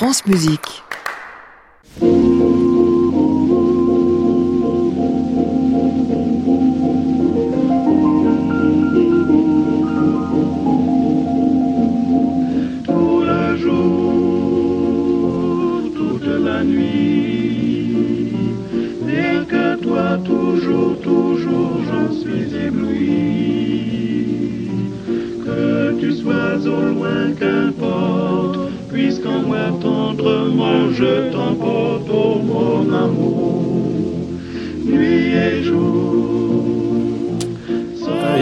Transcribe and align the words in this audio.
France 0.00 0.24
Musique. 0.24 0.82
Tendrement 29.78 30.90
je 30.92 31.30
t'emporte, 31.32 32.08
mon 32.44 32.92
amour, 32.92 33.29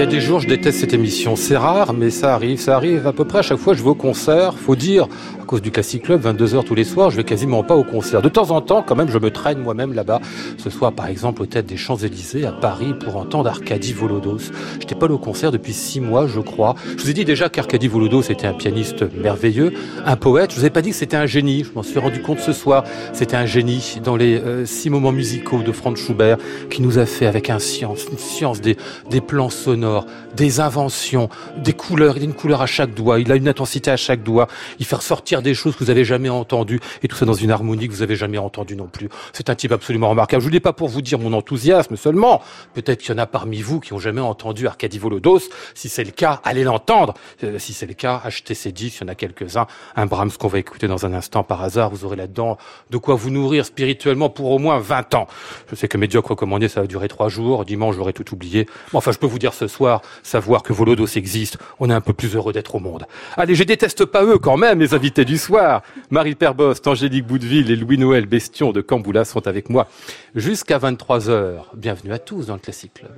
des 0.09 0.21
jours, 0.21 0.41
je 0.41 0.49
déteste 0.49 0.79
cette 0.79 0.95
émission. 0.95 1.37
C'est 1.37 1.57
rare, 1.57 1.93
mais 1.93 2.11
ça 2.11 2.35
arrive. 2.35 2.59
Ça 2.59 2.77
arrive 2.77 3.07
à 3.07 3.13
peu 3.13 3.25
près 3.25 3.41
à 3.41 3.43
chaque 3.43 3.59
fois 3.59 3.75
je 3.75 3.83
vais 3.83 3.91
au 3.91 3.95
concert. 3.95 4.55
Faut 4.55 4.77
dire, 4.77 5.07
à 5.41 5.45
cause 5.45 5.61
du 5.61 5.71
Classic 5.71 6.03
Club, 6.03 6.25
22h 6.25 6.65
tous 6.65 6.75
les 6.75 6.85
soirs, 6.85 7.11
je 7.11 7.17
vais 7.17 7.25
quasiment 7.25 7.63
pas 7.63 7.77
au 7.77 7.85
concert. 7.85 8.23
De 8.23 8.29
temps 8.29 8.51
en 8.51 8.61
temps, 8.61 8.83
quand 8.83 8.97
même, 8.97 9.11
je 9.11 9.19
me 9.19 9.31
traîne 9.31 9.59
moi-même 9.59 9.93
là-bas. 9.93 10.21
Ce 10.57 10.71
soir, 10.71 10.93
par 10.93 11.07
exemple, 11.07 11.43
au 11.43 11.47
tête 11.47 11.67
des 11.67 11.77
Champs-Élysées 11.77 12.47
à 12.47 12.53
Paris 12.53 12.95
pour 12.99 13.17
entendre 13.17 13.51
Arcadie 13.51 13.93
Volodos. 13.93 14.51
J'étais 14.81 14.95
pas 14.95 15.07
allé 15.07 15.15
au 15.15 15.19
concert 15.19 15.53
depuis 15.53 15.75
six 15.75 16.01
mois, 16.01 16.27
je 16.27 16.41
crois. 16.41 16.75
Je 16.97 17.03
vous 17.03 17.11
ai 17.11 17.15
dit 17.15 17.25
déjà 17.25 17.51
qu'Arcadie 17.51 17.89
Volodos 17.89 18.23
était 18.23 18.47
un 18.47 18.55
pianiste 18.55 19.05
merveilleux, 19.15 19.75
un 20.07 20.17
poète. 20.17 20.53
Je 20.53 20.61
vous 20.61 20.67
ai 20.67 20.71
pas 20.71 20.81
dit 20.81 20.91
que 20.91 20.97
c'était 20.97 21.17
un 21.17 21.27
génie. 21.27 21.65
Je 21.65 21.73
m'en 21.75 21.83
suis 21.83 21.99
rendu 21.99 22.23
compte 22.23 22.41
ce 22.41 22.53
soir. 22.53 22.85
C'était 23.13 23.37
un 23.37 23.47
génie 23.47 23.99
dans 24.03 24.17
les 24.17 24.39
euh, 24.39 24.65
six 24.65 24.89
moments 24.89 25.13
musicaux 25.13 25.63
de 25.63 25.73
Franz 25.73 26.01
Schubert 26.01 26.39
qui 26.71 26.81
nous 26.81 26.99
a 26.99 27.05
fait 27.05 27.27
avec 27.27 27.51
un 27.51 27.59
science, 27.59 28.07
une 28.11 28.19
science 28.19 28.61
des 28.63 28.77
plans 29.21 29.51
sonores, 29.51 29.98
des 30.35 30.61
inventions, 30.61 31.29
des 31.57 31.73
couleurs. 31.73 32.17
Il 32.17 32.23
a 32.23 32.25
une 32.25 32.35
couleur 32.35 32.63
à 32.63 32.67
chaque 32.67 32.95
doigt. 32.95 33.21
Il 33.21 33.31
a 33.33 33.37
une 33.37 33.49
intensité 33.49 33.91
à 33.91 33.97
chaque 33.97 34.23
doigt. 34.23 34.49
Il 34.79 34.87
fait 34.87 34.97
ressortir 34.97 35.43
des 35.43 35.55
choses 35.55 35.77
que 35.77 35.85
vous 35.85 35.91
avez 35.91 36.05
jamais 36.05 36.29
entendues 36.29 36.81
et 37.03 37.09
tout 37.09 37.17
ça 37.17 37.25
dans 37.25 37.35
une 37.35 37.51
harmonie 37.51 37.89
que 37.89 37.93
vous 37.93 38.03
avez 38.03 38.17
jamais 38.17 38.39
entendue 38.39 38.77
non 38.77 38.87
plus. 38.87 39.09
C'est 39.33 39.51
un 39.51 39.55
type 39.55 39.73
absolument 39.73 40.11
remarquable. 40.11 40.41
Je 40.41 40.47
vous 40.47 40.53
dis 40.53 40.61
pas 40.61 40.73
pour 40.73 40.89
vous 40.89 41.03
dire 41.03 41.19
mon 41.19 41.33
enthousiasme 41.33 41.97
seulement. 41.97 42.43
Peut-être 42.75 43.01
qu'il 43.01 43.11
y 43.11 43.15
en 43.15 43.19
a 43.19 43.27
parmi 43.27 43.63
vous 43.63 43.81
qui 43.81 43.93
ont 43.93 43.99
jamais 43.99 44.21
entendu 44.21 44.67
Arcadie 44.67 44.99
Volodos. 44.99 45.41
Si 45.75 45.89
c'est 45.89 46.05
le 46.05 46.11
cas, 46.11 46.41
allez 46.45 46.65
l'entendre. 46.65 47.15
Euh, 47.45 47.59
si 47.59 47.73
c'est 47.73 47.87
le 47.87 47.95
cas, 47.95 48.21
achetez 48.25 48.55
ces 48.55 48.73
disques. 48.73 48.99
Il 49.01 49.05
y 49.05 49.07
en 49.07 49.09
a 49.09 49.15
quelques-uns. 49.15 49.67
Un 49.97 50.07
Brahms 50.07 50.33
qu'on 50.39 50.49
va 50.49 50.59
écouter 50.59 50.89
dans 50.89 51.07
un 51.07 51.13
instant 51.13 51.43
par 51.43 51.63
hasard. 51.63 51.91
Vous 51.91 52.05
aurez 52.05 52.17
là-dedans 52.17 52.59
de 52.91 52.97
quoi 52.99 53.15
vous 53.15 53.31
nourrir 53.31 53.65
spirituellement 53.65 54.31
pour 54.31 54.51
au 54.51 54.59
moins 54.59 54.79
20 54.79 55.15
ans. 55.15 55.27
Je 55.71 55.75
sais 55.75 55.89
que 55.89 55.99
médiocre 55.99 56.31
recommandé, 56.31 56.69
ça 56.69 56.81
va 56.81 56.87
durer 56.87 57.09
trois 57.09 57.29
jours. 57.29 57.65
Dimanche, 57.65 57.97
j'aurai 57.97 58.13
tout 58.13 58.33
oublié. 58.33 58.67
Mais 58.93 58.99
enfin, 58.99 59.13
je 59.13 59.19
peux 59.19 59.27
vous 59.27 59.39
dire 59.39 59.55
ce 59.55 59.67
soir, 59.67 59.88
savoir 60.23 60.63
que 60.63 60.73
Volodos 60.73 61.07
existe, 61.17 61.59
on 61.79 61.91
est 61.91 61.95
un 61.95 62.01
peu 62.01 62.13
plus 62.13 62.35
heureux 62.35 62.53
d'être 62.53 62.75
au 62.75 62.79
monde. 62.81 63.07
Allez, 63.37 63.55
je 63.55 63.65
déteste 63.65 64.05
pas 64.05 64.25
eux 64.25 64.39
quand 64.39 64.57
même, 64.57 64.81
les 64.81 64.95
invités 64.95 65.25
du 65.25 65.39
soir. 65.39 65.83
Marie 66.11 66.35
Perbost, 66.35 66.87
Angélique 66.87 67.27
Boudeville 67.27 67.71
et 67.71 67.77
Louis-Noël 67.77 68.27
Bestion 68.27 68.73
de 68.73 68.81
Camboula 68.81 69.25
sont 69.25 69.47
avec 69.47 69.71
moi 69.71 69.89
jusqu'à 70.35 70.79
23 70.79 71.31
heures. 71.31 71.71
Bienvenue 71.75 72.13
à 72.13 72.19
tous 72.19 72.47
dans 72.47 72.55
le 72.55 72.61
Classic 72.61 72.93
Club. 72.93 73.11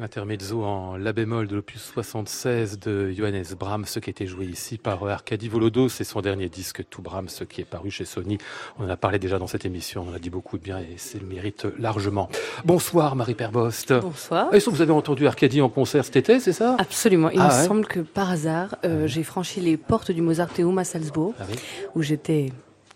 Intermezzo 0.00 0.62
en 0.62 0.96
la 0.96 1.12
bémol 1.12 1.48
de 1.48 1.56
l'opus 1.56 1.82
76 1.82 2.78
de 2.78 3.10
Johannes 3.10 3.42
Brahms, 3.58 3.84
ce 3.86 3.98
qui 3.98 4.10
a 4.10 4.12
été 4.12 4.28
joué 4.28 4.44
ici 4.46 4.78
par 4.78 5.04
Arkady 5.08 5.48
Volodos, 5.48 5.88
c'est 5.88 6.04
son 6.04 6.20
dernier 6.20 6.48
disque 6.48 6.84
Tout 6.88 7.02
Brahms, 7.02 7.28
ce 7.28 7.42
qui 7.42 7.62
est 7.62 7.64
paru 7.64 7.90
chez 7.90 8.04
Sony. 8.04 8.38
On 8.78 8.84
en 8.84 8.88
a 8.88 8.96
parlé 8.96 9.18
déjà 9.18 9.40
dans 9.40 9.48
cette 9.48 9.64
émission, 9.64 10.04
on 10.06 10.12
en 10.12 10.14
a 10.14 10.20
dit 10.20 10.30
beaucoup 10.30 10.56
de 10.56 10.62
bien 10.62 10.78
et 10.78 10.94
c'est 10.98 11.20
le 11.20 11.26
mérite 11.26 11.66
largement. 11.80 12.28
Bonsoir 12.64 13.16
Marie 13.16 13.34
Perbost. 13.34 13.92
Bonsoir. 13.92 14.54
Est-ce 14.54 14.66
que 14.66 14.70
vous 14.70 14.82
avez 14.82 14.92
entendu 14.92 15.26
Arkady 15.26 15.60
en 15.60 15.68
concert 15.68 16.04
cet 16.04 16.14
été, 16.14 16.38
c'est 16.38 16.52
ça? 16.52 16.76
Absolument. 16.78 17.30
Il 17.30 17.40
Ah 17.40 17.48
me 17.48 17.52
ouais 17.60 17.66
semble 17.66 17.86
que 17.86 17.98
par 17.98 18.30
hasard, 18.30 18.76
euh, 18.84 19.08
j'ai 19.08 19.24
franchi 19.24 19.60
les 19.60 19.76
portes 19.76 20.12
du 20.12 20.22
Mozarteum 20.22 20.78
à 20.78 20.84
Salzbourg, 20.84 21.34
Ah 21.40 21.44
oui. 21.50 21.56
où 21.96 22.02
j'étais 22.02 22.52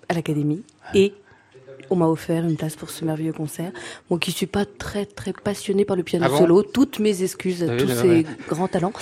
à 0.09 0.15
l'académie 0.15 0.63
et 0.95 1.15
on 1.93 1.97
m'a 1.97 2.07
offert 2.09 2.45
une 2.45 2.57
place 2.57 2.75
pour 2.75 2.91
ce 2.91 3.05
merveilleux 3.05 3.33
concert. 3.33 3.71
Moi 4.11 4.19
qui 4.19 4.33
suis 4.33 4.47
pas 4.47 4.65
très 4.65 5.05
très 5.07 5.33
passionnée 5.33 5.85
par 5.85 5.97
le 5.97 6.03
piano 6.03 6.25
Ah 6.27 6.31
bon 6.31 6.39
solo, 6.39 6.63
toutes 6.63 6.99
mes 6.99 7.23
excuses 7.23 7.63
à 7.63 7.67
Oui, 7.67 7.77
tous 7.77 7.89
ces 7.89 8.27
grands 8.49 8.69
talents. 8.69 8.93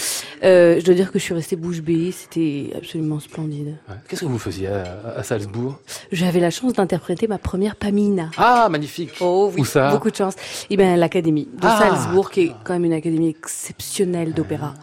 Euh, 0.45 0.79
je 0.81 0.85
dois 0.85 0.95
dire 0.95 1.13
que 1.13 1.19
je 1.19 1.25
suis 1.25 1.35
restée 1.35 1.57
bouche 1.57 1.81
bée, 1.81 2.13
c'était 2.13 2.71
absolument 2.77 3.21
splendide. 3.21 3.77
Ouais. 3.89 3.95
Qu'est-ce 4.09 4.23
que 4.23 4.27
vous 4.27 4.39
faisiez 4.39 4.69
à, 4.69 5.15
à 5.17 5.23
Salzbourg? 5.23 5.79
J'avais 6.13 6.41
la 6.41 6.51
chance 6.51 6.73
d'interpréter 6.75 7.27
ma 7.29 7.39
première 7.39 7.77
Pamina. 7.77 8.31
Ah, 8.37 8.69
magnifique. 8.71 9.13
Oh 9.21 9.51
oui, 9.55 9.61
Où 9.61 9.65
ça? 9.65 9.91
beaucoup 9.93 10.11
de 10.11 10.17
chance. 10.17 10.35
Eh 10.69 10.77
bien, 10.77 10.97
l'académie 10.97 11.45
de 11.47 11.59
Ah, 11.67 11.79
Salzbourg, 11.79 12.31
qui 12.31 12.41
est 12.43 12.53
quand 12.65 12.73
même 12.75 12.85
une 12.85 12.93
académie 12.93 13.29
exceptionnelle 13.29 14.33
d'opéra, 14.35 14.75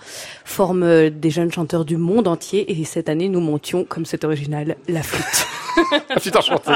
forme 0.45 0.83
euh, 0.83 1.09
des 1.09 1.29
jeunes 1.29 1.51
chanteurs 1.51 1.85
du 1.85 1.97
monde 1.97 2.27
entier. 2.27 2.79
Et 2.79 2.85
cette 2.85 3.09
année, 3.09 3.27
nous 3.29 3.41
montions, 3.41 3.83
comme 3.83 4.05
c'est 4.05 4.23
original, 4.23 4.77
la 4.87 5.03
flûte. 5.03 5.47
Je 6.15 6.19
suis 6.21 6.35
enchanté. 6.35 6.71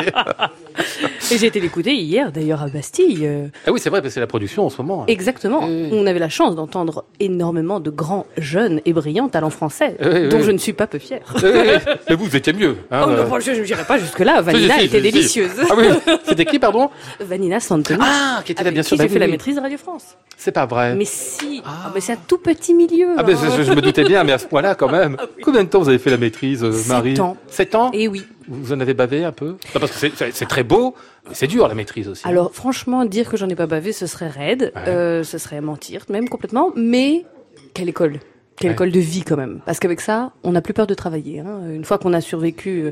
Et 1.31 1.37
j'ai 1.37 1.47
été 1.47 1.59
l'écouter 1.59 1.93
hier, 1.93 2.31
d'ailleurs, 2.31 2.61
à 2.63 2.67
Bastille. 2.67 3.19
euh, 3.25 3.47
ah 3.65 3.71
oui, 3.71 3.79
c'est 3.79 3.89
vrai, 3.89 4.01
parce 4.01 4.09
que 4.09 4.13
c'est 4.15 4.19
la 4.19 4.27
production 4.27 4.65
en 4.65 4.69
ce 4.69 4.77
moment. 4.81 5.05
Exactement. 5.07 5.59
Oui, 5.65 5.83
oui. 5.83 5.89
On 5.93 6.05
avait 6.07 6.19
la 6.19 6.29
chance 6.29 6.55
d'entendre 6.55 7.05
énormément 7.19 7.79
de 7.79 7.89
grands, 7.89 8.25
jeunes 8.37 8.81
et 8.85 8.93
brillants 8.93 9.29
talents 9.29 9.49
français, 9.49 9.95
Oui, 10.01 10.29
dont 10.29 10.37
oui. 10.37 10.43
je 10.43 10.51
ne 10.51 10.57
suis 10.57 10.73
pas 10.73 10.87
peu 10.87 10.99
fière. 10.99 11.21
Eh, 11.43 11.45
eh, 11.45 11.49
eh, 11.75 11.89
Mais 12.09 12.15
vous, 12.15 12.25
vous 12.25 12.35
étiez 12.35 12.53
mieux. 12.53 12.77
hein, 12.91 13.03
Oh, 13.05 13.09
euh. 13.09 13.27
non, 13.27 13.39
je 13.39 13.51
n'irai 13.61 13.83
pas 13.83 13.97
jusque-là. 13.97 14.41
Vanina 14.41 14.75
Si, 14.75 14.79
si, 14.81 14.85
était 14.85 14.97
si, 14.99 15.05
si. 15.05 15.11
délicieuse. 15.11 15.51
Ah 15.69 15.73
oui, 15.77 15.85
c'était 16.25 16.45
qui, 16.45 16.59
pardon 16.59 16.89
Vanina 17.19 17.59
Santoni. 17.59 17.99
Ah, 18.01 18.41
qui 18.45 18.51
était 18.51 18.63
là, 18.63 18.71
bien 18.71 18.81
qui 18.81 18.87
sûr. 18.89 18.97
j'ai 18.97 19.03
bah 19.03 19.09
fait 19.09 19.19
la 19.19 19.27
maîtrise 19.27 19.55
de 19.55 19.61
Radio 19.61 19.77
France. 19.77 20.15
C'est 20.37 20.51
pas 20.51 20.65
vrai. 20.65 20.95
Mais 20.95 21.05
si, 21.05 21.61
Ah. 21.65 21.83
Ah, 21.85 21.91
mais 21.93 22.01
c'est 22.01 22.13
un 22.13 22.17
tout 22.27 22.37
petit 22.37 22.73
milieu. 22.73 23.07
Ah 23.17 23.23
hein. 23.27 23.55
je, 23.57 23.63
je 23.63 23.71
me 23.73 23.81
doutais 23.81 24.03
bien, 24.03 24.23
mais 24.23 24.31
à 24.33 24.37
ce 24.37 24.45
point-là, 24.47 24.75
quand 24.75 24.89
même. 24.91 25.17
Combien 25.43 25.63
de 25.63 25.69
temps 25.69 25.79
vous 25.79 25.89
avez 25.89 25.99
fait 25.99 26.09
la 26.09 26.17
maîtrise, 26.17 26.63
euh, 26.63 26.71
Sept 26.71 26.87
Marie 26.89 27.19
ans. 27.19 27.37
Sept 27.47 27.75
ans 27.75 27.91
Et 27.93 28.07
oui. 28.07 28.23
Vous 28.47 28.73
en 28.73 28.79
avez 28.79 28.93
bavé 28.93 29.23
un 29.23 29.31
peu? 29.31 29.49
Non, 29.73 29.79
Parce 29.79 29.91
que 29.99 30.09
c'est- 30.31 30.45
très 30.45 30.63
beau, 30.63 30.95
mais 31.27 31.33
c'est 31.35 31.47
dur 31.47 31.67
la 31.67 31.75
maîtrise 31.75 32.07
aussi. 32.07 32.27
Alors 32.27 32.53
franchement, 32.53 33.05
dire 33.05 33.29
que 33.29 33.37
j'en 33.37 33.47
ai 33.49 33.55
pas 33.55 33.67
bavé, 33.67 33.91
ce 33.93 34.07
serait 34.07 34.27
raide, 34.29 34.71
Ouais. 34.75 34.81
euh, 34.89 35.23
ce 35.23 35.37
serait 35.37 35.61
mentir, 35.61 36.05
même 36.09 36.27
complètement. 36.29 36.71
Mais 36.75 37.25
quelle 37.73 37.89
école 37.89 38.19
Quelle 38.57 38.69
Ouais. 38.71 38.73
école 38.75 38.91
de 38.91 38.99
vie 38.99 39.23
quand 39.23 39.37
même. 39.37 39.59
Parce 39.65 39.79
qu'avec 39.79 40.01
ça, 40.01 40.33
on 40.43 40.51
n'a 40.51 40.61
plus 40.61 40.73
peur 40.73 40.85
de 40.87 40.93
travailler. 40.93 41.39
hein. 41.39 41.61
Une 41.73 41.83
fois 41.85 41.97
qu'on 41.97 42.13
a 42.13 42.21
survécu 42.21 42.81
euh, 42.83 42.91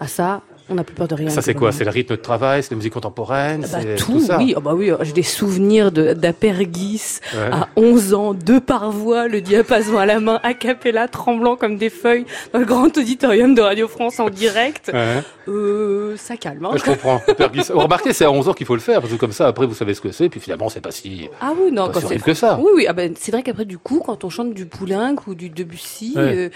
à 0.00 0.06
ça, 0.06 0.42
on 0.70 0.74
n'a 0.74 0.84
plus 0.84 0.94
peur 0.94 1.08
de 1.08 1.14
rien. 1.14 1.30
ça, 1.30 1.42
c'est 1.42 1.54
quoi. 1.54 1.72
C'est 1.72 1.84
le 1.84 1.90
rythme 1.90 2.16
de 2.16 2.20
travail, 2.20 2.62
c'est 2.62 2.70
la 2.72 2.76
musique 2.76 2.92
contemporaine, 2.92 3.62
Bah, 3.62 3.78
c'est 3.82 3.96
tout, 3.96 4.20
ça. 4.20 4.38
oui. 4.38 4.54
Ah 4.56 4.60
bah 4.60 4.74
oui, 4.74 4.90
j'ai 5.02 5.12
des 5.12 5.22
souvenirs 5.22 5.92
de- 5.92 6.12
d'Apergis 6.14 7.20
Ouais. 7.34 7.50
à 7.52 7.68
11 7.76 8.14
ans, 8.14 8.34
deux 8.34 8.60
par 8.60 8.90
voix, 8.90 9.28
le 9.28 9.40
diapason 9.40 9.98
à 9.98 10.06
la 10.06 10.20
main, 10.20 10.40
a 10.42 10.54
cappella, 10.54 11.08
tremblant 11.08 11.56
comme 11.56 11.76
des 11.76 11.90
feuilles, 11.90 12.24
dans 12.52 12.58
le 12.58 12.64
grand 12.64 12.96
auditorium 12.96 13.54
de 13.54 13.60
Radio 13.62 13.88
France 13.88 14.20
en 14.20 14.30
direct. 14.30 14.90
Ouais. 14.92 15.22
Euh, 15.48 16.16
ça 16.16 16.36
calme. 16.36 16.64
hein. 16.66 16.70
Je 16.76 16.82
comprends. 16.84 17.20
Pergis. 17.36 17.70
Vous 17.72 17.80
remarquez, 17.80 18.12
c'est 18.12 18.24
à 18.24 18.30
11 18.30 18.48
ans 18.48 18.52
qu'il 18.54 18.66
faut 18.66 18.74
le 18.74 18.80
faire, 18.80 19.00
parce 19.00 19.12
que 19.12 19.18
comme 19.18 19.32
ça, 19.32 19.46
après, 19.48 19.66
vous 19.66 19.74
savez 19.74 19.94
ce 19.94 20.00
que 20.00 20.12
c'est, 20.12 20.28
puis 20.28 20.40
finalement, 20.40 20.68
c'est 20.68 20.80
pas 20.80 20.90
si, 20.90 21.28
Ah 21.40 21.52
oui, 21.58 21.72
non, 21.72 21.86
pas 21.86 21.94
quand 21.94 22.00
si 22.00 22.06
c'est 22.08 22.22
que 22.22 22.34
ça. 22.34 22.58
Oui, 22.60 22.70
oui. 22.74 22.86
Ah 22.88 22.92
ben, 22.92 23.14
c'est 23.18 23.32
vrai 23.32 23.42
qu'après, 23.42 23.64
du 23.64 23.78
coup, 23.78 24.02
quand 24.04 24.24
on 24.24 24.30
chante 24.30 24.54
du 24.54 24.66
Poulenc 24.66 25.16
ou 25.26 25.34
du 25.34 25.48
Debussy, 25.50 26.12
Ouais. 26.16 26.22
euh, 26.22 26.48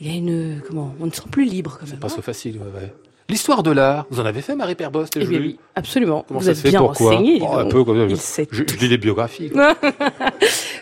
il 0.00 0.06
y 0.06 0.14
a 0.14 0.16
une, 0.16 0.60
comment, 0.66 0.94
on 1.00 1.06
ne 1.06 1.10
sent 1.10 1.22
plus 1.30 1.44
libre 1.44 1.78
quand 1.80 1.88
même. 1.88 1.98
Pas 1.98 2.06
hein. 2.06 2.10
so 2.10 2.22
facile, 2.22 2.58
ouais, 2.58 2.80
ouais. 2.80 2.92
L'histoire 3.30 3.62
de 3.62 3.70
l'art, 3.70 4.06
vous 4.10 4.20
en 4.20 4.24
avez 4.24 4.40
fait, 4.40 4.54
Marie 4.56 4.74
Perbost 4.74 5.12
Eh 5.20 5.26
bien 5.26 5.38
oui, 5.38 5.58
absolument. 5.76 6.24
Comment 6.26 6.40
Vous 6.40 6.46
ça 6.46 6.52
êtes 6.52 6.56
se 6.56 6.62
fait 6.62 6.70
bien 6.70 6.80
renseigné. 6.80 7.40
Oh, 7.42 7.56
Un 7.58 7.66
peu, 7.66 7.84
comme 7.84 8.16
ça. 8.16 8.42
Je, 8.50 8.62
je 8.66 8.76
lis 8.78 8.88
les 8.88 8.96
biographies. 8.98 9.52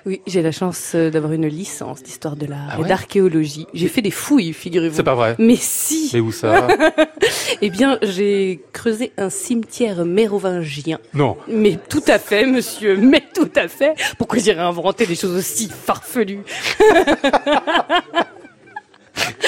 Oui, 0.06 0.20
j'ai 0.28 0.40
la 0.40 0.52
chance 0.52 0.92
euh, 0.94 1.10
d'avoir 1.10 1.32
une 1.32 1.48
licence 1.48 2.00
d'histoire 2.00 2.36
de 2.36 2.46
l'art 2.46 2.68
Ah 2.70 2.80
et 2.80 2.84
d'archéologie. 2.84 3.66
J'ai 3.74 3.88
fait 3.88 4.02
des 4.02 4.12
fouilles, 4.12 4.52
figurez-vous. 4.52 4.94
C'est 4.94 5.02
pas 5.02 5.16
vrai. 5.16 5.34
Mais 5.40 5.56
si 5.56 6.10
Mais 6.14 6.20
où 6.20 6.30
ça 6.30 6.68
Eh 7.60 7.70
bien, 7.70 7.98
j'ai 8.02 8.60
creusé 8.72 9.10
un 9.18 9.30
cimetière 9.30 10.04
mérovingien. 10.04 11.00
Non. 11.12 11.36
Mais 11.48 11.76
tout 11.88 12.04
à 12.06 12.20
fait, 12.20 12.46
monsieur, 12.46 12.96
mais 12.96 13.24
tout 13.34 13.50
à 13.56 13.66
fait. 13.66 13.94
Pourquoi 14.16 14.38
j'irais 14.38 14.60
inventer 14.62 15.06
des 15.06 15.16
choses 15.16 15.36
aussi 15.36 15.68
farfelues? 15.68 16.44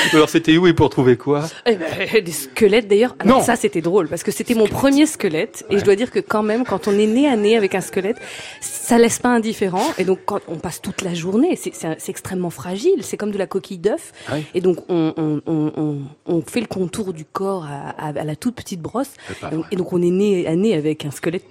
Alors, 0.13 0.29
c'était 0.29 0.57
où 0.57 0.67
et 0.67 0.73
pour 0.73 0.91
trouver 0.91 1.17
quoi 1.17 1.45
Eh 1.67 1.77
ben, 1.77 1.87
des 2.25 2.33
squelettes 2.33 2.89
d'ailleurs. 2.89 3.15
Alors 3.19 3.39
Non. 3.39 3.45
ça 3.45 3.57
c'était 3.57 3.81
drôle 3.81 4.09
parce 4.09 4.23
que 4.23 4.31
c'était 4.31 4.55
mon 4.55 4.67
premier 4.67 5.07
squelette 5.07 5.65
et 5.71 5.75
Ouais. 5.75 5.81
je 5.81 5.85
dois 5.85 5.97
dire 5.97 6.11
que 6.11 6.19
quand 6.21 6.43
même 6.43 6.65
quand 6.65 6.89
on 6.89 6.93
est 6.99 7.07
né 7.07 7.29
à 7.29 7.37
nez 7.37 7.57
avec 7.57 7.75
un 7.75 7.81
squelette, 7.81 8.17
ça 8.61 8.99
laisse 8.99 9.19
pas 9.19 9.29
indifférent 9.31 9.85
et 9.99 10.05
donc 10.05 10.21
quand 10.25 10.41
on 10.49 10.57
passe 10.57 10.81
toute 10.81 11.03
la 11.03 11.15
journée, 11.15 11.57
c'est 11.57 12.09
extrêmement 12.09 12.51
fragile, 12.51 13.03
c'est 13.03 13.17
comme 13.17 13.31
de 13.33 13.39
la 13.39 13.47
coquille 13.47 13.79
d'œuf 13.79 14.13
Ah 14.29 14.37
et 14.55 14.61
donc 14.61 14.79
on, 14.89 15.13
on, 15.17 15.41
on, 15.47 15.73
on, 15.77 15.99
on 16.27 16.43
fait 16.43 16.61
le 16.61 16.67
contour 16.67 17.13
du 17.13 17.25
corps 17.25 17.65
à, 17.65 17.91
à, 17.91 18.09
à 18.09 18.25
la 18.25 18.37
toute 18.37 18.55
petite 18.55 18.81
brosse 18.81 19.11
et, 19.31 19.51
donc- 19.51 19.61
vrai. 19.61 19.69
et 19.73 19.77
donc 19.77 19.93
on 19.93 20.01
est 20.03 20.11
né 20.11 20.47
à 20.47 20.55
nez 20.57 20.75
avec 20.75 21.05
un 21.05 21.11
squelette 21.11 21.45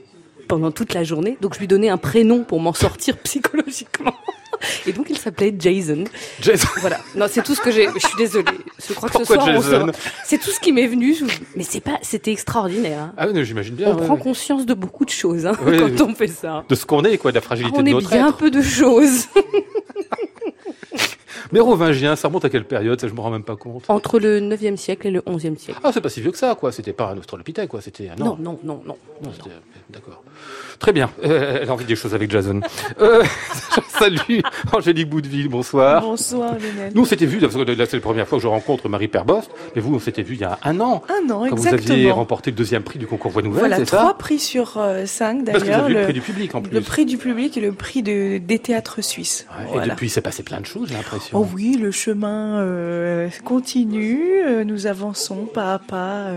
pendant 0.47 0.71
toute 0.71 0.93
la 0.93 1.03
journée. 1.03 1.37
Donc 1.41 1.53
je 1.55 1.59
lui 1.59 1.67
donnais 1.67 1.89
un 1.89 1.97
prénom 1.97 2.43
pour 2.43 2.59
m'en 2.61 2.73
sortir 2.73 3.17
psychologiquement. 3.23 4.13
Et 4.85 4.93
donc 4.93 5.07
il 5.09 5.17
s'appelait 5.17 5.53
Jason. 5.57 6.03
Jason. 6.41 6.67
Voilà. 6.81 6.99
Non, 7.15 7.25
c'est 7.29 7.43
tout 7.43 7.55
ce 7.55 7.61
que 7.61 7.71
j'ai. 7.71 7.87
Je 7.93 7.99
suis 8.07 8.17
désolée. 8.17 8.45
Je 8.87 8.93
crois 8.93 9.09
que 9.09 9.13
Pourquoi 9.17 9.35
ce 9.35 9.41
soir, 9.43 9.47
on 9.57 9.61
Jason 9.61 9.91
C'est 10.25 10.37
tout 10.39 10.49
ce 10.51 10.59
qui 10.59 10.71
m'est 10.71 10.87
venu. 10.87 11.15
Mais 11.55 11.63
c'est 11.63 11.81
pas. 11.81 11.97
C'était 12.01 12.31
extraordinaire. 12.31 12.99
hein. 12.99 13.13
Ah 13.17 13.27
oui, 13.27 13.33
non, 13.33 13.43
j'imagine 13.43 13.75
bien. 13.75 13.89
On 13.89 13.95
ouais, 13.99 14.05
prend 14.05 14.15
ouais. 14.15 14.21
conscience 14.21 14.65
de 14.65 14.73
beaucoup 14.73 15.05
de 15.05 15.09
choses 15.09 15.45
hein, 15.45 15.53
Oui, 15.65 15.77
quand 15.77 16.01
on 16.09 16.15
fait 16.15 16.27
ça. 16.27 16.63
De 16.67 16.75
ce 16.75 16.85
qu'on 16.85 17.03
est, 17.03 17.17
quoi, 17.17 17.31
de 17.31 17.35
la 17.35 17.41
fragilité 17.41 17.77
on 17.77 17.83
de 17.83 17.89
est 17.89 17.93
notre 17.93 18.09
bien 18.09 18.27
être. 18.29 18.37
peu 18.37 18.51
de 18.51 18.61
choses. 18.61 19.27
Mérovingien, 21.51 22.15
ça 22.15 22.27
remonte 22.27 22.45
à 22.45 22.49
quelle 22.49 22.65
période 22.65 22.99
Ça, 22.99 23.07
je 23.07 23.13
me 23.13 23.19
rends 23.21 23.29
même 23.29 23.43
pas 23.43 23.55
compte. 23.55 23.83
Entre 23.89 24.19
le 24.19 24.39
9e 24.39 24.75
siècle 24.75 25.07
et 25.07 25.11
le 25.11 25.21
11e 25.21 25.57
siècle. 25.57 25.79
Ah, 25.83 25.91
c'est 25.93 26.01
pas 26.01 26.09
si 26.09 26.21
vieux 26.21 26.31
que 26.31 26.37
ça, 26.37 26.55
quoi. 26.55 26.71
C'était 26.71 26.93
pas 26.93 27.09
un 27.11 27.17
australopithèque, 27.17 27.69
quoi. 27.69 27.81
C'était. 27.81 28.09
Non, 28.17 28.37
non, 28.39 28.59
non, 28.63 28.81
non. 28.85 28.97
Non, 29.21 29.31
c'était- 29.33 29.49
D'accord. 29.89 30.23
Très 30.79 30.93
bien. 30.93 31.09
Euh, 31.23 31.59
elle 31.61 31.69
a 31.69 31.73
envie 31.73 31.85
des 31.85 31.95
choses 31.95 32.13
avec 32.13 32.29
Jason. 32.31 32.61
Euh, 33.01 33.23
salut, 33.99 34.41
Angélique 34.71 35.09
Boudeville, 35.09 35.49
bonsoir. 35.49 36.01
Bonsoir 36.01 36.53
Lionel. 36.53 36.91
Nous, 36.93 37.01
on 37.01 37.05
s'était 37.05 37.25
vu, 37.25 37.39
parce 37.39 37.55
que 37.55 37.59
là, 37.61 37.85
c'est 37.87 37.97
la 37.97 38.01
première 38.01 38.27
fois 38.27 38.37
que 38.37 38.43
je 38.43 38.47
rencontre 38.47 38.87
Marie 38.87 39.07
Perbost, 39.07 39.49
mais 39.75 39.81
vous, 39.81 39.95
on 39.95 39.99
s'était 39.99 40.21
vu 40.21 40.35
il 40.35 40.41
y 40.41 40.43
a 40.43 40.59
un 40.63 40.79
an, 40.79 41.03
Un 41.09 41.29
an, 41.31 41.45
quand 41.49 41.55
vous 41.55 41.63
exactement. 41.67 41.93
aviez 41.93 42.11
remporté 42.11 42.51
le 42.51 42.57
deuxième 42.57 42.83
prix 42.83 42.99
du 42.99 43.07
concours 43.07 43.31
Voix 43.31 43.41
Nouvelle, 43.41 43.59
voilà, 43.59 43.83
trois 43.85 44.07
ça 44.09 44.13
prix 44.13 44.39
sur 44.39 44.77
euh, 44.77 45.05
cinq 45.05 45.45
Parce 45.45 45.57
que 45.59 45.63
vous 45.63 45.65
d'ailleurs. 45.71 45.85
avez 45.85 45.93
eu 45.93 45.95
le 45.95 45.99
Le, 45.99 46.05
prix 46.05 46.13
du 46.13 46.21
public, 46.21 46.55
en 46.55 46.61
plus. 46.61 46.73
le 46.73 46.81
prix 46.81 47.05
du 47.05 47.17
public 47.17 47.57
et 47.57 47.61
le 47.61 47.71
prix 47.71 48.03
de, 48.03 48.37
des 48.37 48.59
théâtres 48.59 49.01
suisses. 49.03 49.47
Ouais, 49.73 49.83
Et 49.85 49.89
depuis, 49.89 50.07
il 50.07 50.11
s'est 50.11 50.21
passé 50.21 50.43
plein 50.43 50.59
de 50.61 50.65
choses, 50.65 50.89
j'ai 50.89 50.95
l'impression. 50.95 51.39
Oh 51.39 51.47
oui, 51.55 51.77
le 51.81 51.91
chemin 51.91 52.59
euh, 52.59 53.29
continue, 53.43 54.41
euh, 54.45 54.63
nous 54.63 54.85
avançons 54.85 55.45
pas 55.45 55.73
à 55.73 55.79
pas 55.79 56.27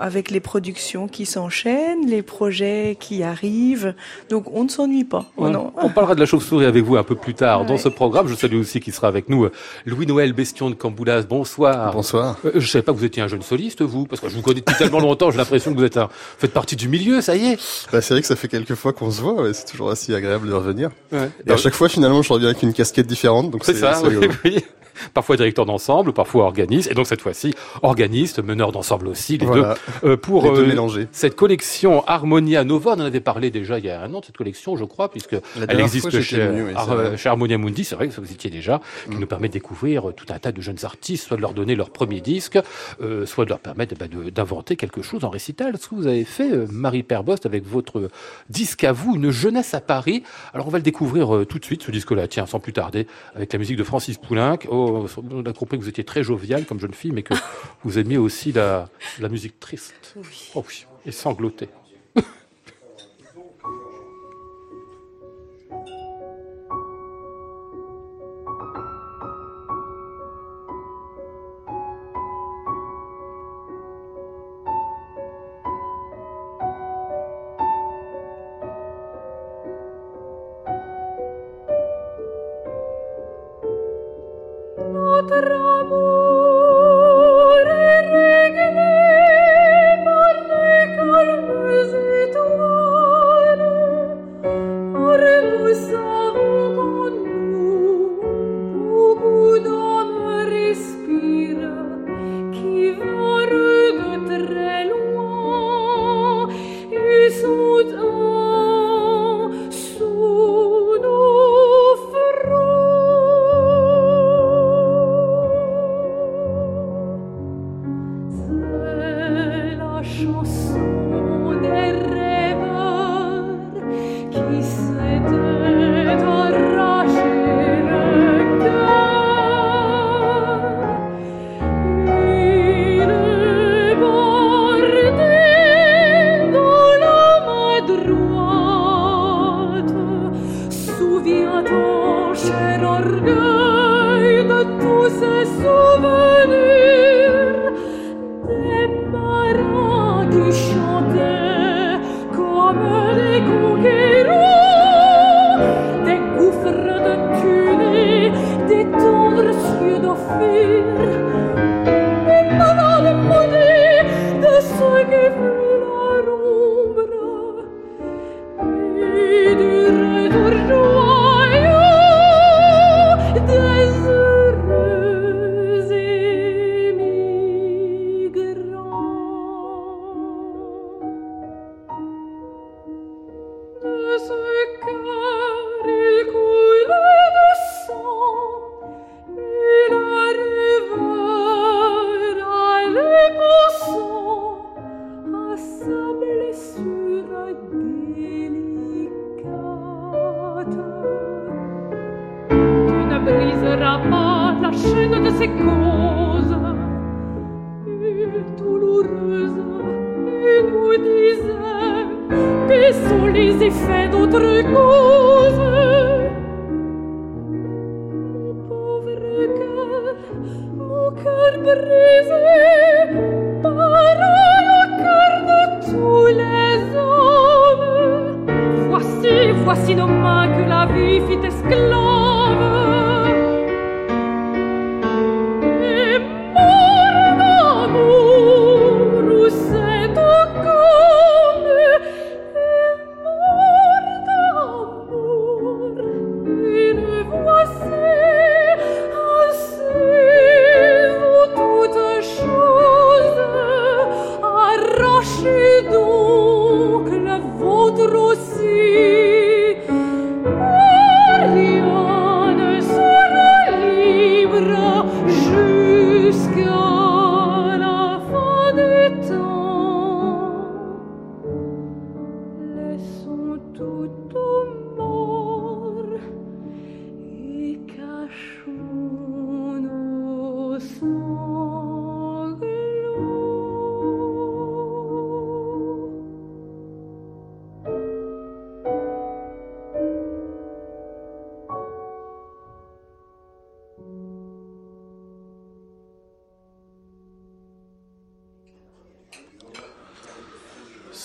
avec 0.00 0.30
les 0.30 0.40
productions 0.40 1.08
qui 1.08 1.24
s'enchaînent, 1.26 2.06
les 2.06 2.22
projets 2.26 2.96
qui 3.00 3.22
arrivent, 3.22 3.94
donc 4.28 4.52
on 4.52 4.64
ne 4.64 4.68
s'ennuie 4.68 5.04
pas. 5.04 5.24
Oh. 5.36 5.48
On 5.76 5.88
parlera 5.88 6.14
de 6.14 6.20
la 6.20 6.26
chauve-souris 6.26 6.66
avec 6.66 6.84
vous 6.84 6.96
un 6.96 7.02
peu 7.02 7.14
plus 7.14 7.34
tard 7.34 7.64
dans 7.64 7.78
ce 7.78 7.88
programme. 7.88 8.28
Je 8.28 8.34
salue 8.34 8.58
aussi 8.60 8.80
qui 8.80 8.92
sera 8.92 9.08
avec 9.08 9.28
nous 9.28 9.44
euh, 9.44 9.52
Louis-Noël 9.86 10.32
Bestion 10.32 10.68
de 10.68 10.74
Camboulas. 10.74 11.22
Bonsoir. 11.22 11.92
Bonsoir. 11.92 12.36
Euh, 12.44 12.52
je 12.56 12.66
savais 12.66 12.82
pas 12.82 12.92
que 12.92 12.98
vous 12.98 13.04
étiez 13.04 13.22
un 13.22 13.28
jeune 13.28 13.42
soliste, 13.42 13.82
vous, 13.82 14.06
parce 14.06 14.20
que 14.20 14.28
je 14.28 14.36
vous 14.36 14.42
connais 14.42 14.60
depuis 14.60 14.76
tellement 14.76 15.00
longtemps, 15.00 15.30
j'ai 15.30 15.38
l'impression 15.38 15.72
que 15.72 15.78
vous 15.78 15.84
êtes 15.84 15.96
un, 15.96 16.06
vous 16.06 16.38
faites 16.38 16.52
partie 16.52 16.76
du 16.76 16.88
milieu, 16.88 17.20
ça 17.20 17.36
y 17.36 17.52
est. 17.52 17.56
Bah, 17.92 18.00
c'est 18.00 18.14
vrai 18.14 18.20
que 18.20 18.26
ça 18.26 18.36
fait 18.36 18.48
quelques 18.48 18.74
fois 18.74 18.92
qu'on 18.92 19.10
se 19.10 19.20
voit, 19.22 19.34
ouais, 19.34 19.54
c'est 19.54 19.66
toujours 19.66 19.90
assez 19.90 20.14
agréable 20.14 20.48
de 20.48 20.54
revenir. 20.54 20.90
Ouais. 21.12 21.30
Et 21.46 21.52
à 21.52 21.56
chaque 21.56 21.74
fois, 21.74 21.88
finalement, 21.88 22.22
je 22.22 22.32
reviens 22.32 22.48
avec 22.48 22.62
une 22.62 22.72
casquette 22.72 23.06
différente, 23.06 23.50
donc 23.50 23.64
C'est 23.64 23.74
ça, 23.74 24.02
oui. 24.44 24.58
Parfois 25.14 25.36
directeur 25.36 25.66
d'ensemble, 25.66 26.12
parfois 26.12 26.44
organiste, 26.44 26.90
et 26.90 26.94
donc 26.94 27.06
cette 27.06 27.20
fois-ci 27.20 27.54
organiste, 27.82 28.42
meneur 28.42 28.72
d'ensemble 28.72 29.08
aussi, 29.08 29.38
les 29.38 29.46
Voilà, 29.46 29.74
deux, 30.02 30.08
euh, 30.10 30.16
pour 30.16 30.44
les 30.44 30.50
deux 30.50 30.78
euh, 30.78 31.06
cette 31.12 31.36
collection 31.36 32.04
Harmonia 32.06 32.64
Nova. 32.64 32.94
On 32.96 33.00
en 33.00 33.06
avait 33.06 33.20
parlé 33.20 33.50
déjà 33.50 33.78
il 33.78 33.84
y 33.84 33.90
a 33.90 34.02
un 34.02 34.12
an 34.14 34.20
de 34.20 34.26
cette 34.26 34.36
collection, 34.36 34.76
je 34.76 34.84
crois, 34.84 35.10
puisque 35.10 35.36
elle 35.68 35.80
existe 35.80 36.20
chez, 36.20 36.38
venu, 36.38 36.66
oui, 36.68 37.16
Harmonia 37.24 37.58
Mundi. 37.58 37.84
C'est 37.84 37.94
vrai 37.94 38.08
que 38.08 38.20
vous 38.20 38.32
étiez 38.32 38.50
déjà, 38.50 38.80
qui 39.08 39.16
Mm. 39.16 39.20
nous 39.20 39.26
permet 39.26 39.48
de 39.48 39.52
découvrir 39.54 40.08
euh, 40.08 40.12
tout 40.12 40.26
un 40.30 40.38
tas 40.38 40.52
de 40.52 40.60
jeunes 40.60 40.84
artistes, 40.84 41.26
soit 41.26 41.36
de 41.36 41.42
leur 41.42 41.54
donner 41.54 41.74
leur 41.74 41.90
premier 41.90 42.20
disque, 42.20 42.58
euh, 43.00 43.26
soit 43.26 43.44
de 43.44 43.50
leur 43.50 43.58
permettre 43.58 43.94
bah, 43.96 44.06
d'inventer 44.30 44.76
quelque 44.76 45.02
chose 45.02 45.24
en 45.24 45.30
récital. 45.30 45.76
Ce 45.78 45.88
que 45.88 45.94
vous 45.94 46.06
avez 46.06 46.24
fait, 46.24 46.50
euh, 46.52 46.66
Marie 46.70 47.02
Perbost, 47.02 47.46
avec 47.46 47.66
votre 47.66 48.08
disque 48.50 48.84
à 48.84 48.92
vous, 48.92 49.14
Une 49.16 49.30
jeunesse 49.30 49.74
à 49.74 49.80
Paris? 49.80 50.22
Alors 50.52 50.66
on 50.66 50.70
va 50.70 50.78
le 50.78 50.82
découvrir 50.82 51.44
tout 51.48 51.58
de 51.58 51.64
suite, 51.64 51.82
ce 51.82 51.90
disque-là, 51.90 52.28
tiens, 52.28 52.46
sans 52.46 52.60
plus 52.60 52.72
tarder, 52.72 53.06
avec 53.34 53.52
la 53.52 53.58
musique 53.58 53.76
de 53.76 53.84
Francis 53.84 54.18
Poulenc. 54.18 54.58
Oh, 54.68 54.85
on 54.86 55.44
a 55.44 55.52
compris 55.52 55.78
que 55.78 55.82
vous 55.82 55.88
étiez 55.88 56.04
très 56.04 56.22
jovial 56.22 56.64
comme 56.64 56.80
jeune 56.80 56.94
fille, 56.94 57.12
mais 57.12 57.22
que 57.22 57.34
vous 57.84 57.98
aimiez 57.98 58.18
aussi 58.18 58.52
la, 58.52 58.88
la 59.18 59.28
musique 59.28 59.60
triste. 59.60 60.14
Oui. 60.16 60.50
Oh 60.54 60.64
oui, 60.68 60.86
et 61.04 61.12
sanglotée. 61.12 61.68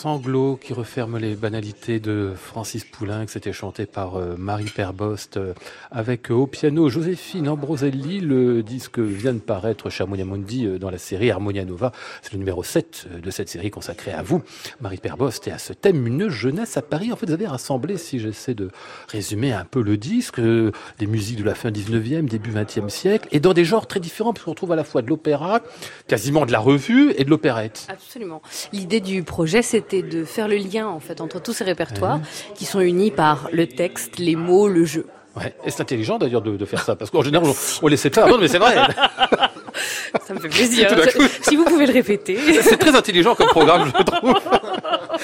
Sanglot 0.01 0.55
qui 0.55 0.74
referme 0.74 1.20
les 1.20 1.36
banalités 1.36 2.00
de 2.00 2.34
Francis 2.36 2.86
Poulain, 2.86 3.24
que 3.27 3.31
c'était 3.31 3.53
chanté 3.53 3.86
par 3.86 4.15
euh, 4.15 4.34
Marie 4.36 4.65
Perbost, 4.65 5.38
euh, 5.38 5.53
avec 5.91 6.31
euh, 6.31 6.34
au 6.34 6.48
piano 6.48 6.89
Joséphine 6.89 7.48
Ambroselli. 7.48 8.20
Le 8.20 8.63
disque 8.63 8.98
vient 8.98 9.34
de 9.34 9.38
paraître 9.38 9.91
chez 9.91 10.01
Harmonia 10.01 10.25
Mundi 10.25 10.65
dans 10.79 10.89
la 10.89 10.98
série 10.98 11.29
Harmonia 11.29 11.65
Nova. 11.65 11.91
C'est 12.24 12.34
le 12.34 12.39
numéro 12.39 12.63
7 12.63 13.10
de 13.22 13.29
cette 13.29 13.48
série 13.48 13.70
consacrée 13.70 14.12
à 14.12 14.24
vous, 14.24 14.41
Marie 14.79 14.98
Perbost, 14.98 15.48
et 15.48 15.51
à 15.51 15.60
ce 15.60 15.72
thème 15.72 16.08
Une 16.08 16.29
jeunesse 16.29 16.77
à 16.77 16.81
Paris. 16.81 17.13
En 17.13 17.15
fait, 17.15 17.27
vous 17.27 17.34
avez 17.34 17.46
rassemblé, 17.46 17.98
si 17.98 18.17
j'essaie 18.17 18.55
de 18.55 18.72
résumer 19.08 19.53
un 19.53 19.65
peu 19.65 19.84
le 19.84 19.98
disque, 19.98 20.41
des 20.41 21.05
musiques 21.05 21.38
de 21.38 21.43
la 21.43 21.53
fin 21.53 21.70
19e, 21.70 22.25
début 22.25 22.51
20e 22.51 22.89
siècle, 22.89 23.27
et 23.31 23.39
dans 23.39 23.53
des 23.53 23.65
genres 23.65 23.86
très 23.86 24.00
différents, 24.00 24.34
puisqu'on 24.34 24.55
trouve 24.55 24.72
à 24.72 24.75
la 24.75 24.84
fois 24.84 25.03
de 25.03 25.10
l'opéra, 25.10 25.62
quasiment 26.08 26.48
de 26.48 26.51
la 26.51 26.60
revue, 26.60 27.13
et 27.17 27.24
de 27.24 27.29
l'opérette. 27.29 27.86
Absolument. 27.88 28.41
L'idée 28.74 29.00
du 29.00 29.22
projet, 29.22 29.62
c'était 29.62 29.90
de 29.93 30.24
faire 30.24 30.48
le 30.48 30.55
lien 30.55 30.88
en 30.88 31.00
fait 31.00 31.21
entre 31.21 31.41
tous 31.41 31.53
ces 31.53 31.63
répertoires 31.63 32.19
qui 32.55 32.65
sont 32.65 32.79
unis 32.79 33.12
par 33.12 33.50
le 33.51 33.67
texte, 33.67 34.17
les 34.17 34.36
mots, 34.36 34.67
le 34.67 34.86
jeu. 34.86 35.05
Ouais. 35.36 35.53
Et 35.65 35.71
c'est 35.71 35.81
intelligent 35.81 36.17
d'ailleurs 36.17 36.41
de, 36.41 36.65
faire 36.65 36.83
ça, 36.83 36.95
parce 36.95 37.10
qu'en 37.10 37.21
général, 37.21 37.48
on, 37.48 37.86
on 37.86 37.88
laissait 37.88 38.10
faire. 38.10 38.27
Non, 38.27 38.38
mais 38.38 38.50
c'est 38.50 38.57
vrai. 38.57 38.75
ça 40.27 40.33
me 40.33 40.39
fait 40.39 40.50
plaisir. 40.50 40.89
si 41.41 41.55
vous 41.55 41.63
pouvez 41.63 41.86
le 41.86 41.93
répéter. 41.93 42.38
C'est 42.62 42.77
très 42.77 42.95
intelligent 42.95 43.36
comme 43.36 43.48
programme, 43.48 43.91
je 43.98 44.03
trouve. 44.03 44.33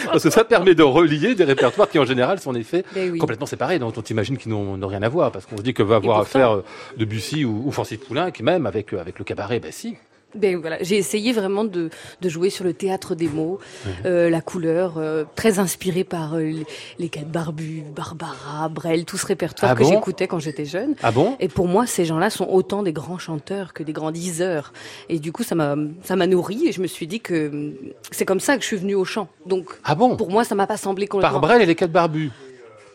Parce 0.06 0.24
que 0.24 0.30
ça 0.30 0.44
permet 0.46 0.76
de 0.76 0.84
relier 0.84 1.36
des 1.36 1.44
répertoires 1.44 1.90
qui, 1.90 2.00
en 2.00 2.06
général, 2.06 2.40
sont 2.40 2.52
en 2.52 2.56
effet 2.56 2.86
ben 2.94 3.18
complètement 3.18 3.46
séparés, 3.46 3.80
dont 3.80 3.92
on 3.96 4.02
imagine 4.02 4.38
qu'ils 4.38 4.52
n'ont 4.52 4.88
rien 4.88 5.02
à 5.04 5.10
voir. 5.10 5.32
Parce 5.32 5.46
qu'on 5.46 5.58
se 5.58 5.62
dit 5.62 5.74
que 5.74 5.84
va 5.84 5.98
avoir 5.98 6.20
affaire 6.20 6.52
euh, 6.52 6.64
de 6.98 7.06
Bussy 7.06 7.44
ou, 7.44 7.64
ou 7.66 7.72
Francis 7.72 7.98
Poulain, 7.98 8.32
qui 8.32 8.44
même 8.44 8.66
avec, 8.66 8.94
avec 8.94 9.20
le 9.20 9.26
cabaret, 9.26 9.60
ben 9.60 9.72
si. 9.72 9.98
Ben 10.38 10.58
voilà, 10.58 10.78
j'ai 10.82 10.98
essayé 10.98 11.34
vraiment 11.34 11.64
de, 11.64 11.90
de, 12.22 12.30
jouer 12.30 12.50
sur 12.50 12.64
le 12.64 12.74
théâtre 12.74 13.16
des 13.16 13.28
mots, 13.28 13.60
euh, 14.06 14.30
la 14.30 14.42
couleur, 14.42 14.98
euh, 14.98 15.24
très 15.36 15.60
inspirée 15.60 16.04
par 16.04 16.36
euh, 16.36 16.52
les 17.00 17.10
quatre 17.10 17.30
barbus, 17.30 17.84
Barbara, 17.96 18.70
Brel, 18.70 19.06
tout 19.06 19.18
ce 19.18 19.26
répertoire 19.26 19.72
ah 19.72 19.76
que 19.76 19.84
j'écoutais 19.84 20.28
quand 20.28 20.40
j'étais 20.40 20.66
jeune. 20.66 20.96
Ah 21.04 21.12
bon 21.12 21.36
Et 21.40 21.48
pour 21.48 21.68
moi, 21.68 21.86
ces 21.88 22.06
gens-là 22.06 22.30
sont 22.30 22.48
autant 22.50 22.84
des 22.84 22.94
grands 22.94 23.18
chanteurs 23.18 23.74
que 23.74 23.84
des 23.84 23.94
grands 23.94 24.12
diseurs. 24.12 24.74
Et 25.10 25.20
du 25.20 25.32
coup, 25.32 25.44
ça 25.44 25.56
m'a 25.56 25.76
ça 26.04 26.16
m'a 26.16 26.28
nourri 26.28 26.68
et 26.68 26.72
je 26.72 26.82
me 26.82 26.88
suis 26.88 27.08
dit 27.08 27.20
que 27.20 27.74
c'est 28.12 28.26
comme 28.26 28.40
ça 28.40 28.56
que 28.56 28.62
je 28.62 28.68
suis 28.68 28.78
venue 28.78 28.96
au 28.96 29.06
chant. 29.06 29.28
Donc, 29.46 29.70
ah 29.84 29.96
bon 29.96 30.16
pour 30.16 30.30
moi, 30.30 30.44
ça 30.44 30.56
m'a 30.56 30.68
pas 30.68 30.78
semblé 30.78 31.08
complètement. 31.08 31.40
Par 31.40 31.50
Brel 31.50 31.62
et 31.62 31.66
les 31.66 31.76
quatre 31.76 31.92
barbus. 31.92 32.32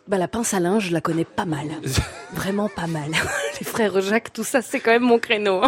Bah, 0.08 0.18
la 0.18 0.26
pince 0.26 0.52
à 0.52 0.58
linge, 0.58 0.88
je 0.88 0.92
la 0.92 1.00
connais 1.00 1.24
pas 1.24 1.44
mal. 1.44 1.68
Vraiment 2.34 2.68
pas 2.68 2.88
mal. 2.88 3.10
Les 3.60 3.64
frères 3.66 4.00
Jacques, 4.00 4.32
tout 4.32 4.42
ça, 4.42 4.60
c'est 4.60 4.80
quand 4.80 4.90
même 4.90 5.02
mon 5.02 5.18
créneau. 5.18 5.60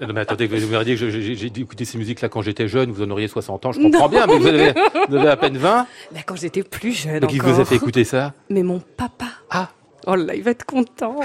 non, 0.00 0.08
mais 0.12 0.20
attendez, 0.20 0.46
vous 0.46 0.66
m'auriez 0.66 0.96
dit 0.96 1.00
que 1.00 1.08
j'ai 1.08 1.46
écouté 1.46 1.84
ces 1.84 1.96
musiques-là 1.96 2.28
quand 2.28 2.42
j'étais 2.42 2.66
jeune, 2.66 2.90
vous 2.90 3.02
en 3.02 3.10
auriez 3.10 3.28
60 3.28 3.66
ans, 3.66 3.72
je 3.72 3.80
comprends 3.80 4.08
bien, 4.08 4.26
mais 4.26 4.38
vous 4.38 4.46
avez, 4.46 4.74
vous 5.08 5.16
avez, 5.16 5.28
à 5.28 5.36
peine 5.36 5.56
20. 5.56 5.86
Bah, 6.12 6.20
quand 6.26 6.34
j'étais 6.36 6.64
plus 6.64 6.92
jeune. 6.92 7.20
Donc, 7.20 7.30
qui 7.30 7.38
vous 7.38 7.60
a 7.60 7.64
fait 7.64 7.76
écouter 7.76 8.02
ça? 8.02 8.34
Mais 8.50 8.62
mon 8.62 8.80
papa. 8.80 9.26
Ah 9.50 9.68
Oh 10.06 10.14
là, 10.14 10.34
il 10.34 10.42
va 10.42 10.52
être 10.52 10.64
content. 10.64 11.16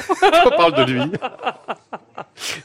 On 0.46 0.50
parle 0.50 0.74
de 0.86 0.92
lui. 0.92 1.02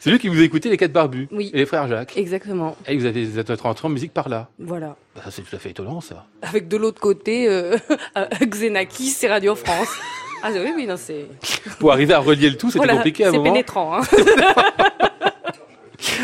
C'est 0.00 0.10
lui 0.10 0.18
qui 0.18 0.28
vous 0.28 0.40
a 0.40 0.42
écouté 0.42 0.70
les 0.70 0.76
quatre 0.76 0.92
barbus. 0.92 1.28
Oui. 1.30 1.50
Et 1.52 1.58
les 1.58 1.66
frères 1.66 1.86
Jacques. 1.88 2.16
Exactement. 2.16 2.76
Et 2.86 2.96
vous 2.96 3.04
avez 3.04 3.38
être 3.38 3.60
rentré 3.60 3.86
en 3.86 3.90
musique 3.90 4.12
par 4.12 4.28
là. 4.28 4.48
Voilà. 4.58 4.96
Bah, 5.14 5.22
c'est 5.30 5.42
tout 5.42 5.54
à 5.54 5.58
fait 5.58 5.70
étonnant, 5.70 6.00
ça. 6.00 6.24
Avec 6.42 6.68
de 6.68 6.76
l'autre 6.76 7.00
côté, 7.00 7.48
euh, 7.48 7.76
Xenakis 8.40 9.16
et 9.22 9.28
Radio 9.28 9.54
France. 9.54 9.88
Ah 10.42 10.50
oui, 10.52 10.72
oui, 10.74 10.86
non, 10.86 10.96
c'est... 10.96 11.26
Pour 11.78 11.92
arriver 11.92 12.14
à 12.14 12.18
relier 12.18 12.48
le 12.50 12.56
tout, 12.56 12.70
c'était 12.70 12.86
compliqué 12.86 13.24
à 13.24 13.28
un 13.28 13.32
moment. 13.32 13.44
C'est 13.44 13.50
pénétrant, 13.50 13.98
hein 13.98 14.02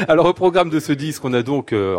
Alors 0.08 0.26
au 0.26 0.32
programme 0.32 0.70
de 0.70 0.80
ce 0.80 0.92
disque, 0.92 1.24
on 1.24 1.32
a 1.32 1.42
donc 1.42 1.72
euh, 1.72 1.98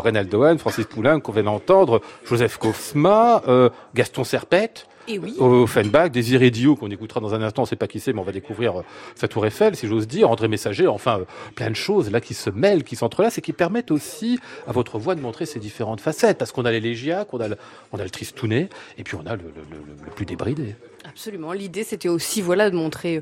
Francis 0.58 0.86
Poulain, 0.86 1.20
qu'on 1.20 1.32
vient 1.32 1.44
d'entendre, 1.44 2.02
Joseph 2.26 2.58
Kofsma, 2.58 3.44
euh, 3.48 3.70
Gaston 3.96 4.24
Serpette, 4.24 4.88
Et 5.08 5.20
oui. 5.20 5.36
Offenbach, 5.40 6.10
Désiré 6.12 6.50
Dio, 6.52 6.76
qu'on 6.76 6.90
écoutera 6.92 7.20
dans 7.20 7.34
un 7.34 7.42
instant, 7.42 7.64
on 7.64 7.66
sait 7.66 7.76
pas 7.76 7.88
qui 7.88 8.00
c'est, 8.00 8.14
mais 8.14 8.20
on 8.20 8.24
va 8.24 8.32
découvrir 8.32 8.80
euh, 8.80 8.84
sa 9.16 9.28
tour 9.28 9.46
Eiffel, 9.46 9.76
si 9.76 9.88
j'ose 9.88 10.08
dire, 10.08 10.30
André 10.30 10.48
Messager, 10.48 10.88
enfin, 10.88 11.20
euh, 11.20 11.26
plein 11.56 11.70
de 11.70 11.76
choses 11.76 12.12
là 12.12 12.22
qui 12.22 12.34
se 12.34 12.50
mêlent, 12.50 12.84
qui 12.84 12.96
s'entrelacent 12.96 13.38
et 13.38 13.42
qui 13.42 13.54
permettent 13.54 13.92
aussi 13.92 14.40
à 14.68 14.72
votre 14.72 14.98
voix 15.00 15.16
de 15.16 15.22
montrer 15.22 15.46
ses 15.46 15.60
différentes 15.60 16.02
facettes, 16.02 16.38
parce 16.38 16.52
qu'on 16.52 16.66
a 16.66 16.72
l'élégiaque, 16.72 17.34
on 17.34 17.40
a 17.40 17.48
le, 17.48 17.58
on 17.92 18.00
a 18.00 18.04
le 18.04 18.10
tristounet, 18.10 18.70
et 18.98 19.04
puis 19.04 19.16
on 19.16 19.26
a 19.30 19.36
le, 19.36 19.44
le- 19.44 19.78
le- 19.78 20.06
le 20.06 20.12
plus 20.12 20.26
débridé. 20.26 20.76
Absolument. 21.08 21.52
L'idée, 21.54 21.84
c'était 21.84 22.10
aussi, 22.10 22.42
voilà, 22.42 22.70
de 22.70 22.76
montrer 22.76 23.18
euh, 23.18 23.22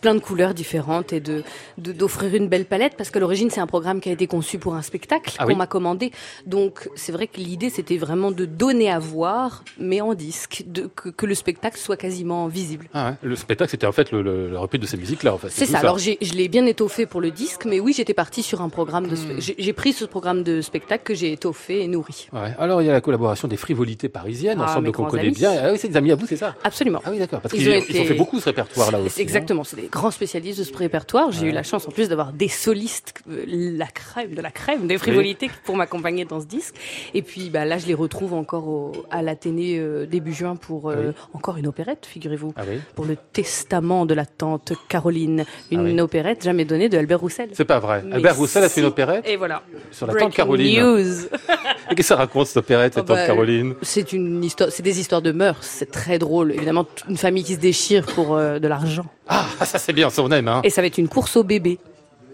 plein 0.00 0.14
de 0.14 0.20
couleurs 0.20 0.54
différentes 0.54 1.12
et 1.12 1.20
de 1.20 1.42
d'offrir 1.78 2.34
une 2.34 2.48
belle 2.48 2.64
palette, 2.64 2.94
parce 2.96 3.10
qu'à 3.10 3.20
l'origine, 3.20 3.50
c'est 3.50 3.60
un 3.60 3.66
programme 3.66 4.00
qui 4.00 4.08
a 4.08 4.12
été 4.12 4.26
conçu 4.26 4.58
pour 4.58 4.74
un 4.74 4.82
spectacle 4.82 5.34
Ah 5.38 5.44
qu'on 5.44 5.50
oui. 5.50 5.56
m'a 5.56 5.66
commandé. 5.66 6.10
Donc, 6.46 6.88
c'est 6.94 7.12
vrai 7.12 7.26
que 7.26 7.38
l'idée, 7.38 7.70
c'était 7.70 7.96
vraiment 7.98 8.30
de 8.30 8.44
donner 8.44 8.90
à 8.90 8.98
voir, 8.98 9.64
mais 9.78 10.00
en 10.00 10.14
disque, 10.14 10.64
de, 10.66 10.88
que, 10.94 11.08
que 11.10 11.26
le 11.26 11.34
spectacle 11.34 11.78
soit 11.78 11.96
quasiment 11.96 12.46
visible. 12.48 12.88
Ah 12.94 13.10
ouais. 13.10 13.16
Le 13.22 13.36
spectacle, 13.36 13.70
c'était 13.70 13.86
en 13.86 13.92
fait 13.92 14.10
le, 14.12 14.22
le, 14.22 14.48
la 14.50 14.60
reprise 14.60 14.80
de 14.80 14.86
ces 14.86 14.96
musiques-là, 14.96 15.34
en 15.34 15.38
fait. 15.38 15.50
C'est 15.50 15.66
ça. 15.66 15.78
Alors, 15.78 15.98
je 15.98 16.12
l'ai 16.34 16.48
bien 16.48 16.66
étoffé 16.66 17.06
pour 17.06 17.20
le 17.20 17.30
disque, 17.30 17.64
mais 17.66 17.80
oui, 17.80 17.92
j'étais 17.92 18.14
partie 18.14 18.42
sur 18.42 18.60
un 18.62 18.68
programme 18.68 19.06
de. 19.08 19.16
Spe- 19.16 19.54
j'ai- 19.58 19.72
pris 19.72 19.92
ce 19.92 20.04
programme 20.04 20.42
de 20.42 20.60
spectacle 20.60 21.02
que 21.04 21.14
j'ai 21.14 21.32
étoffé 21.32 21.82
et 21.82 21.88
nourri. 21.88 22.28
Ouais. 22.32 22.54
Alors, 22.58 22.82
il 22.82 22.86
y 22.86 22.90
a 22.90 22.92
la 22.92 23.00
collaboration 23.00 23.48
des 23.48 23.56
frivolités 23.56 24.08
parisiennes, 24.08 24.58
Ah, 24.60 24.64
ensemble 24.70 24.92
qu'on 24.92 25.06
connaît 25.06 25.22
amis. 25.22 25.32
bien. 25.32 25.52
Ah 25.62 25.72
oui, 25.72 25.78
c'est 25.78 25.88
des 25.88 25.96
amis 25.96 26.12
à 26.12 26.14
vous, 26.14 26.26
c'est 26.26 26.36
ça? 26.36 26.54
Absolument. 26.62 27.01
Ah 27.04 27.10
oui, 27.10 27.18
d'accord. 27.18 27.40
Parce 27.40 27.54
Ils 27.54 27.58
qu'ils 27.58 27.68
ont 27.70 27.72
ils 27.74 27.78
été- 27.90 28.00
ont 28.00 28.04
fait 28.04 28.14
beaucoup 28.14 28.38
ce 28.40 28.46
répertoire-là 28.46 29.00
aussi. 29.00 29.10
C'est 29.10 29.20
hein. 29.20 29.24
exactement, 29.24 29.64
c'est 29.64 29.76
des 29.76 29.88
grands 29.88 30.10
spécialistes 30.10 30.58
de 30.58 30.64
ce 30.64 30.76
répertoire. 30.76 31.30
J'ai 31.32 31.42
Ouais. 31.42 31.48
eu 31.48 31.52
la 31.52 31.62
chance 31.62 31.86
en 31.86 31.90
plus 31.90 32.08
d'avoir 32.08 32.32
des 32.32 32.48
solistes, 32.48 33.14
euh, 33.30 33.44
la 33.46 33.86
crème 33.86 34.34
de 34.34 34.40
la 34.40 34.50
crème, 34.50 34.86
des 34.86 34.98
frivolités 34.98 35.50
pour 35.64 35.76
m'accompagner 35.76 36.24
dans 36.24 36.40
ce 36.40 36.46
disque. 36.46 36.74
Et 37.14 37.22
puis 37.22 37.50
bah, 37.50 37.64
là, 37.64 37.78
je 37.78 37.86
les 37.86 37.94
retrouve 37.94 38.34
encore 38.34 38.68
au- 38.68 38.92
à 39.10 39.22
l'Athénée 39.22 39.78
euh, 39.78 40.06
début 40.06 40.32
juin 40.32 40.56
pour 40.56 40.90
euh, 40.90 41.08
Oui. 41.08 41.12
encore 41.34 41.56
une 41.56 41.66
opérette, 41.66 42.06
figurez-vous. 42.06 42.52
Ah 42.56 42.62
oui 42.68 42.78
Pour 42.94 43.04
le 43.04 43.16
testament 43.32 44.06
de 44.06 44.14
la 44.14 44.26
tante 44.26 44.72
Caroline, 44.88 45.44
une 45.70 45.80
Ah 45.80 45.82
oui. 45.82 46.00
opérette 46.00 46.42
jamais 46.44 46.64
donnée 46.64 46.88
de 46.88 46.96
Albert 46.98 47.20
Roussel. 47.20 47.50
C'est 47.52 47.64
pas 47.64 47.78
vrai. 47.80 48.02
Mais 48.06 48.14
Albert 48.16 48.36
Roussel 48.36 48.64
a 48.64 48.68
fait 48.68 48.80
une 48.80 48.86
opérette 48.86 49.26
Et 49.26 49.36
voilà. 49.36 49.62
sur 49.90 50.06
la 50.06 50.14
tante 50.14 50.32
Caroline. 50.34 50.80
News. 50.80 51.26
Et 51.90 51.94
Qu'est-ce 51.94 51.96
que 51.96 52.02
ça 52.04 52.16
raconte 52.16 52.46
cette 52.46 52.56
opérette, 52.58 52.94
cette 52.94 53.02
Oh, 53.04 53.06
tante 53.08 53.16
bah, 53.16 53.26
Caroline? 53.26 53.74
C'est 53.82 54.12
une 54.12 54.42
histoire, 54.44 54.70
c'est 54.70 54.82
des 54.82 55.00
histoires 55.00 55.20
de 55.22 55.32
mœurs. 55.32 55.58
C'est 55.60 55.90
très 55.90 56.18
drôle. 56.18 56.52
Évidemment, 56.52 56.84
une 57.08 57.16
famille 57.16 57.44
qui 57.44 57.54
se 57.54 57.58
déchire 57.60 58.04
pour 58.06 58.36
euh, 58.36 58.58
de 58.58 58.68
l'argent. 58.68 59.06
Ah, 59.28 59.44
ça 59.64 59.78
c'est 59.78 59.92
bien, 59.92 60.10
ça 60.10 60.22
on 60.22 60.30
aime. 60.30 60.48
Hein. 60.48 60.60
Et 60.64 60.70
ça 60.70 60.80
va 60.80 60.86
être 60.86 60.98
une 60.98 61.08
course 61.08 61.36
au 61.36 61.42
bébé. 61.44 61.78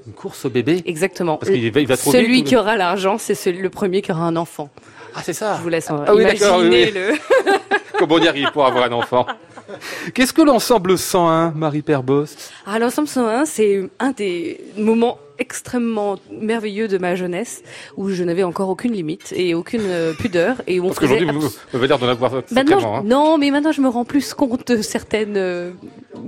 Une 0.06 0.12
course 0.12 0.44
au 0.44 0.50
bébé 0.50 0.82
Exactement. 0.86 1.36
Parce 1.36 1.52
qu'il 1.52 1.70
va, 1.72 1.80
il 1.80 1.86
va 1.86 1.96
trop 1.96 2.10
Celui 2.12 2.34
vite, 2.36 2.46
ou 2.46 2.48
qui 2.50 2.56
aura 2.56 2.76
l'argent, 2.76 3.18
c'est 3.18 3.34
celui- 3.34 3.60
le 3.60 3.70
premier 3.70 4.00
qui 4.02 4.10
aura 4.12 4.22
un 4.22 4.36
enfant. 4.36 4.70
Ah, 5.14 5.20
c'est 5.22 5.32
ça. 5.32 5.56
Je 5.58 5.62
vous 5.62 5.68
laisse 5.68 5.90
euh, 5.90 5.96
Ah 6.06 6.14
oui, 6.14 6.22
imaginer 6.22 6.84
oui. 6.86 6.92
le. 6.94 7.12
Comment 7.98 8.14
on 8.16 8.18
y 8.20 8.28
arrive 8.28 8.50
pour 8.52 8.64
avoir 8.66 8.84
un 8.84 8.92
enfant 8.92 9.26
Qu'est-ce 10.14 10.32
que 10.32 10.42
l'ensemble 10.42 10.96
101, 10.96 11.50
Marie 11.50 11.82
Perbost 11.82 12.52
Ah, 12.66 12.78
l'ensemble 12.78 13.08
101, 13.08 13.44
c'est 13.44 13.88
un 13.98 14.12
des 14.12 14.60
moments 14.76 15.18
extrêmement 15.38 16.18
merveilleux 16.30 16.88
de 16.88 16.98
ma 16.98 17.14
jeunesse 17.14 17.62
où 17.96 18.10
je 18.10 18.24
n'avais 18.24 18.42
encore 18.42 18.68
aucune 18.68 18.92
limite 18.92 19.32
et 19.36 19.54
aucune 19.54 19.82
euh, 19.84 20.12
pudeur 20.14 20.62
et 20.66 20.80
où 20.80 20.84
on 20.84 20.88
Parce 20.88 21.00
faisait 21.00 21.18
qu'aujourd'hui, 21.18 21.48
vous, 21.72 21.76
avez 21.76 21.86
l'air 21.88 21.98
d'en 21.98 22.08
avoir 22.08 22.32
Maintenant, 22.50 22.80
je- 22.80 22.86
Hein. 22.86 23.02
non, 23.04 23.38
mais 23.38 23.50
maintenant 23.50 23.72
je 23.72 23.80
me 23.80 23.88
rends 23.88 24.04
plus 24.04 24.34
compte 24.34 24.68
de 24.72 24.82
certaines 24.82 25.36
euh, 25.36 25.70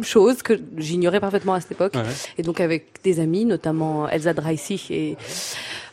choses 0.02 0.42
que 0.42 0.58
j'ignorais 0.76 1.20
parfaitement 1.20 1.54
à 1.54 1.60
cette 1.60 1.72
époque. 1.72 1.94
Ouais. 1.94 2.02
Et 2.38 2.42
donc 2.42 2.60
avec 2.60 3.02
des 3.02 3.20
amis, 3.20 3.44
notamment 3.44 4.08
Elsa 4.08 4.32
Dreissig 4.34 4.86
et 4.90 5.16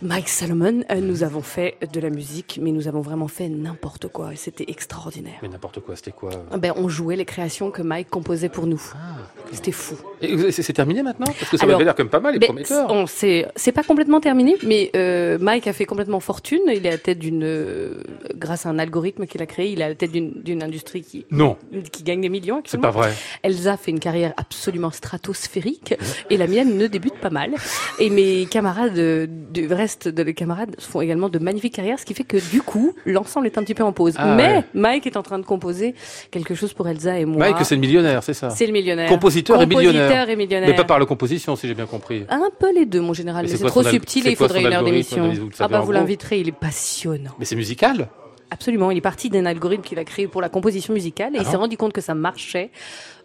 Mike 0.01 0.29
Salomon, 0.29 0.83
euh, 0.91 0.95
nous 1.01 1.23
avons 1.23 1.41
fait 1.41 1.77
de 1.91 1.99
la 1.99 2.09
musique, 2.11 2.59
mais 2.61 2.71
nous 2.71 2.87
avons 2.87 3.01
vraiment 3.01 3.27
fait 3.27 3.49
n'importe 3.49 4.07
quoi 4.09 4.33
et 4.33 4.35
c'était 4.35 4.65
extraordinaire. 4.67 5.39
Mais 5.41 5.47
n'importe 5.47 5.79
quoi, 5.79 5.95
c'était 5.95 6.11
quoi 6.11 6.29
Ben, 6.57 6.73
on 6.75 6.87
jouait 6.87 7.15
les 7.15 7.25
créations 7.25 7.71
que 7.71 7.81
Mike 7.81 8.09
composait 8.09 8.49
pour 8.49 8.67
nous. 8.67 8.81
Ah. 8.95 9.17
C'était 9.51 9.71
fou. 9.71 9.95
Et 10.21 10.51
c'est 10.51 10.73
terminé 10.73 11.01
maintenant? 11.01 11.25
Parce 11.25 11.49
que 11.49 11.57
ça 11.57 11.65
m'avait 11.65 11.83
l'air 11.83 11.95
même 11.97 12.09
pas 12.09 12.19
mal, 12.19 12.33
les 12.33 12.39
Ben, 12.39 12.47
prometteurs. 12.47 12.91
on 12.91 13.06
c'est 13.07 13.71
pas 13.73 13.83
complètement 13.83 14.19
terminé, 14.19 14.55
mais 14.63 14.91
euh, 14.95 15.37
Mike 15.39 15.67
a 15.67 15.73
fait 15.73 15.85
complètement 15.85 16.19
fortune. 16.19 16.61
Il 16.67 16.85
est 16.85 16.89
à 16.89 16.91
la 16.91 16.97
tête 16.97 17.19
d'une, 17.19 17.43
euh, 17.43 18.01
grâce 18.35 18.65
à 18.65 18.69
un 18.69 18.79
algorithme 18.79 19.25
qu'il 19.25 19.41
a 19.41 19.45
créé, 19.45 19.71
il 19.71 19.81
est 19.81 19.83
à 19.83 19.89
la 19.89 19.95
tête 19.95 20.11
d'une 20.11 20.41
d'une 20.43 20.63
industrie 20.63 21.01
qui 21.01 21.25
Non, 21.31 21.57
qui 21.91 22.03
gagne 22.03 22.21
des 22.21 22.29
millions. 22.29 22.61
c'est 22.65 22.79
pas 22.79 22.91
vrai. 22.91 23.11
Elsa 23.43 23.77
fait 23.77 23.91
une 23.91 23.99
carrière 23.99 24.33
absolument 24.37 24.91
stratosphérique 24.91 25.95
et 26.29 26.37
la 26.37 26.47
mienne 26.47 26.77
ne 26.77 26.87
débute 26.87 27.15
pas 27.19 27.29
mal. 27.29 27.51
Et 27.99 28.09
mes 28.09 28.45
camarades 28.45 29.27
du 29.51 29.67
reste 29.73 30.07
de 30.07 30.23
les 30.23 30.33
camarades 30.33 30.75
font 30.79 31.01
également 31.01 31.29
de 31.29 31.39
magnifiques 31.39 31.73
carrières, 31.75 31.99
ce 31.99 32.05
qui 32.05 32.13
fait 32.13 32.23
que 32.23 32.37
du 32.51 32.61
coup 32.61 32.93
l'ensemble 33.05 33.47
est 33.47 33.57
un 33.57 33.63
petit 33.63 33.73
peu 33.73 33.83
en 33.83 33.91
pause. 33.91 34.13
Ah 34.17 34.35
Mais 34.35 34.57
ouais. 34.57 34.63
Mike 34.73 35.07
est 35.07 35.17
en 35.17 35.23
train 35.23 35.39
de 35.39 35.45
composer 35.45 35.95
quelque 36.31 36.55
chose 36.55 36.73
pour 36.73 36.87
Elsa 36.87 37.19
et 37.19 37.25
moi. 37.25 37.39
Mike, 37.39 37.57
c'est 37.65 37.75
le 37.75 37.81
millionnaire, 37.81 38.23
c'est 38.23 38.33
ça 38.33 38.49
C'est 38.49 38.65
le 38.65 38.73
millionnaire. 38.73 39.09
Compositeur 39.09 39.61
et 39.61 39.65
millionnaire. 39.65 40.07
Compositeur 40.07 40.29
et 40.29 40.35
millionnaire. 40.35 40.69
Mais 40.69 40.75
pas 40.75 40.83
par 40.83 40.99
la 40.99 41.05
composition, 41.05 41.55
si 41.55 41.67
j'ai 41.67 41.73
bien 41.73 41.85
compris. 41.85 42.25
Un 42.29 42.49
peu 42.59 42.73
les 42.73 42.85
deux, 42.85 42.96
mon 42.99 43.13
général. 43.13 43.45
Mais 43.45 43.51
Mais 43.51 43.57
c'est 43.57 43.61
quoi 43.63 43.71
trop 43.71 43.83
subtil 43.83 44.27
et 44.27 44.31
il 44.31 44.37
quoi 44.37 44.47
faudrait 44.47 44.63
une 44.63 44.73
heure 44.73 44.83
d'émission. 44.83 45.31
Ah 45.59 45.67
bah 45.67 45.79
vous 45.81 45.91
l'inviterez, 45.91 46.39
il 46.39 46.47
est 46.49 46.51
passionnant. 46.51 47.31
Mais 47.39 47.45
c'est 47.45 47.55
musical 47.55 48.07
Absolument, 48.49 48.91
il 48.91 48.97
est 48.97 49.01
parti 49.01 49.29
d'un 49.29 49.45
algorithme 49.45 49.83
qu'il 49.83 49.99
a 49.99 50.05
créé 50.05 50.27
pour 50.27 50.41
la 50.41 50.47
composition 50.47 50.93
musicale 50.93 51.35
et 51.35 51.39
Ah 51.39 51.41
il 51.43 51.47
s'est 51.49 51.57
rendu 51.57 51.75
compte 51.75 51.91
que 51.91 51.99
ça 51.99 52.13
marchait 52.15 52.69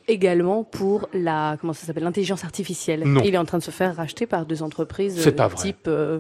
également 0.09 0.65
pour 0.65 1.09
la 1.15 1.57
comment 1.61 1.73
ça 1.73 1.87
s'appelle 1.87 2.03
l'intelligence 2.03 2.43
artificielle. 2.43 3.05
Non. 3.07 3.23
Il 3.25 3.33
est 3.35 3.39
en 3.39 3.45
train 3.45 3.59
de 3.59 3.63
se 3.63 3.71
faire 3.71 3.95
racheter 3.95 4.27
par 4.27 4.47
deux 4.47 4.65
entreprises 4.65 5.25
euh, 5.25 5.31
pas 5.31 5.47
vrai. 5.47 5.63
type 5.63 5.87
euh, 5.87 6.19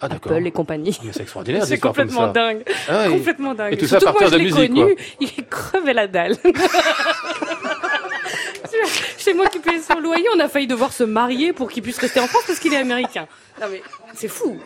Ah. 0.00 0.06
Apple 0.10 0.46
et 0.46 0.50
compagnie. 0.50 0.98
C'est 1.12 1.20
extraordinaire, 1.20 1.64
C'est 1.66 1.76
comme 1.76 1.90
complètement 1.90 2.28
ça. 2.28 2.32
dingue, 2.32 2.62
Ah 2.88 3.04
oui. 3.08 3.12
complètement 3.18 3.54
dingue. 3.54 3.74
Et 3.74 3.76
tout 3.76 3.86
ça 3.86 3.98
à 3.98 4.00
partir 4.00 4.30
moi, 4.30 4.38
de 4.38 4.42
musique, 4.42 4.72
connu, 4.74 4.96
il 5.20 5.28
est 5.28 5.46
crevé 5.50 5.92
la 5.92 6.06
dalle. 6.06 6.36
C'est 9.30 9.36
moi 9.36 9.46
qui 9.46 9.60
paye 9.60 9.80
son 9.80 10.00
loyer, 10.00 10.26
on 10.34 10.40
a 10.40 10.48
failli 10.48 10.66
devoir 10.66 10.92
se 10.92 11.04
marier 11.04 11.52
pour 11.52 11.70
qu'il 11.70 11.84
puisse 11.84 11.98
rester 11.98 12.18
en 12.18 12.26
France 12.26 12.42
parce 12.48 12.58
qu'il 12.58 12.74
est 12.74 12.78
américain. 12.78 13.28
Non 13.60 13.68
mais 13.70 13.80
c'est 14.12 14.26
fou, 14.26 14.58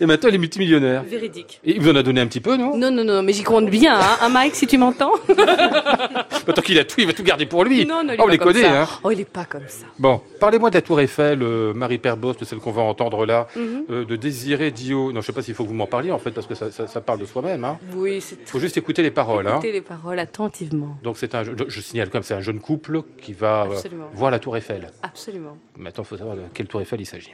Et 0.00 0.06
maintenant, 0.06 0.28
il 0.28 0.34
est 0.34 0.38
multimillionnaire. 0.38 1.02
véridique. 1.04 1.60
Et 1.64 1.74
il 1.76 1.80
vous 1.80 1.90
en 1.90 1.96
a 1.96 2.02
donné 2.02 2.20
un 2.20 2.26
petit 2.26 2.40
peu, 2.40 2.56
non? 2.56 2.76
Non, 2.76 2.90
non, 2.90 3.04
non, 3.04 3.22
mais 3.22 3.32
j'y 3.32 3.42
compte 3.42 3.68
bien, 3.70 3.98
hein, 3.98 4.16
hein, 4.20 4.28
Mike, 4.28 4.54
si 4.54 4.66
tu 4.66 4.78
m'entends. 4.78 5.12
Bah, 5.36 6.52
Tant 6.54 6.62
qu'il 6.62 6.78
a 6.78 6.84
tout, 6.84 6.96
il 7.00 7.06
va 7.06 7.12
tout 7.12 7.22
garder 7.22 7.46
pour 7.46 7.64
lui. 7.64 7.84
Non, 7.86 8.02
non, 8.04 8.12
il 8.12 8.14
est 8.14 8.16
Ah, 8.18 8.22
on 8.22 8.26
pas 8.26 8.32
les 8.32 8.38
comme 8.38 8.52
connaît, 8.52 8.62
ça. 8.64 8.82
hein. 8.82 8.88
Oh, 9.04 9.10
il 9.10 9.20
est 9.20 9.24
pas 9.28 9.44
comme 9.44 9.66
ça. 9.68 9.86
Bon, 9.98 10.20
parlez-moi 10.40 10.70
de 10.70 10.74
la 10.74 10.82
Tour 10.82 11.00
Eiffel, 11.00 11.42
euh, 11.42 11.72
Marie 11.74 11.98
Perbost, 11.98 12.40
de 12.40 12.44
celle 12.44 12.58
qu'on 12.58 12.72
va 12.72 12.82
entendre 12.82 13.24
là, 13.26 13.46
Mhm. 13.56 13.84
euh, 13.90 14.04
de 14.04 14.16
Désiré 14.16 14.70
Dio. 14.70 15.12
Non, 15.12 15.20
je 15.20 15.26
sais 15.26 15.32
pas 15.32 15.42
s'il 15.42 15.54
faut 15.54 15.64
que 15.64 15.68
vous 15.68 15.74
m'en 15.74 15.86
parliez 15.86 16.10
en 16.10 16.18
fait, 16.18 16.30
parce 16.32 16.46
que 16.46 16.54
ça, 16.54 16.70
ça- 16.70 16.86
ça 16.86 17.00
parle 17.00 17.20
de 17.20 17.26
soi-même. 17.26 17.64
Hein. 17.64 17.78
Oui, 17.94 18.20
c'est 18.20 18.36
faut 18.48 18.58
juste 18.58 18.76
écouter 18.76 19.02
les 19.02 19.10
paroles. 19.10 19.46
Hein. 19.46 19.54
Écoutez 19.54 19.72
les 19.72 19.80
paroles 19.80 20.18
attentivement. 20.18 20.96
Donc 21.02 21.16
c'est 21.18 21.34
un, 21.34 21.44
je, 21.44 21.50
je 21.68 21.80
signale 21.80 22.10
comme 22.10 22.22
c'est 22.22 22.34
un 22.34 22.40
jeune 22.40 22.60
couple 22.60 23.02
qui 23.20 23.32
va 23.32 23.66
euh, 23.70 23.76
voir 24.14 24.30
la 24.30 24.38
Tour 24.38 24.56
Eiffel. 24.56 24.90
Absolument. 25.02 25.56
Maintenant, 25.76 26.04
il 26.04 26.06
faut 26.06 26.16
savoir 26.16 26.36
de 26.36 26.42
quelle 26.54 26.66
Tour 26.66 26.80
Eiffel 26.80 27.00
il 27.00 27.06
s'agit. 27.06 27.32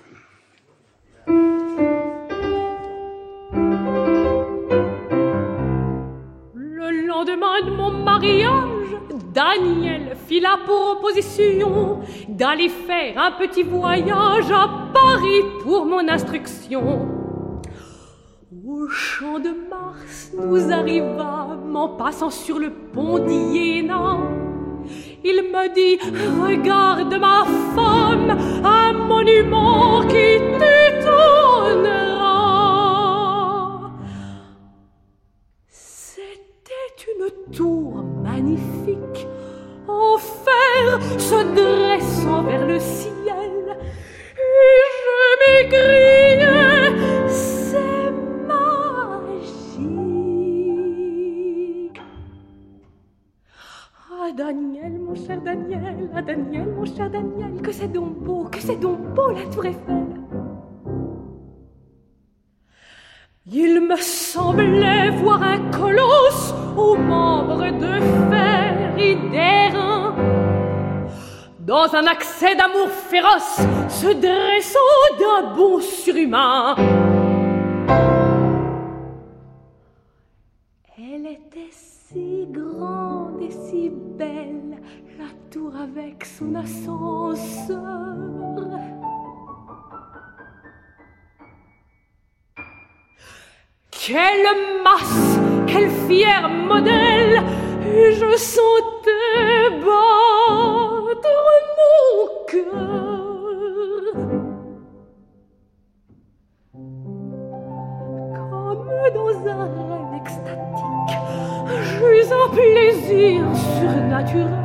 Lendemain 7.29 7.61
de 7.64 7.71
mon 7.71 7.91
mariage, 7.91 8.97
Daniel 9.33 10.17
fit 10.27 10.41
la 10.41 10.59
proposition 10.64 12.01
d'aller 12.29 12.69
faire 12.69 13.19
un 13.19 13.33
petit 13.33 13.62
voyage 13.62 14.51
à 14.51 14.69
Paris 14.93 15.43
pour 15.62 15.85
mon 15.85 16.09
instruction. 16.09 17.09
Au 18.67 18.88
champ 18.88 19.38
de 19.38 19.51
Mars, 19.71 20.33
nous 20.35 20.73
arrivâmes 20.73 21.75
en 21.75 21.88
passant 21.88 22.31
sur 22.31 22.59
le 22.59 22.71
pont 22.71 23.19
d'Iéna. 23.19 24.19
Il 25.25 25.43
me 25.53 25.75
dit, 25.75 25.99
regarde 26.43 27.14
ma 27.21 27.45
femme, 27.75 28.38
un 28.64 28.93
monument 28.93 30.01
qui 30.03 30.41
t'étonnera. 30.59 32.18
Tour 37.53 38.05
magnifique, 38.23 39.27
en 39.87 40.19
fer 40.19 41.01
se 41.19 41.43
dressant 41.55 42.43
vers 42.43 42.67
le 42.67 42.79
ciel. 42.79 43.77
Et 44.37 44.83
je 45.05 45.19
m'écriais, 45.41 46.93
c'est 47.29 48.12
magique. 48.47 49.61
Ah 54.11 54.31
Daniel, 54.37 54.99
mon 54.99 55.14
cher 55.14 55.41
Daniel, 55.43 56.11
ah 56.14 56.23
Daniel, 56.23 56.69
mon 56.77 56.85
cher 56.85 57.11
Daniel, 57.11 57.62
que 57.62 57.73
c'est 57.73 57.88
donc 57.93 58.19
beau, 58.19 58.45
que 58.45 58.61
c'est 58.61 58.77
donc 58.77 58.99
beau 59.14 59.31
la 59.31 59.45
tour 59.47 59.64
Eiffel. 59.64 60.18
Il 63.51 63.81
me 63.81 63.97
semblait 63.97 65.09
voir 65.09 65.43
un 65.43 65.71
colosse 65.71 66.53
aux 66.77 66.97
membres 66.97 67.65
de 67.65 67.99
fer 68.31 68.95
et 68.99 69.15
d'airain. 69.15 70.15
Dans 71.59 71.95
un 71.95 72.07
accès 72.07 72.55
d'amour 72.55 72.91
féroce, 72.91 73.61
se 73.89 74.13
dressant 74.13 74.79
d'un 75.19 75.55
bon 75.57 75.81
surhumain. 75.81 76.77
Elle 80.99 81.27
était 81.27 81.71
si 81.71 82.47
grande 82.51 83.41
et 83.41 83.51
si 83.51 83.91
belle, 83.91 84.77
la 85.19 85.31
tour 85.51 85.73
avec 85.75 86.23
son 86.27 86.55
ascenseur. 86.55 87.79
Quelle 94.01 94.49
masse, 94.85 95.41
quel 95.67 95.91
fier 96.07 96.49
modèle, 96.49 97.43
je 97.83 98.37
sentais 98.37 99.71
battre 99.81 101.35
mon 101.77 102.17
cœur. 102.47 104.15
Comme 108.35 108.93
dans 109.15 109.37
un 109.51 109.65
rêve 109.65 110.15
extatique, 110.23 111.17
j'eus 111.83 112.31
un 112.33 112.49
plaisir 112.55 113.43
surnaturel. 113.81 114.58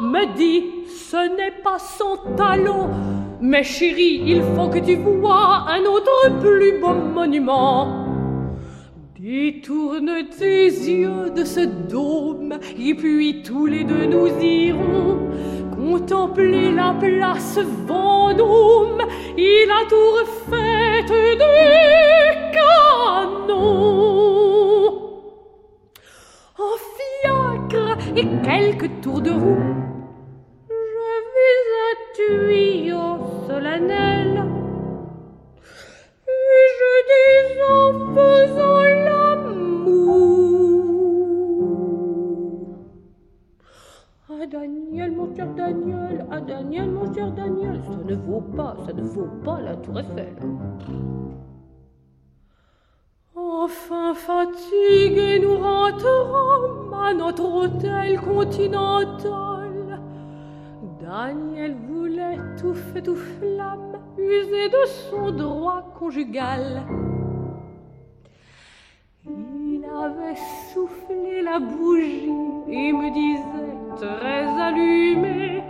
Me 0.00 0.36
dit 0.36 0.86
Ce 0.88 1.16
n'est 1.36 1.62
pas 1.62 1.78
son 1.78 2.18
talon, 2.36 2.88
mais 3.40 3.62
chérie, 3.62 4.22
il 4.26 4.42
faut 4.54 4.68
que 4.68 4.78
tu 4.78 4.96
vois 4.96 5.66
un 5.68 5.84
autre 5.84 6.40
plus 6.40 6.80
beau 6.80 6.94
monument. 6.94 8.06
Détourne 9.18 10.28
tes 10.38 10.66
yeux 10.66 11.30
de 11.34 11.44
ce 11.44 11.60
dôme, 11.60 12.58
et 12.78 12.94
puis 12.94 13.42
tous 13.42 13.66
les 13.66 13.84
deux 13.84 14.06
nous 14.06 14.28
irons 14.40 15.30
contempler 15.74 16.72
la 16.72 16.94
place 16.98 17.58
Vendôme 17.86 19.02
et 19.36 19.66
la 19.66 19.84
tour 19.88 20.20
faite 20.48 21.10
de 21.10 21.54
canons. 22.52 23.84
Et 28.16 28.26
quelques 28.42 29.00
tours 29.00 29.20
de 29.20 29.30
roue, 29.30 29.58
je 30.68 31.14
vis 31.34 31.64
un 31.84 31.94
tuyau 32.14 33.10
solennel. 33.46 34.32
Et 36.28 36.64
je 36.78 36.92
dis 37.10 37.44
en 37.62 37.90
faisant 38.14 38.82
l'amour? 39.04 40.24
Ah 44.30 44.46
Daniel, 44.46 45.10
mon 45.12 45.34
cher 45.34 45.48
Daniel, 45.54 46.26
ah 46.30 46.40
Daniel, 46.40 46.90
mon 46.90 47.12
cher 47.12 47.32
Daniel, 47.32 47.80
ça 47.84 47.96
ne 48.04 48.14
vaut 48.14 48.44
pas, 48.56 48.76
ça 48.86 48.92
ne 48.92 49.02
vaut 49.02 49.30
pas 49.44 49.60
la 49.60 49.74
tour 49.76 49.98
Eiffel. 49.98 50.36
Enfin 53.36 54.14
fatigués, 54.14 55.40
nous 55.40 55.58
rentrons 55.58 56.94
à 56.96 57.12
notre 57.12 57.44
hôtel 57.44 58.20
continental. 58.20 60.00
Daniel 61.00 61.74
voulait 61.88 62.38
tout 62.60 62.74
feu, 62.74 63.02
tout 63.02 63.16
flamme, 63.16 63.98
user 64.16 64.68
de 64.68 64.86
son 64.86 65.32
droit 65.32 65.82
conjugal. 65.98 66.84
Il 69.26 69.84
avait 69.84 70.38
soufflé 70.72 71.42
la 71.42 71.58
bougie 71.58 72.30
et 72.68 72.92
me 72.92 73.12
disait 73.12 73.96
très 73.96 74.46
allumé 74.62 75.64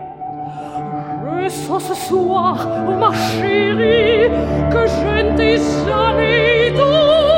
Je 1.41 1.49
sens 1.49 1.83
ce 1.83 1.95
soir, 1.95 2.69
ma 3.01 3.13
chérie, 3.15 4.29
que 4.71 4.87
je 4.87 5.31
ne 5.31 5.37
t'ai 5.37 5.57
jamais 5.87 6.75
tant 6.77 7.34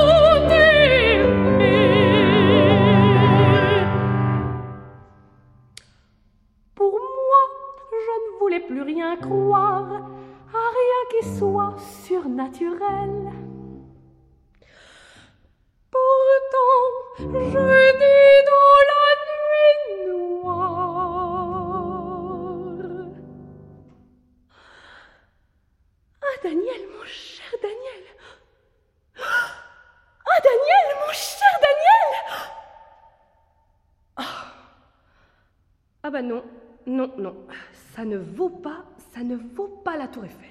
vaut 40.16 40.45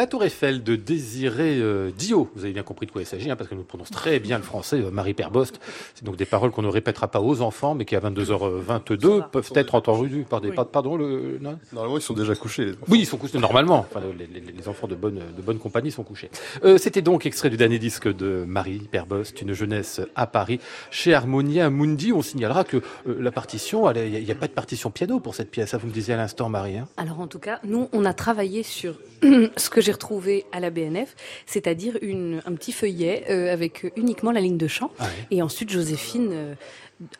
la 0.00 0.06
tour 0.06 0.24
Eiffel. 0.24 0.62
De 0.62 0.76
Désiré 0.76 1.58
euh, 1.60 1.90
Dio. 1.90 2.30
Vous 2.34 2.44
avez 2.44 2.54
bien 2.54 2.62
compris 2.62 2.86
de 2.86 2.90
quoi 2.90 3.02
il 3.02 3.06
s'agit, 3.06 3.30
hein, 3.30 3.36
parce 3.36 3.50
que 3.50 3.54
nous 3.54 3.64
prononce 3.64 3.90
très 3.90 4.18
bien 4.18 4.38
le 4.38 4.42
français, 4.42 4.76
euh, 4.80 4.90
Marie 4.90 5.12
Perbost. 5.12 5.60
C'est 5.94 6.04
donc 6.04 6.16
des 6.16 6.24
paroles 6.24 6.50
qu'on 6.52 6.62
ne 6.62 6.68
répétera 6.68 7.08
pas 7.08 7.20
aux 7.20 7.42
enfants, 7.42 7.74
mais 7.74 7.84
qui 7.84 7.94
à 7.96 8.00
22h22 8.00 9.28
peuvent 9.30 9.52
être 9.54 9.74
entendues 9.74 10.24
par 10.28 10.40
des... 10.40 10.48
Oui. 10.50 10.56
Pardon, 10.72 10.96
le... 10.96 11.38
non? 11.40 11.58
Normalement, 11.72 11.98
ils 11.98 12.02
sont 12.02 12.14
déjà 12.14 12.34
couchés. 12.34 12.64
Les. 12.64 12.72
Oui, 12.88 13.00
ils 13.00 13.06
sont 13.06 13.18
couchés 13.18 13.38
normalement. 13.38 13.80
Enfin, 13.90 14.00
les, 14.18 14.26
les- 14.26 14.52
les 14.52 14.68
enfants 14.68 14.86
de 14.88 14.94
bonne, 14.94 15.20
de 15.36 15.42
bonne 15.42 15.58
compagnie 15.58 15.90
sont 15.90 16.02
couchés. 16.02 16.30
Euh, 16.64 16.78
C'était 16.78 17.02
donc 17.02 17.26
extrait 17.26 17.50
du 17.50 17.56
dernier 17.58 17.78
disque 17.78 18.08
de 18.08 18.44
Marie 18.46 18.78
Perbost, 18.90 19.42
Une 19.42 19.52
jeunesse 19.52 20.00
à 20.16 20.26
Paris, 20.26 20.60
chez 20.90 21.12
Harmonia 21.14 21.68
Mundi. 21.68 22.12
On 22.12 22.22
signalera 22.22 22.64
que 22.64 22.78
euh, 22.78 23.16
la 23.20 23.32
partition, 23.32 23.90
il 23.92 24.24
n'y 24.24 24.30
a, 24.30 24.34
pas 24.34 24.46
de 24.48 24.52
partition 24.52 24.90
piano 24.90 25.20
pour 25.20 25.34
cette 25.34 25.50
pièce. 25.50 25.70
Ça, 25.70 25.76
vous 25.78 25.86
me 25.88 25.92
disiez 25.92 26.14
à 26.14 26.16
l'instant, 26.16 26.48
Marie. 26.48 26.78
hein 26.78 26.88
Alors 26.96 27.20
en 27.20 27.26
tout 27.26 27.38
cas, 27.38 27.60
nous, 27.64 27.88
on 27.92 28.04
a 28.06 28.14
travaillé 28.14 28.62
sur 28.62 28.94
ce 29.22 29.68
que 29.70 29.80
j'ai 29.80 29.89
retrouvé 29.92 30.44
à 30.52 30.60
la 30.60 30.70
BNF, 30.70 31.14
c'est-à-dire 31.46 31.98
une- 32.02 32.42
un 32.46 32.52
petit 32.54 32.72
feuillet 32.72 33.24
euh, 33.30 33.52
avec 33.52 33.90
uniquement 33.96 34.30
la 34.32 34.40
ligne 34.40 34.56
de 34.58 34.68
chant. 34.68 34.90
Ah 34.98 35.04
ouais. 35.04 35.10
Et 35.36 35.42
ensuite, 35.42 35.70
Joséphine, 35.70 36.30
euh, 36.32 36.54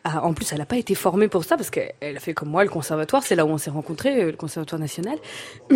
a- 0.03 0.23
en 0.25 0.33
plus, 0.33 0.51
elle 0.51 0.59
n'a 0.59 0.65
pas 0.65 0.77
été 0.77 0.95
formée 0.95 1.27
pour 1.27 1.43
ça 1.43 1.57
parce 1.57 1.69
qu'elle 1.69 1.93
elle 2.01 2.17
a 2.17 2.19
fait 2.19 2.33
comme 2.33 2.49
moi 2.49 2.63
le 2.63 2.69
conservatoire, 2.69 3.23
c'est 3.23 3.35
là 3.35 3.45
où 3.45 3.49
on 3.49 3.57
s'est 3.57 3.69
rencontrés, 3.71 4.21
euh, 4.23 4.31
le 4.31 4.37
conservatoire 4.37 4.79
national. 4.79 5.17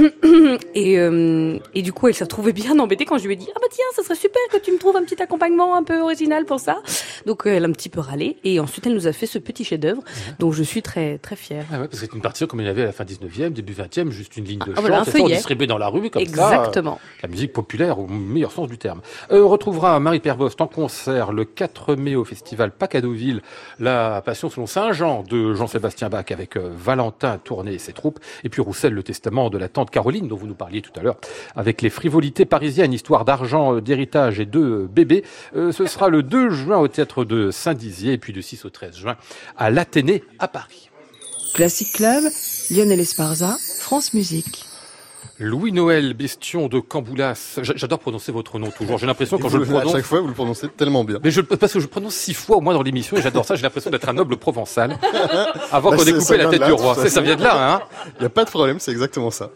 Et, 0.76 1.00
euh, 1.00 1.58
et 1.74 1.82
du 1.82 1.94
coup, 1.94 2.08
elle 2.08 2.14
s'est 2.14 2.24
retrouvée 2.24 2.54
bien 2.54 2.78
embêtée 2.80 3.06
quand 3.06 3.18
je 3.18 3.26
lui 3.26 3.34
ai 3.34 3.36
dit 3.38 3.48
ah 3.56 3.60
bah 3.60 3.68
tiens, 3.72 3.86
ça 3.96 4.04
serait 4.04 4.16
super 4.16 4.42
que 4.52 4.58
tu 4.58 4.72
me 4.72 4.78
trouves 4.78 4.96
un 4.98 5.04
petit 5.04 5.22
accompagnement 5.22 5.76
un 5.76 5.84
peu 5.84 6.00
original 6.02 6.46
pour 6.46 6.60
ça. 6.60 6.82
Donc 7.26 7.46
euh, 7.48 7.52
elle 7.56 7.66
a 7.66 7.68
un 7.68 7.72
petit 7.72 7.90
peu 7.90 8.00
râlé 8.02 8.38
et 8.44 8.60
ensuite 8.60 8.86
elle 8.88 8.94
nous 8.94 9.08
a 9.08 9.14
fait 9.14 9.26
ce 9.26 9.40
petit 9.40 9.64
chef-d'œuvre 9.64 10.02
dont 10.40 10.52
je 10.52 10.64
suis 10.64 10.82
très 10.82 11.18
très 11.18 11.36
fière. 11.36 11.66
Ah 11.72 11.80
ouais, 11.80 11.88
parce 11.88 12.00
que 12.02 12.06
c'est 12.06 12.14
une 12.14 12.22
partition 12.22 12.48
comme 12.48 12.60
il 12.62 12.66
y 12.68 12.70
avait 12.70 12.84
à 12.84 12.86
la 12.88 12.92
fin 12.92 13.04
19e, 13.06 13.50
début 13.54 13.74
20e, 13.74 14.10
juste 14.10 14.36
une 14.38 14.46
ligne 14.46 14.60
de 14.60 14.72
Ah, 14.72 14.76
chant, 14.76 14.82
voilà, 14.82 15.00
un 15.02 15.04
ça, 15.06 15.12
on 15.20 15.66
dans 15.66 15.78
la 15.78 15.88
rue, 15.88 16.10
comme 16.10 16.22
ça. 16.26 16.30
Exactement. 16.30 17.00
La 17.24 17.30
musique 17.30 17.54
populaire 17.54 18.00
au 18.00 18.08
meilleur 18.08 18.52
sens 18.52 18.68
du 18.68 18.78
terme. 18.78 19.02
Euh, 19.32 19.44
on 19.44 19.48
retrouvera 19.50 20.00
Marie 20.00 20.20
Perbost 20.20 20.60
en 20.62 20.68
concert 20.68 21.32
le 21.32 21.46
4 21.46 21.96
mai 21.96 22.16
au 22.16 22.26
festival 22.26 22.72
Pacadeauville, 22.72 23.42
la 23.80 23.95
Passion 24.24 24.50
selon 24.50 24.68
Saint 24.68 24.92
Jean 24.94 25.24
de 25.24 25.54
Jean-Sébastien 25.54 26.10
Bach 26.10 26.26
avec 26.32 26.58
euh, 26.58 26.72
Valentin 26.76 27.38
Tourné 27.38 27.74
et 27.74 27.80
ses 27.80 27.94
troupes, 27.94 28.20
et 28.44 28.50
puis 28.50 28.62
Roussel 28.62 28.94
le 28.94 29.04
testament 29.04 29.50
de 29.50 29.58
la 29.58 29.70
tante 29.70 29.92
Caroline 29.92 30.28
dont 30.28 30.36
vous 30.36 30.48
nous 30.48 30.56
parliez 30.56 30.82
tout 30.82 30.92
à 30.96 31.02
l'heure, 31.04 31.18
avec 31.56 31.82
les 31.82 31.90
frivolités 31.90 32.46
parisiennes, 32.46 32.94
histoire 32.94 33.26
d'argent, 33.26 33.76
euh, 33.76 33.82
d'héritage 33.82 34.40
et 34.40 34.46
de 34.46 34.60
euh, 34.60 34.88
bébés. 34.90 35.24
Ce 35.54 35.86
sera 35.86 36.10
le 36.10 36.24
2 36.24 36.50
juin 36.50 36.78
au 36.78 36.88
théâtre 36.88 37.26
de 37.26 37.52
Saint-Dizier 37.52 38.14
et 38.14 38.18
puis 38.18 38.34
du 38.34 38.42
6 38.42 38.66
au 38.66 38.70
13 38.70 38.96
juin 38.96 39.16
à 39.58 39.70
l'Athénée 39.70 40.24
à 40.40 40.48
Paris. 40.48 40.90
Classic 41.54 41.92
Club, 41.94 42.24
Lionel 42.70 43.00
Esparza, 43.00 43.58
France 43.80 44.14
Musique. 44.14 44.66
Louis-Noël 45.40 46.14
Bestion 46.14 46.68
de 46.68 46.80
Camboulas. 46.80 47.60
J'adore 47.62 48.00
prononcer 48.00 48.32
votre 48.32 48.58
nom 48.60 48.70
toujours. 48.72 48.98
J'ai 48.98 49.06
l'impression 49.08 49.38
quand 49.38 49.50
je 49.50 49.58
le 49.58 49.64
Vous- 49.66 49.76
À 49.76 49.80
prononce. 49.82 49.96
chaque 49.98 50.06
fois, 50.06 50.22
vous 50.22 50.28
le 50.28 50.34
prononcez 50.34 50.68
tellement 50.70 51.04
bien. 51.04 51.20
Mais 51.24 51.32
je, 51.32 51.42
parce 51.42 51.74
que 51.74 51.80
je 51.80 51.86
le 51.86 51.90
prononce 51.90 52.16
six 52.16 52.34
fois 52.34 52.58
au 52.58 52.62
moins 52.62 52.74
dans 52.74 52.82
l'émission 52.84 53.18
et 53.18 53.22
j'adore 53.22 53.46
ça. 53.46 53.56
J'ai 53.56 53.64
l'impression 53.64 53.90
d'être 53.92 54.08
un 54.10 54.14
noble 54.14 54.38
provençal. 54.38 54.98
Avant 55.72 55.92
Bah, 55.92 55.98
qu'on 55.98 56.04
ait 56.04 56.12
coupé 56.12 56.22
ça 56.24 56.38
la 56.38 56.48
tête 56.48 56.64
du 56.64 56.72
roi. 56.72 56.96
Ça 56.96 57.02
façon. 57.04 57.22
vient 57.22 57.36
de 57.36 57.44
là, 57.44 57.74
hein. 57.76 57.82
Il 58.20 58.22
n'y 58.22 58.26
a 58.28 58.30
pas 58.30 58.46
de 58.46 58.50
problème, 58.50 58.80
c'est 58.80 58.92
exactement 58.92 59.32
ça. 59.32 59.50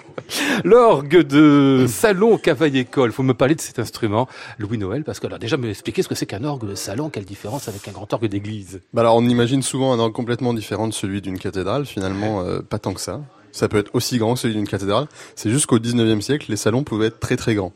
L'orgue 0.63 1.19
de 1.23 1.86
Salon 1.88 2.38
Cavaille-École. 2.38 3.12
Faut 3.12 3.23
me 3.23 3.34
parler 3.34 3.55
de 3.55 3.62
cet 3.62 3.79
instrument, 3.79 4.27
Louis-Noël, 4.58 5.03
parce 5.03 5.19
que 5.19 5.27
alors 5.27 5.39
déjà 5.39 5.58
me 5.58 5.69
expliquer 5.69 6.01
ce 6.03 6.08
que 6.08 6.15
c'est 6.15 6.25
qu'un 6.25 6.43
orgue 6.43 6.67
de 6.69 6.75
salon, 6.75 7.10
quelle 7.10 7.25
différence 7.25 7.67
avec 7.67 7.88
un 7.88 7.91
grand 7.91 8.12
orgue 8.13 8.25
d'église? 8.27 8.82
Bah 8.93 9.01
alors, 9.01 9.15
on 9.15 9.23
imagine 9.25 9.62
souvent 9.62 9.93
un 9.93 9.99
orgue 9.99 10.13
complètement 10.13 10.53
différent 10.53 10.88
de 10.88 10.93
celui 10.93 11.21
d'une 11.21 11.39
cathédrale. 11.39 11.86
Finalement, 11.86 12.41
euh, 12.41 12.60
pas 12.62 12.79
tant 12.79 12.93
que 12.93 13.01
ça. 13.01 13.21
Ça 13.51 13.67
peut 13.67 13.77
être 13.77 13.91
aussi 13.93 14.17
grand 14.17 14.33
que 14.33 14.39
celui 14.39 14.55
d'une 14.55 14.67
cathédrale. 14.67 15.07
C'est 15.35 15.49
juste 15.49 15.65
qu'au 15.65 15.79
19e 15.79 16.21
siècle, 16.21 16.47
les 16.49 16.57
salons 16.57 16.83
pouvaient 16.83 17.07
être 17.07 17.19
très 17.19 17.35
très 17.35 17.55
grands. 17.55 17.73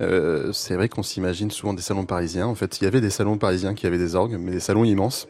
Euh, 0.00 0.52
c'est 0.52 0.74
vrai 0.74 0.88
qu'on 0.88 1.02
s'imagine 1.02 1.50
souvent 1.50 1.74
des 1.74 1.82
salons 1.82 2.04
parisiens. 2.04 2.46
En 2.46 2.54
fait, 2.54 2.80
il 2.80 2.84
y 2.84 2.86
avait 2.86 3.00
des 3.00 3.10
salons 3.10 3.38
parisiens 3.38 3.74
qui 3.74 3.86
avaient 3.86 3.98
des 3.98 4.14
orgues, 4.14 4.36
mais 4.38 4.52
des 4.52 4.60
salons 4.60 4.84
immenses. 4.84 5.28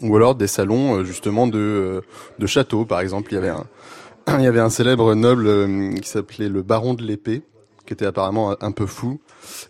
Ou 0.00 0.16
alors 0.16 0.34
des 0.34 0.46
salons 0.46 0.96
euh, 0.96 1.04
justement 1.04 1.46
de, 1.46 1.58
euh, 1.58 2.00
de 2.38 2.46
châteaux, 2.46 2.84
par 2.84 3.00
exemple. 3.00 3.32
Il 3.32 3.34
y 3.36 3.38
avait 3.38 3.50
un, 3.50 3.66
il 4.38 4.44
y 4.44 4.46
avait 4.46 4.60
un 4.60 4.70
célèbre 4.70 5.14
noble 5.14 5.94
qui 6.00 6.08
s'appelait 6.08 6.48
le 6.48 6.62
baron 6.62 6.94
de 6.94 7.02
l'épée, 7.02 7.42
qui 7.86 7.92
était 7.92 8.06
apparemment 8.06 8.56
un, 8.60 8.72
peu 8.72 8.86
fou 8.86 9.20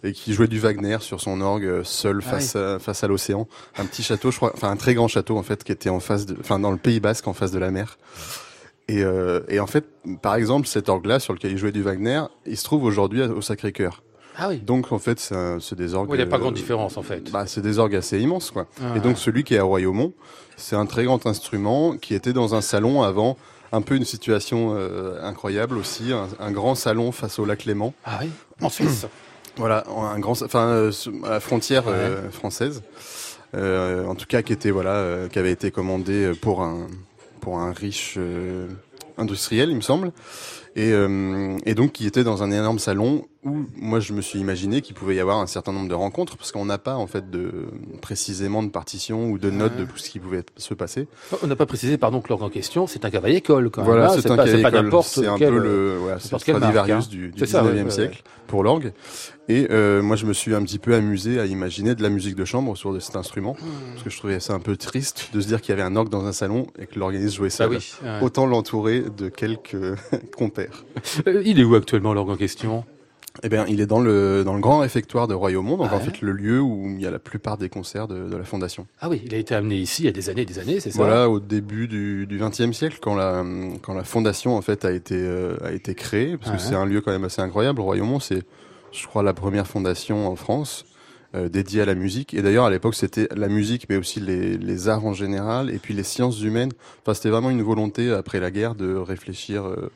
et 0.04 0.12
qui 0.12 0.32
jouait 0.32 0.48
du 0.48 0.58
Wagner 0.58 0.98
sur 1.00 1.20
son 1.20 1.40
orgue 1.40 1.82
seul 1.82 2.20
Ah 2.24 2.30
face 2.30 2.56
à, 2.56 2.78
face 2.78 3.04
à 3.04 3.08
l'océan. 3.08 3.48
Un 3.76 3.84
petit 3.84 4.02
château, 4.02 4.30
je 4.30 4.36
crois, 4.36 4.52
enfin 4.54 4.70
un 4.70 4.76
très 4.76 4.94
grand 4.94 5.08
château 5.08 5.36
en 5.36 5.42
fait, 5.42 5.64
qui 5.64 5.72
était 5.72 5.90
en 5.90 6.00
face 6.00 6.26
de, 6.26 6.36
enfin 6.38 6.58
dans 6.58 6.70
le 6.70 6.76
Pays 6.76 7.00
Basque, 7.00 7.26
en 7.26 7.32
face 7.32 7.52
de 7.52 7.58
la 7.58 7.70
mer. 7.70 7.98
Et, 8.88 9.02
euh, 9.04 9.40
et 9.48 9.60
en 9.60 9.66
fait, 9.66 9.84
par 10.20 10.34
exemple, 10.34 10.66
cet 10.66 10.88
orgue-là 10.88 11.20
sur 11.20 11.32
lequel 11.32 11.52
il 11.52 11.58
jouait 11.58 11.72
du 11.72 11.82
Wagner, 11.82 12.22
il 12.46 12.56
se 12.56 12.64
trouve 12.64 12.84
aujourd'hui 12.84 13.22
au 13.22 13.40
Sacré-Cœur. 13.40 14.02
Ah 14.36 14.48
oui. 14.48 14.58
Donc 14.58 14.92
en 14.92 14.98
fait, 14.98 15.18
c'est 15.60 15.74
des 15.74 15.94
orgues. 15.94 16.08
Il 16.12 16.16
n'y 16.16 16.22
a 16.22 16.26
pas 16.26 16.36
euh, 16.36 16.40
grande 16.40 16.54
différence 16.54 16.96
en 16.96 17.02
fait. 17.02 17.30
bah, 17.30 17.44
c'est 17.46 17.60
des 17.60 17.78
orgues 17.78 17.94
assez 17.96 18.18
immenses, 18.18 18.50
quoi. 18.50 18.66
Ah. 18.82 18.96
Et 18.96 19.00
donc 19.00 19.18
celui 19.18 19.44
qui 19.44 19.54
est 19.54 19.58
à 19.58 19.62
Royaumont, 19.62 20.14
c'est 20.56 20.74
un 20.76 20.86
très 20.86 21.04
grand 21.04 21.26
instrument 21.26 21.96
qui 21.96 22.14
était 22.14 22.32
dans 22.32 22.54
un 22.54 22.62
salon 22.62 23.02
avant, 23.02 23.36
un 23.72 23.82
peu 23.82 23.94
une 23.94 24.04
situation 24.06 24.74
euh, 24.74 25.22
incroyable 25.22 25.76
aussi, 25.76 26.12
un, 26.12 26.28
un 26.40 26.50
grand 26.50 26.74
salon 26.74 27.12
face 27.12 27.38
au 27.38 27.44
lac 27.44 27.64
Léman. 27.66 27.92
Ah 28.04 28.20
oui. 28.22 28.30
En 28.60 28.68
Suisse. 28.68 29.06
Voilà, 29.58 29.84
un 29.86 30.18
grand, 30.18 30.40
enfin 30.40 30.66
euh, 30.68 30.90
à 31.24 31.30
la 31.32 31.40
frontière 31.40 31.84
euh, 31.86 32.30
française. 32.30 32.82
En 33.54 34.14
tout 34.14 34.24
cas, 34.26 34.40
qui 34.40 34.54
était 34.54 34.70
voilà, 34.70 35.28
qui 35.30 35.38
avait 35.38 35.52
été 35.52 35.70
commandé 35.70 36.32
pour 36.40 36.62
un 36.62 36.86
pour 37.42 37.58
un 37.58 37.72
riche 37.72 38.14
euh, 38.16 38.68
industriel, 39.18 39.68
il 39.68 39.76
me 39.76 39.82
semble. 39.82 40.12
Et, 40.76 40.92
euh, 40.92 41.58
et 41.66 41.74
donc 41.74 41.92
qui 41.92 42.06
était 42.06 42.24
dans 42.24 42.42
un 42.42 42.50
énorme 42.50 42.78
salon 42.78 43.26
où 43.44 43.64
moi 43.76 43.98
je 44.00 44.12
me 44.12 44.20
suis 44.20 44.38
imaginé 44.38 44.82
qu'il 44.82 44.94
pouvait 44.94 45.16
y 45.16 45.20
avoir 45.20 45.38
un 45.40 45.46
certain 45.46 45.72
nombre 45.72 45.88
de 45.88 45.94
rencontres 45.94 46.36
parce 46.36 46.52
qu'on 46.52 46.64
n'a 46.64 46.78
pas 46.78 46.94
en 46.94 47.06
fait 47.06 47.30
de 47.30 47.66
précisément 48.00 48.62
de 48.62 48.68
partition 48.70 49.30
ou 49.30 49.38
de 49.38 49.50
notes 49.50 49.76
de 49.76 49.84
tout 49.84 49.98
ce 49.98 50.10
qui 50.10 50.18
pouvait 50.20 50.44
se 50.56 50.74
passer. 50.74 51.08
On 51.42 51.46
n'a 51.46 51.56
pas 51.56 51.66
précisé, 51.66 51.98
pardon, 51.98 52.20
que 52.20 52.28
l'orgue 52.28 52.42
en 52.44 52.50
question, 52.50 52.86
c'est 52.86 53.04
un 53.04 53.10
cavaille-école 53.10 53.70
quand 53.70 53.82
même. 53.82 53.90
Voilà, 53.90 54.12
hein. 54.12 54.16
c'est 54.20 54.30
un 54.30 54.36
pas, 54.36 54.44
pas 54.44 54.70
n'importe 54.70 55.08
C'est 55.08 55.26
un 55.26 55.36
quel, 55.38 55.50
peu 55.54 55.58
le, 55.58 55.98
marque, 56.06 56.20
Stradivarius 56.42 57.04
hein. 57.06 57.08
du, 57.10 57.28
du 57.30 57.38
C'est 57.38 57.46
ça, 57.46 57.62
19e 57.62 57.66
ouais, 57.74 57.82
ouais, 57.82 57.90
siècle 57.90 58.22
pour 58.46 58.62
l'orgue. 58.62 58.92
Et 59.48 59.66
euh, 59.70 60.02
moi, 60.02 60.14
je 60.14 60.24
me 60.26 60.32
suis 60.32 60.54
un 60.54 60.62
petit 60.62 60.78
peu 60.78 60.94
amusé 60.94 61.40
à 61.40 61.46
imaginer 61.46 61.94
de 61.94 62.02
la 62.02 62.10
musique 62.10 62.36
de 62.36 62.44
chambre 62.44 62.70
autour 62.70 62.92
de 62.92 63.00
cet 63.00 63.16
instrument, 63.16 63.56
Hmm. 63.60 63.92
parce 63.92 64.04
que 64.04 64.10
je 64.10 64.18
trouvais 64.18 64.38
ça 64.40 64.52
un 64.54 64.60
peu 64.60 64.76
triste 64.76 65.30
de 65.32 65.40
se 65.40 65.46
dire 65.48 65.60
qu'il 65.60 65.70
y 65.70 65.72
avait 65.72 65.82
un 65.82 65.96
orgue 65.96 66.08
dans 66.10 66.26
un 66.26 66.32
salon 66.32 66.66
et 66.78 66.86
que 66.86 66.98
l'organiste 66.98 67.34
jouait 67.36 67.48
Bah 67.48 67.54
seul. 67.54 67.70
oui. 67.70 67.92
ouais. 68.04 68.18
Autant 68.22 68.46
l'entourer 68.46 69.02
de 69.16 69.28
quelques 69.28 69.76
compères. 70.36 70.84
Euh, 71.26 71.42
Il 71.44 71.58
est 71.58 71.64
où 71.64 71.74
actuellement 71.74 72.14
l'orgue 72.14 72.30
en 72.30 72.36
question? 72.36 72.84
Eh 73.42 73.48
bien, 73.48 73.64
il 73.66 73.80
est 73.80 73.86
dans 73.86 74.00
le 74.00 74.44
dans 74.44 74.54
le 74.54 74.60
grand 74.60 74.78
réfectoire 74.80 75.26
de 75.26 75.34
Royaumont, 75.34 75.76
donc 75.78 75.88
Ah 75.90 75.94
en 75.94 75.98
ouais 75.98 76.04
fait 76.04 76.20
le 76.20 76.32
lieu 76.32 76.60
où 76.60 76.86
il 76.94 77.00
y 77.00 77.06
a 77.06 77.10
la 77.10 77.18
plupart 77.18 77.56
des 77.56 77.68
concerts 77.70 78.06
de, 78.06 78.28
de 78.28 78.36
la 78.36 78.44
fondation. 78.44 78.86
Ah 79.00 79.08
oui, 79.08 79.22
il 79.24 79.34
a 79.34 79.38
été 79.38 79.54
amené 79.54 79.76
ici 79.76 80.02
il 80.02 80.06
y 80.06 80.08
a 80.08 80.12
des 80.12 80.28
années 80.28 80.42
et 80.42 80.46
des 80.46 80.58
années, 80.58 80.80
c'est 80.80 80.90
ça 80.90 80.98
Voilà, 80.98 81.30
au 81.30 81.40
début 81.40 81.88
du 81.88 82.26
du 82.26 82.38
XXe 82.38 82.72
siècle, 82.72 82.98
quand 83.00 83.14
la 83.14 83.42
quand 83.80 83.94
la 83.94 84.04
fondation 84.04 84.56
en 84.56 84.60
fait 84.62 84.84
a 84.84 84.92
été 84.92 85.16
euh, 85.16 85.56
a 85.64 85.72
été 85.72 85.94
créée, 85.94 86.36
parce 86.36 86.50
Ah 86.52 86.56
que 86.56 86.62
ouais. 86.62 86.68
c'est 86.68 86.74
un 86.74 86.84
lieu 86.84 87.00
quand 87.00 87.10
même 87.12 87.24
assez 87.24 87.40
incroyable. 87.40 87.80
Royaumont, 87.80 88.20
c'est 88.20 88.42
je 88.92 89.06
crois 89.06 89.22
la 89.22 89.32
première 89.32 89.66
fondation 89.66 90.28
en 90.28 90.36
France 90.36 90.84
euh, 91.34 91.48
dédiée 91.48 91.80
à 91.80 91.86
la 91.86 91.94
musique. 91.94 92.34
Et 92.34 92.42
d'ailleurs 92.42 92.66
à 92.66 92.70
l'époque 92.70 92.94
c'était 92.94 93.28
la 93.34 93.48
musique, 93.48 93.86
mais 93.88 93.96
aussi 93.96 94.20
les 94.20 94.58
les 94.58 94.88
arts 94.90 95.06
en 95.06 95.14
général, 95.14 95.70
et 95.70 95.78
puis 95.78 95.94
les 95.94 96.02
sciences 96.04 96.42
humaines. 96.42 96.72
Enfin, 97.00 97.14
c'était 97.14 97.30
vraiment 97.30 97.48
une 97.50 97.62
volonté 97.62 98.12
après 98.12 98.40
la 98.40 98.50
guerre 98.50 98.74
de 98.74 98.94
réfléchir. 98.94 99.64
euh, 99.64 99.90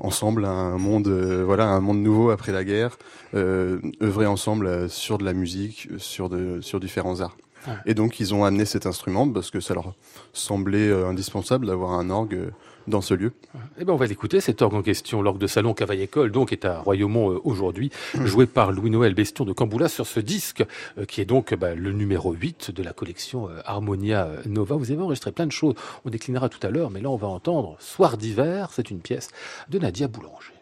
ensemble 0.00 0.44
à 0.44 0.50
un 0.50 0.78
monde 0.78 1.08
euh, 1.08 1.44
voilà 1.44 1.66
un 1.68 1.80
monde 1.80 1.98
nouveau 1.98 2.30
après 2.30 2.52
la 2.52 2.64
guerre 2.64 2.98
euh, 3.34 3.78
œuvrer 4.02 4.26
ensemble 4.26 4.66
euh, 4.66 4.88
sur 4.88 5.18
de 5.18 5.24
la 5.24 5.34
musique 5.34 5.88
euh, 5.90 5.98
sur 5.98 6.28
de 6.28 6.60
sur 6.62 6.80
différents 6.80 7.20
arts. 7.20 7.36
Et 7.84 7.94
donc 7.94 8.20
ils 8.20 8.32
ont 8.32 8.44
amené 8.44 8.64
cet 8.64 8.86
instrument 8.86 9.28
parce 9.28 9.50
que 9.50 9.58
ça 9.58 9.74
leur 9.74 9.92
semblait 10.32 10.88
euh, 10.88 11.08
indispensable 11.08 11.66
d'avoir 11.66 11.92
un 11.92 12.10
orgue 12.10 12.34
euh, 12.34 12.50
dans 12.88 13.00
ce 13.00 13.14
lieu 13.14 13.32
Eh 13.78 13.84
ben, 13.84 13.92
on 13.92 13.96
va 13.96 14.06
l'écouter, 14.06 14.40
cet 14.40 14.62
orgue 14.62 14.74
en 14.74 14.82
question, 14.82 15.22
l'orgue 15.22 15.38
de 15.38 15.46
salon 15.46 15.74
Cavaille-École, 15.74 16.30
donc, 16.30 16.52
est 16.52 16.64
à 16.64 16.80
Royaumont 16.80 17.32
euh, 17.32 17.40
aujourd'hui, 17.44 17.90
Mmh. 18.14 18.26
joué 18.26 18.46
par 18.46 18.72
Louis-Noël 18.72 19.14
Bestion 19.14 19.44
de 19.44 19.52
Camboulas 19.52 19.88
sur 19.88 20.06
ce 20.06 20.20
disque, 20.20 20.64
euh, 20.98 21.04
qui 21.04 21.20
est 21.20 21.24
donc 21.24 21.54
bah, 21.54 21.74
le 21.74 21.92
numéro 21.92 22.32
8 22.32 22.70
de 22.70 22.82
la 22.82 22.92
collection 22.92 23.48
euh, 23.48 23.60
Harmonia 23.64 24.28
Nova. 24.46 24.76
Vous 24.76 24.90
avez 24.90 25.02
enregistré 25.02 25.32
plein 25.32 25.46
de 25.46 25.52
choses, 25.52 25.74
on 26.04 26.10
déclinera 26.10 26.48
tout 26.48 26.64
à 26.66 26.70
l'heure, 26.70 26.90
mais 26.90 27.00
là, 27.00 27.10
on 27.10 27.16
va 27.16 27.28
entendre 27.28 27.76
Soir 27.78 28.16
d'hiver, 28.16 28.70
c'est 28.72 28.90
une 28.90 29.00
pièce 29.00 29.28
de 29.68 29.78
Nadia 29.78 30.08
Boulanger. 30.08 30.55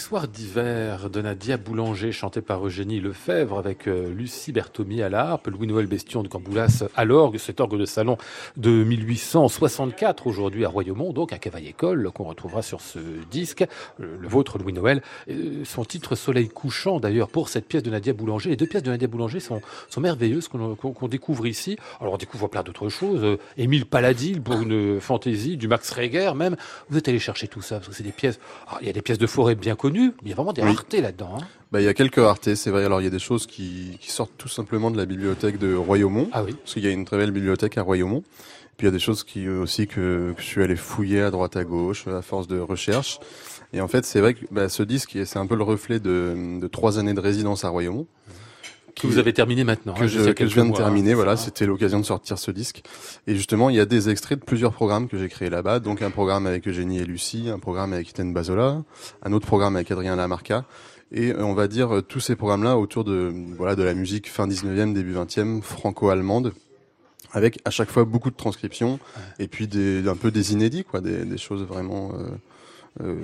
C'était 0.00 0.08
Soir 0.08 0.28
d'hiver 0.28 1.10
de 1.10 1.20
Nadia 1.20 1.56
Boulanger, 1.56 2.10
chanté 2.10 2.40
par 2.40 2.66
Eugénie 2.66 3.00
Lefebvre, 3.00 3.58
avec 3.58 3.86
euh, 3.86 4.12
Lucie 4.12 4.50
Berthomy 4.50 5.02
à 5.02 5.08
la 5.08 5.28
harpe, 5.28 5.46
Louis-Noël 5.48 5.86
Bestion 5.86 6.22
de 6.22 6.28
Camboulas 6.28 6.84
à 6.96 7.04
l'orgue, 7.04 7.36
cet 7.38 7.60
orgue 7.60 7.78
de 7.78 7.84
salon 7.84 8.16
de 8.56 8.70
1864 8.70 10.26
aujourd'hui 10.26 10.64
à 10.64 10.68
Royaumont, 10.68 11.12
donc 11.12 11.32
à 11.32 11.38
Cavaille-École, 11.38 12.10
qu'on 12.12 12.24
retrouvera 12.24 12.62
sur 12.62 12.80
ce 12.80 12.98
disque, 13.30 13.64
le, 13.98 14.16
le 14.16 14.26
vôtre 14.26 14.58
Louis-Noël. 14.58 15.02
Euh, 15.28 15.64
son 15.64 15.84
titre 15.84 16.16
Soleil 16.16 16.48
couchant 16.48 16.98
d'ailleurs 16.98 17.28
pour 17.28 17.48
cette 17.48 17.66
pièce 17.66 17.82
de 17.82 17.90
Nadia 17.90 18.12
Boulanger. 18.12 18.50
Les 18.50 18.56
deux 18.56 18.66
pièces 18.66 18.82
de 18.82 18.90
Nadia 18.90 19.06
Boulanger 19.06 19.38
sont, 19.38 19.60
merveilleuses 19.98 20.48
qu'on 20.48 21.08
découvre 21.08 21.46
ici. 21.46 21.76
Alors 22.00 22.14
on 22.14 22.18
découvre 22.18 22.48
plein 22.48 22.62
d'autres 22.62 22.88
choses. 22.88 23.22
Euh, 23.22 23.38
Émile 23.58 23.86
Paladil 23.86 24.40
pour 24.40 24.60
une 24.62 25.00
fantaisie, 25.00 25.56
du 25.56 25.68
Max 25.68 25.90
Reger 25.90 26.32
même. 26.34 26.56
Vous 26.88 26.96
êtes 26.96 27.06
allé 27.06 27.18
chercher 27.18 27.46
tout 27.46 27.62
ça 27.62 27.76
parce 27.76 27.88
que 27.88 27.94
c'est 27.94 28.02
des 28.02 28.12
pièces. 28.12 28.40
alors, 28.66 28.80
il 28.80 28.86
y 28.86 28.90
a 28.90 28.94
des 28.94 29.02
pièces 29.02 29.18
de 29.18 29.26
forêt 29.26 29.54
bien 29.54 29.76
connues, 29.76 29.89
mais 29.92 30.10
il 30.22 30.28
y 30.28 30.32
a 30.32 30.34
vraiment 30.34 30.52
des 30.52 30.62
Oui. 30.62 30.68
raretés 30.72 31.00
là-dedans. 31.00 31.36
hein. 31.40 31.44
Bah, 31.72 31.80
il 31.80 31.84
y 31.84 31.88
a 31.88 31.94
quelques 31.94 32.16
raretés, 32.16 32.56
c'est 32.56 32.70
vrai. 32.70 32.84
Alors, 32.84 33.00
il 33.00 33.04
y 33.04 33.06
a 33.06 33.10
des 33.10 33.18
choses 33.20 33.46
qui, 33.46 33.96
qui 34.00 34.10
sortent 34.10 34.32
tout 34.36 34.48
simplement 34.48 34.90
de 34.90 34.96
la 34.96 35.06
bibliothèque 35.06 35.58
de 35.58 35.74
Royaumont. 35.74 36.28
Ah 36.32 36.42
oui. 36.42 36.54
Parce 36.54 36.74
qu'il 36.74 36.84
y 36.84 36.88
a 36.88 36.90
une 36.90 37.04
très 37.04 37.16
belle 37.16 37.30
bibliothèque 37.30 37.78
à 37.78 37.82
Royaumont. 37.82 38.22
Puis 38.76 38.86
il 38.86 38.88
y 38.88 38.88
a 38.88 38.92
des 38.92 38.98
choses 38.98 39.24
qui 39.24 39.46
aussi 39.48 39.86
que, 39.86 40.32
que 40.34 40.40
je 40.40 40.46
suis 40.46 40.62
allé 40.62 40.74
fouiller 40.74 41.20
à 41.22 41.30
droite 41.30 41.54
à 41.56 41.64
gauche 41.64 42.06
à 42.08 42.22
force 42.22 42.48
de 42.48 42.58
recherche. 42.58 43.20
Et 43.72 43.80
en 43.80 43.88
fait, 43.88 44.04
c'est 44.04 44.20
vrai 44.20 44.34
que 44.34 44.46
bah, 44.50 44.68
ce 44.68 44.82
disque, 44.82 45.16
c'est 45.26 45.38
un 45.38 45.46
peu 45.46 45.54
le 45.54 45.62
reflet 45.62 46.00
de, 46.00 46.58
de 46.60 46.66
trois 46.66 46.98
années 46.98 47.14
de 47.14 47.20
résidence 47.20 47.64
à 47.64 47.68
Royaumont. 47.68 48.06
Que 49.00 49.06
vous 49.06 49.18
avez 49.18 49.32
terminé 49.32 49.64
maintenant. 49.64 49.94
que 49.94 50.04
hein, 50.04 50.06
je, 50.06 50.30
que 50.30 50.46
je 50.46 50.54
viens 50.54 50.64
de 50.64 50.70
mois, 50.70 50.78
terminer. 50.78 51.12
hein, 51.12 51.16
Voilà, 51.16 51.36
c'était 51.36 51.66
l'occasion 51.66 52.00
de 52.00 52.04
sortir 52.04 52.38
ce 52.38 52.50
disque. 52.50 52.82
Et 53.26 53.34
justement, 53.34 53.70
il 53.70 53.76
y 53.76 53.80
a 53.80 53.86
des 53.86 54.08
extraits 54.10 54.38
de 54.40 54.44
plusieurs 54.44 54.72
programmes 54.72 55.08
que 55.08 55.18
j'ai 55.18 55.28
créés 55.28 55.50
là-bas. 55.50 55.78
Donc 55.80 56.02
un 56.02 56.10
programme 56.10 56.46
avec 56.46 56.66
Eugénie 56.68 56.98
et 56.98 57.04
Lucie, 57.04 57.48
un 57.48 57.58
programme 57.58 57.92
avec 57.92 58.10
Iten 58.10 58.32
Bazola, 58.32 58.82
un 59.22 59.32
autre 59.32 59.46
programme 59.46 59.76
avec 59.76 59.90
Adrien 59.90 60.16
Lamarca. 60.16 60.64
Et 61.12 61.32
euh, 61.32 61.42
on 61.44 61.54
va 61.54 61.66
dire 61.66 61.96
euh, 61.96 62.02
tous 62.02 62.20
ces 62.20 62.36
programmes-là 62.36 62.78
autour 62.78 63.04
de 63.04 63.32
voilà 63.56 63.74
de 63.74 63.82
la 63.82 63.94
musique 63.94 64.30
fin 64.30 64.46
19e, 64.46 64.92
début 64.92 65.14
20e, 65.14 65.60
franco-allemande, 65.60 66.52
avec 67.32 67.58
à 67.64 67.70
chaque 67.70 67.90
fois 67.90 68.04
beaucoup 68.04 68.30
de 68.30 68.36
transcriptions 68.36 69.00
et 69.38 69.48
puis 69.48 69.66
des, 69.66 70.06
un 70.08 70.14
peu 70.16 70.30
des 70.30 70.52
inédits, 70.52 70.84
quoi, 70.84 71.00
des, 71.00 71.24
des 71.24 71.38
choses 71.38 71.62
vraiment 71.64 72.12
euh, 72.14 72.28
euh, 73.02 73.14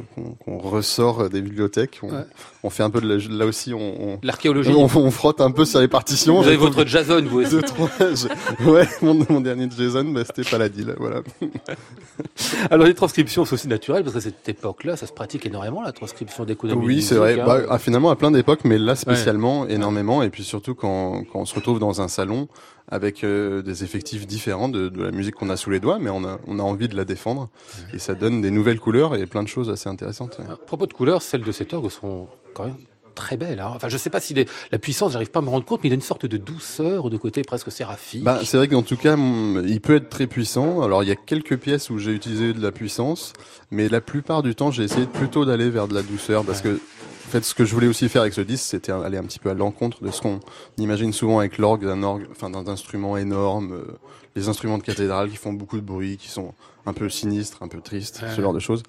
qu'on 0.45 0.59
ressort 0.59 1.29
des 1.29 1.43
bibliothèques. 1.43 1.99
On, 2.03 2.09
Ouais. 2.11 2.25
on 2.63 2.71
fait 2.71 2.83
un 2.83 2.91
peu 2.91 3.01
de 3.01 3.09
la, 3.09 3.17
là 3.37 3.47
aussi, 3.47 3.75
on, 3.75 3.79
on, 4.15 4.19
L'archéologie. 4.23 4.71
on, 4.77 4.85
on 4.85 5.11
frotte 5.11 5.41
un 5.41 5.51
peu 5.51 5.65
sur 5.65 5.81
les 5.81 5.89
partitions. 5.89 6.41
Vous 6.41 6.47
avez 6.49 6.57
votre 6.57 6.85
Jason, 6.87 7.23
vous 7.25 7.41
aussi. 7.41 7.51
deux, 7.51 7.63
trois. 7.63 7.91
je- 8.01 8.65
Ouais, 8.71 8.87
mon, 9.03 9.15
mon 9.29 9.41
dernier 9.41 9.69
Jason, 9.77 10.05
bah, 10.05 10.23
c'était 10.25 10.49
pas 10.49 10.59
la 10.59 10.69
deal, 10.69 10.95
voilà. 10.99 11.23
Alors 12.71 12.87
les 12.87 12.95
transcriptions, 12.95 13.45
c'est 13.45 13.55
aussi 13.55 13.69
naturel 13.69 14.03
parce 14.03 14.15
que 14.15 14.21
cette 14.21 14.49
époque-là, 14.49 14.97
ça 14.97 15.07
se 15.07 15.13
pratique 15.13 15.45
énormément 15.47 15.83
la 15.83 15.93
transcription 15.93 16.45
d'économie. 16.45 16.87
Oui, 16.87 16.97
de 16.97 17.01
c'est 17.01 17.15
musique, 17.21 17.37
vrai. 17.39 17.41
hein. 17.41 17.47
Bah, 17.47 17.61
ah, 17.69 17.79
finalement, 17.79 18.11
à 18.11 18.17
plein 18.17 18.31
d'époques, 18.31 18.65
mais 18.65 18.79
là 18.79 18.95
spécialement, 18.95 19.67
énormément. 19.67 20.23
Et 20.23 20.31
puis 20.31 20.45
surtout 20.45 20.75
quand, 20.75 21.25
quand 21.33 21.41
on 21.41 21.45
se 21.45 21.55
retrouve 21.55 21.79
dans 21.79 22.01
un 22.01 22.09
salon 22.09 22.49
avec 22.89 23.25
euh, 23.25 23.63
des 23.63 23.83
effectifs 23.85 24.27
différents 24.27 24.69
de, 24.69 24.89
de 24.89 25.03
la 25.05 25.11
musique 25.11 25.35
qu'on 25.35 25.51
a 25.51 25.57
sous 25.57 25.71
les 25.71 25.81
doigts, 25.81 25.99
mais 25.99 26.11
on 26.11 26.25
a, 26.25 26.39
on 26.47 26.59
a 26.59 26.63
envie 26.63 26.89
de 26.89 26.97
la 26.97 27.05
défendre. 27.05 27.49
Et 27.93 27.99
ça 27.99 28.15
donne 28.15 28.41
des 28.41 28.51
nouvelles 28.51 28.79
couleurs 28.81 29.15
et 29.17 29.27
plein 29.27 29.43
de 29.43 29.49
choses 29.49 29.71
assez 29.71 29.89
intéressantes. 29.89 30.39
À 30.49 30.57
propos 30.57 30.87
de 30.87 30.93
couleurs, 30.93 31.23
celles 31.23 31.43
de 31.43 31.53
cet 31.53 31.73
orgue 31.75 31.91
sont 31.91 32.29
quand 32.55 32.65
même 32.65 32.77
très 33.15 33.39
belles. 33.39 33.61
hein. 33.61 33.73
Enfin, 33.75 33.89
je 33.89 33.97
sais 33.97 34.11
pas 34.11 34.21
si 34.21 34.35
les- 34.35 34.45
la 34.71 34.79
puissance, 34.79 35.13
j'arrive 35.13 35.31
pas 35.31 35.39
à 35.39 35.43
me 35.43 35.49
rendre 35.49 35.65
compte, 35.65 35.81
mais 35.83 35.89
il 35.89 35.93
a 35.93 35.95
une 35.95 36.03
sorte 36.03 36.27
de 36.27 36.37
douceur, 36.37 37.09
de 37.09 37.17
côté 37.17 37.41
presque 37.43 37.73
séraphique. 37.73 38.23
Bah, 38.23 38.41
c'est 38.45 38.59
vrai 38.59 38.69
qu'en 38.69 38.83
tout 38.83 38.99
cas, 38.99 39.17
il 39.65 39.81
peut 39.81 39.97
être 39.97 40.11
très 40.11 40.27
puissant. 40.27 40.83
Alors, 40.83 41.03
il 41.03 41.09
y 41.09 41.13
a 41.13 41.17
quelques 41.17 41.57
pièces 41.57 41.89
où 41.89 41.99
j'ai 41.99 42.13
utilisé 42.13 42.53
de 42.53 42.61
la 42.61 42.73
puissance, 42.73 43.33
mais 43.71 43.89
la 43.89 44.03
plupart 44.03 44.43
du 44.43 44.55
temps, 44.55 44.71
j'ai 44.71 44.83
essayé 44.85 45.07
plutôt 45.07 45.47
d'aller 45.47 45.71
vers 45.71 45.89
de 45.89 45.95
la 45.95 46.03
douceur 46.03 46.45
parce 46.45 46.61
que, 46.61 46.79
en 47.27 47.31
fait, 47.31 47.45
ce 47.45 47.55
que 47.55 47.65
je 47.65 47.75
voulais 47.75 47.89
aussi 47.89 48.09
faire 48.09 48.23
avec 48.23 48.35
ce 48.35 48.41
disque, 48.41 48.65
c'était 48.65 48.93
aller 48.93 49.19
un 49.19 49.25
petit 49.25 49.39
peu 49.41 49.51
à 49.51 49.55
l'encontre 49.55 50.03
de 50.03 50.11
ce 50.11 50.21
qu'on 50.23 50.41
imagine 50.79 51.13
souvent 51.13 51.41
avec 51.41 51.59
l'orgue, 51.59 51.85
d'un 51.85 52.03
orgue, 52.03 52.27
enfin, 52.31 52.51
d'un 52.51 52.67
instrument 52.69 53.17
énorme, 53.17 53.73
euh, 53.73 53.99
les 54.37 54.49
instruments 54.49 54.79
de 54.79 54.83
cathédrale 54.83 55.29
qui 55.31 55.37
font 55.37 55.53
beaucoup 55.53 55.77
de 55.77 55.85
bruit, 55.85 56.17
qui 56.19 56.29
sont 56.29 56.55
un 56.87 56.93
peu 56.93 57.09
sinistres, 57.09 57.63
un 57.63 57.69
peu 57.69 57.81
tristes, 57.81 58.21
Ouais. 58.23 58.29
ce 58.35 58.41
genre 58.41 58.53
de 58.53 58.61
choses. 58.61 58.83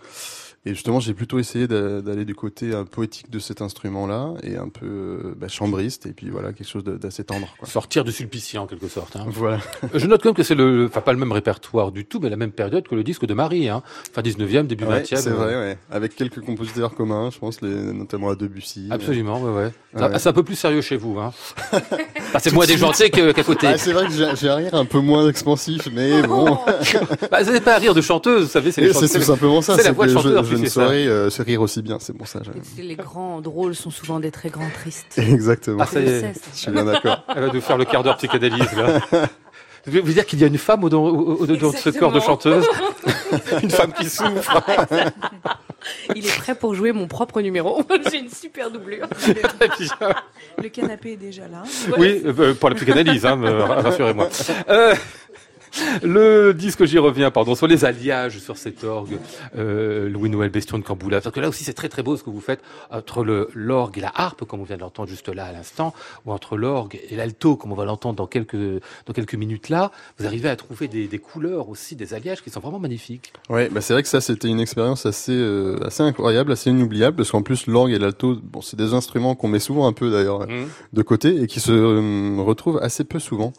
Et 0.67 0.73
justement, 0.73 0.99
j'ai 0.99 1.13
plutôt 1.13 1.39
essayé 1.39 1.65
d'a- 1.65 2.01
d'aller 2.01 2.25
du 2.25 2.35
côté 2.35 2.73
euh, 2.73 2.83
poétique 2.83 3.29
de 3.31 3.39
cet 3.39 3.61
instrument-là 3.61 4.33
et 4.43 4.57
un 4.57 4.67
peu 4.67 4.85
euh, 4.85 5.33
bah, 5.37 5.47
chambriste, 5.47 6.05
et 6.07 6.11
puis 6.11 6.29
voilà, 6.29 6.51
quelque 6.51 6.67
chose 6.67 6.83
de- 6.83 6.97
d'assez 6.97 7.23
tendre. 7.23 7.47
Quoi. 7.57 7.67
Sortir 7.69 8.03
du 8.03 8.11
sulpicie 8.11 8.57
en 8.57 8.67
quelque 8.67 8.89
sorte. 8.89 9.15
hein. 9.15 9.25
Voilà. 9.27 9.59
Je 9.93 10.05
note 10.07 10.21
quand 10.21 10.29
même 10.29 10.35
que 10.35 10.43
c'est 10.43 10.55
le, 10.55 10.87
enfin 10.89 10.99
pas 11.01 11.13
le 11.13 11.19
même 11.19 11.31
répertoire 11.31 11.91
du 11.93 12.03
tout, 12.05 12.19
mais 12.21 12.29
la 12.29 12.35
même 12.35 12.51
période 12.51 12.85
que 12.87 12.95
le 12.95 13.03
disque 13.03 13.25
de 13.25 13.33
Marie, 13.33 13.69
hein. 13.69 13.81
fin 14.13 14.21
19e, 14.21 14.67
début 14.67 14.83
Ouais, 14.83 15.03
20e. 15.03 15.15
c'est 15.15 15.27
euh, 15.29 15.33
vrai, 15.33 15.55
ouais. 15.55 15.77
Avec 15.89 16.15
quelques 16.15 16.41
compositeurs 16.41 16.93
communs, 16.95 17.29
je 17.31 17.39
pense, 17.39 17.61
les, 17.61 17.69
notamment 17.93 18.29
à 18.29 18.35
Debussy. 18.35 18.87
Absolument, 18.91 19.41
ouais, 19.41 19.51
ouais. 19.51 19.63
Ouais, 19.65 19.71
Ah, 19.95 20.09
ouais. 20.09 20.19
C'est 20.19 20.27
un 20.29 20.33
peu 20.33 20.43
plus 20.43 20.55
sérieux 20.55 20.81
chez 20.81 20.97
vous, 20.97 21.17
hein. 21.19 21.31
Enfin, 21.71 22.39
c'est 22.41 22.51
moins 22.51 22.65
déjanté 22.65 23.09
qu'à 23.09 23.31
côté. 23.43 23.67
Ah, 23.67 23.77
c'est 23.77 23.93
vrai 23.93 24.07
que 24.07 24.11
j'ai 24.13 24.49
un 24.49 24.55
rire 24.55 24.73
un 24.75 24.85
peu 24.85 24.99
moins 24.99 25.29
expansif, 25.29 25.87
mais 25.93 26.23
bon. 26.23 26.57
Bah, 27.31 27.39
vous 27.41 27.47
n'avez 27.47 27.61
pas 27.61 27.75
à 27.75 27.77
rire 27.77 27.93
de 27.93 28.01
chanteuse, 28.01 28.43
vous 28.43 28.49
savez, 28.49 28.71
c'est 28.71 28.91
c'est 28.93 29.19
tout 29.19 29.25
simplement 29.25 29.61
ça. 29.61 29.73
c'est 29.75 29.79
la 29.79 29.83
c'est 29.89 29.91
voix 29.93 30.07
de 30.07 30.13
chanteur 30.13 30.43
je, 30.43 30.55
qui 30.57 30.63
je 30.63 30.63
ne 30.65 30.69
fait 30.69 30.73
ça. 30.73 30.83
saurais 30.85 31.07
euh, 31.07 31.29
se 31.29 31.41
rire 31.41 31.61
aussi 31.61 31.81
bien, 31.81 31.97
c'est 31.99 32.13
pour 32.13 32.27
ça. 32.27 32.41
Les 32.77 32.95
grands 32.95 33.41
drôles 33.41 33.75
sont 33.75 33.91
souvent 33.91 34.19
des 34.19 34.31
très 34.31 34.49
grands 34.49 34.69
tristes. 34.69 35.13
Exactement. 35.17 35.79
Ah, 35.81 35.85
ça 35.85 35.99
y 36.01 36.05
Je 36.07 36.11
est. 36.11 36.21
sais, 36.21 36.33
ça. 36.33 36.49
Je 36.53 36.59
suis 36.59 36.71
bien 36.71 36.85
d'accord. 36.85 37.23
Elle 37.35 37.43
va 37.45 37.53
nous 37.53 37.61
faire 37.61 37.77
le 37.77 37.85
quart 37.85 38.03
d'heure 38.03 38.17
psychanalyse, 38.17 38.71
là. 38.75 38.99
Vous 39.85 40.01
voulez 40.01 40.15
dire 40.15 40.25
qu'il 40.25 40.39
y 40.41 40.43
a 40.43 40.47
une 40.47 40.57
femme 40.57 40.83
au, 40.83 40.87
au-dedans 40.89 41.71
de 41.71 41.77
ce 41.77 41.89
corps 41.91 42.11
de 42.11 42.19
chanteuse 42.19 42.67
Une 43.63 43.69
femme 43.69 43.93
qui 43.93 44.09
souffre 44.09 44.61
Il 46.13 46.25
est 46.27 46.37
prêt 46.39 46.55
pour 46.55 46.75
jouer 46.75 46.91
mon 46.91 47.07
propre 47.07 47.39
numéro. 47.41 47.81
J'ai 48.11 48.17
une 48.19 48.29
super 48.29 48.69
doublure. 48.69 49.07
Le 50.61 50.67
canapé 50.69 51.13
est 51.13 51.17
déjà 51.17 51.47
là. 51.47 51.63
Oui, 51.97 52.21
euh, 52.25 52.53
pour 52.55 52.69
la 52.69 52.75
psychanalyse, 52.75 53.25
hein, 53.25 53.37
me- 53.37 53.61
rassurez-moi. 53.61 54.27
Euh, 54.69 54.93
le 56.03 56.53
disque, 56.53 56.85
j'y 56.85 56.97
reviens, 56.97 57.31
pardon, 57.31 57.55
sur 57.55 57.67
les 57.67 57.85
alliages 57.85 58.39
sur 58.39 58.57
cet 58.57 58.83
orgue, 58.83 59.17
euh, 59.57 60.09
Louis-Noël 60.09 60.49
Bestion 60.49 60.77
de 60.77 60.83
Camboula. 60.83 61.21
Parce 61.21 61.33
que 61.33 61.39
là 61.39 61.49
aussi, 61.49 61.63
c'est 61.63 61.73
très 61.73 61.89
très 61.89 62.03
beau 62.03 62.15
ce 62.17 62.23
que 62.23 62.29
vous 62.29 62.41
faites 62.41 62.61
entre 62.91 63.23
l'orgue 63.53 63.97
et 63.97 64.01
la 64.01 64.11
harpe, 64.15 64.45
comme 64.45 64.61
on 64.61 64.63
vient 64.63 64.77
de 64.77 64.81
l'entendre 64.81 65.09
juste 65.09 65.29
là 65.29 65.45
à 65.45 65.51
l'instant, 65.51 65.93
ou 66.25 66.31
entre 66.31 66.57
l'orgue 66.57 66.99
et 67.09 67.15
l'alto, 67.15 67.55
comme 67.55 67.71
on 67.71 67.75
va 67.75 67.85
l'entendre 67.85 68.15
dans 68.15 68.27
quelques 68.27 68.55
dans 68.55 69.13
quelques 69.13 69.35
minutes 69.35 69.69
là. 69.69 69.91
Vous 70.19 70.25
arrivez 70.25 70.49
à 70.49 70.55
trouver 70.55 70.87
des, 70.87 71.07
des 71.07 71.19
couleurs 71.19 71.69
aussi, 71.69 71.95
des 71.95 72.13
alliages 72.13 72.41
qui 72.41 72.49
sont 72.49 72.59
vraiment 72.59 72.79
magnifiques. 72.79 73.33
Ouais, 73.49 73.69
bah 73.69 73.81
c'est 73.81 73.93
vrai 73.93 74.03
que 74.03 74.09
ça 74.09 74.21
c'était 74.21 74.47
une 74.47 74.59
expérience 74.59 75.05
assez 75.05 75.33
euh, 75.33 75.77
assez 75.85 76.03
incroyable, 76.03 76.51
assez 76.51 76.69
inoubliable, 76.69 77.17
parce 77.17 77.31
qu'en 77.31 77.41
plus 77.41 77.67
l'orgue 77.67 77.91
et 77.91 77.99
l'alto, 77.99 78.37
bon, 78.41 78.61
c'est 78.61 78.77
des 78.77 78.93
instruments 78.93 79.35
qu'on 79.35 79.47
met 79.47 79.59
souvent 79.59 79.87
un 79.87 79.93
peu 79.93 80.09
d'ailleurs 80.09 80.37
Mmh. 80.37 80.67
de 80.93 81.01
côté 81.01 81.41
et 81.41 81.47
qui 81.47 81.59
se 81.59 81.71
euh, 81.71 82.41
retrouvent 82.41 82.79
assez 82.81 83.03
peu 83.03 83.19
souvent. 83.19 83.53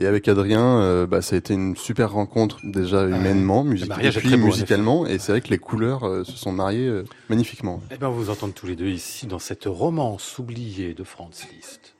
Et 0.00 0.06
avec 0.06 0.28
Adrien, 0.28 0.80
euh, 0.80 1.08
bah, 1.08 1.22
ça 1.22 1.34
a 1.34 1.38
été 1.38 1.54
une 1.54 1.76
super 1.76 2.12
rencontre 2.12 2.60
déjà 2.62 3.04
humainement, 3.04 3.64
musique, 3.64 3.90
et 4.00 4.10
puis 4.10 4.30
beau, 4.36 4.46
musicalement. 4.46 5.06
Et 5.06 5.18
c'est 5.18 5.32
vrai 5.32 5.40
que 5.40 5.48
les 5.48 5.58
couleurs 5.58 6.04
euh, 6.04 6.22
se 6.22 6.36
sont 6.36 6.52
mariées 6.52 6.86
euh, 6.86 7.04
magnifiquement. 7.28 7.82
Eh 7.90 7.96
bien, 7.96 8.08
vous 8.08 8.30
entend 8.30 8.48
tous 8.50 8.66
les 8.66 8.76
deux 8.76 8.86
ici 8.86 9.26
dans 9.26 9.40
cette 9.40 9.64
romance 9.64 10.38
oubliée 10.38 10.94
de 10.94 11.02
Franz 11.02 11.44
Liszt. 11.52 11.96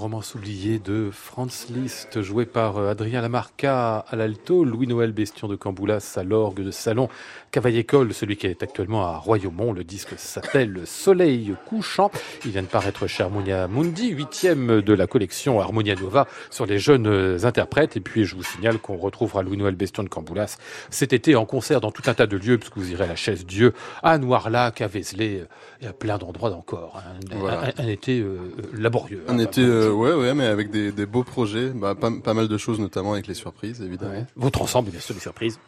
Romance 0.00 0.34
oubliée 0.34 0.78
de 0.78 1.10
Franz 1.12 1.66
Liszt, 1.70 2.22
joué 2.22 2.46
par 2.46 2.78
euh, 2.78 2.90
Adrien 2.90 3.20
Lamarca 3.20 3.98
à 4.08 4.16
l'alto, 4.16 4.64
Louis-Noël 4.64 5.12
Bestion 5.12 5.46
de 5.46 5.56
Camboulas 5.56 6.14
à 6.16 6.22
l'orgue 6.24 6.62
de 6.64 6.70
salon, 6.70 7.10
Cavaille-École, 7.50 8.14
celui 8.14 8.36
qui 8.38 8.46
est 8.46 8.62
actuellement 8.62 9.04
à 9.04 9.18
Royaumont. 9.18 9.72
Le 9.74 9.84
disque 9.84 10.14
s'appelle 10.16 10.80
Soleil 10.86 11.54
couchant. 11.66 12.10
Il 12.46 12.52
vient 12.52 12.62
de 12.62 12.66
paraître 12.66 13.06
chez 13.06 13.22
Harmonia 13.22 13.68
Mundi, 13.68 14.08
huitième 14.10 14.80
de 14.80 14.92
la 14.94 15.06
collection 15.06 15.60
Harmonia 15.60 15.94
Nova 15.96 16.26
sur 16.50 16.64
les 16.64 16.78
jeunes 16.78 17.38
interprètes. 17.44 17.96
Et 17.96 18.00
puis, 18.00 18.24
je 18.24 18.36
vous 18.36 18.42
signale 18.42 18.78
qu'on 18.78 18.96
retrouvera 18.96 19.42
Louis-Noël 19.42 19.74
Bestion 19.74 20.02
de 20.02 20.08
Camboulas 20.08 20.56
cet 20.88 21.12
été 21.12 21.36
en 21.36 21.44
concert 21.44 21.82
dans 21.82 21.90
tout 21.90 22.02
un 22.06 22.14
tas 22.14 22.26
de 22.26 22.38
lieux, 22.38 22.56
puisque 22.56 22.78
vous 22.78 22.90
irez 22.90 23.04
à 23.04 23.08
la 23.08 23.16
Chaise 23.16 23.44
Dieu, 23.44 23.74
à 24.02 24.16
Noirlac, 24.16 24.80
à 24.80 24.86
Vézelay, 24.86 25.44
et 25.82 25.86
à 25.86 25.92
plein 25.92 26.16
d'endroits 26.16 26.52
encore. 26.52 27.02
Un, 27.32 27.36
Voilà. 27.36 27.72
un- 27.76 27.84
un 27.84 27.88
été 27.88 28.20
euh, 28.20 28.38
laborieux. 28.72 29.24
Un 29.28 29.34
hein, 29.34 29.38
été, 29.42 29.66
pas- 29.66 29.89
euh, 29.90 29.94
ouais, 29.94 30.12
ouais, 30.14 30.34
mais 30.34 30.46
avec 30.46 30.70
des, 30.70 30.92
des 30.92 31.06
beaux 31.06 31.24
projets, 31.24 31.68
bah, 31.70 31.94
pas, 31.94 32.10
pas 32.10 32.34
mal 32.34 32.48
de 32.48 32.58
choses, 32.58 32.78
notamment 32.80 33.12
avec 33.12 33.26
les 33.26 33.34
surprises, 33.34 33.80
évidemment. 33.82 34.12
Ouais. 34.12 34.26
Votre 34.36 34.62
ensemble, 34.62 34.90
bien 34.90 35.00
sûr, 35.00 35.14
des 35.14 35.20
surprises. 35.20 35.58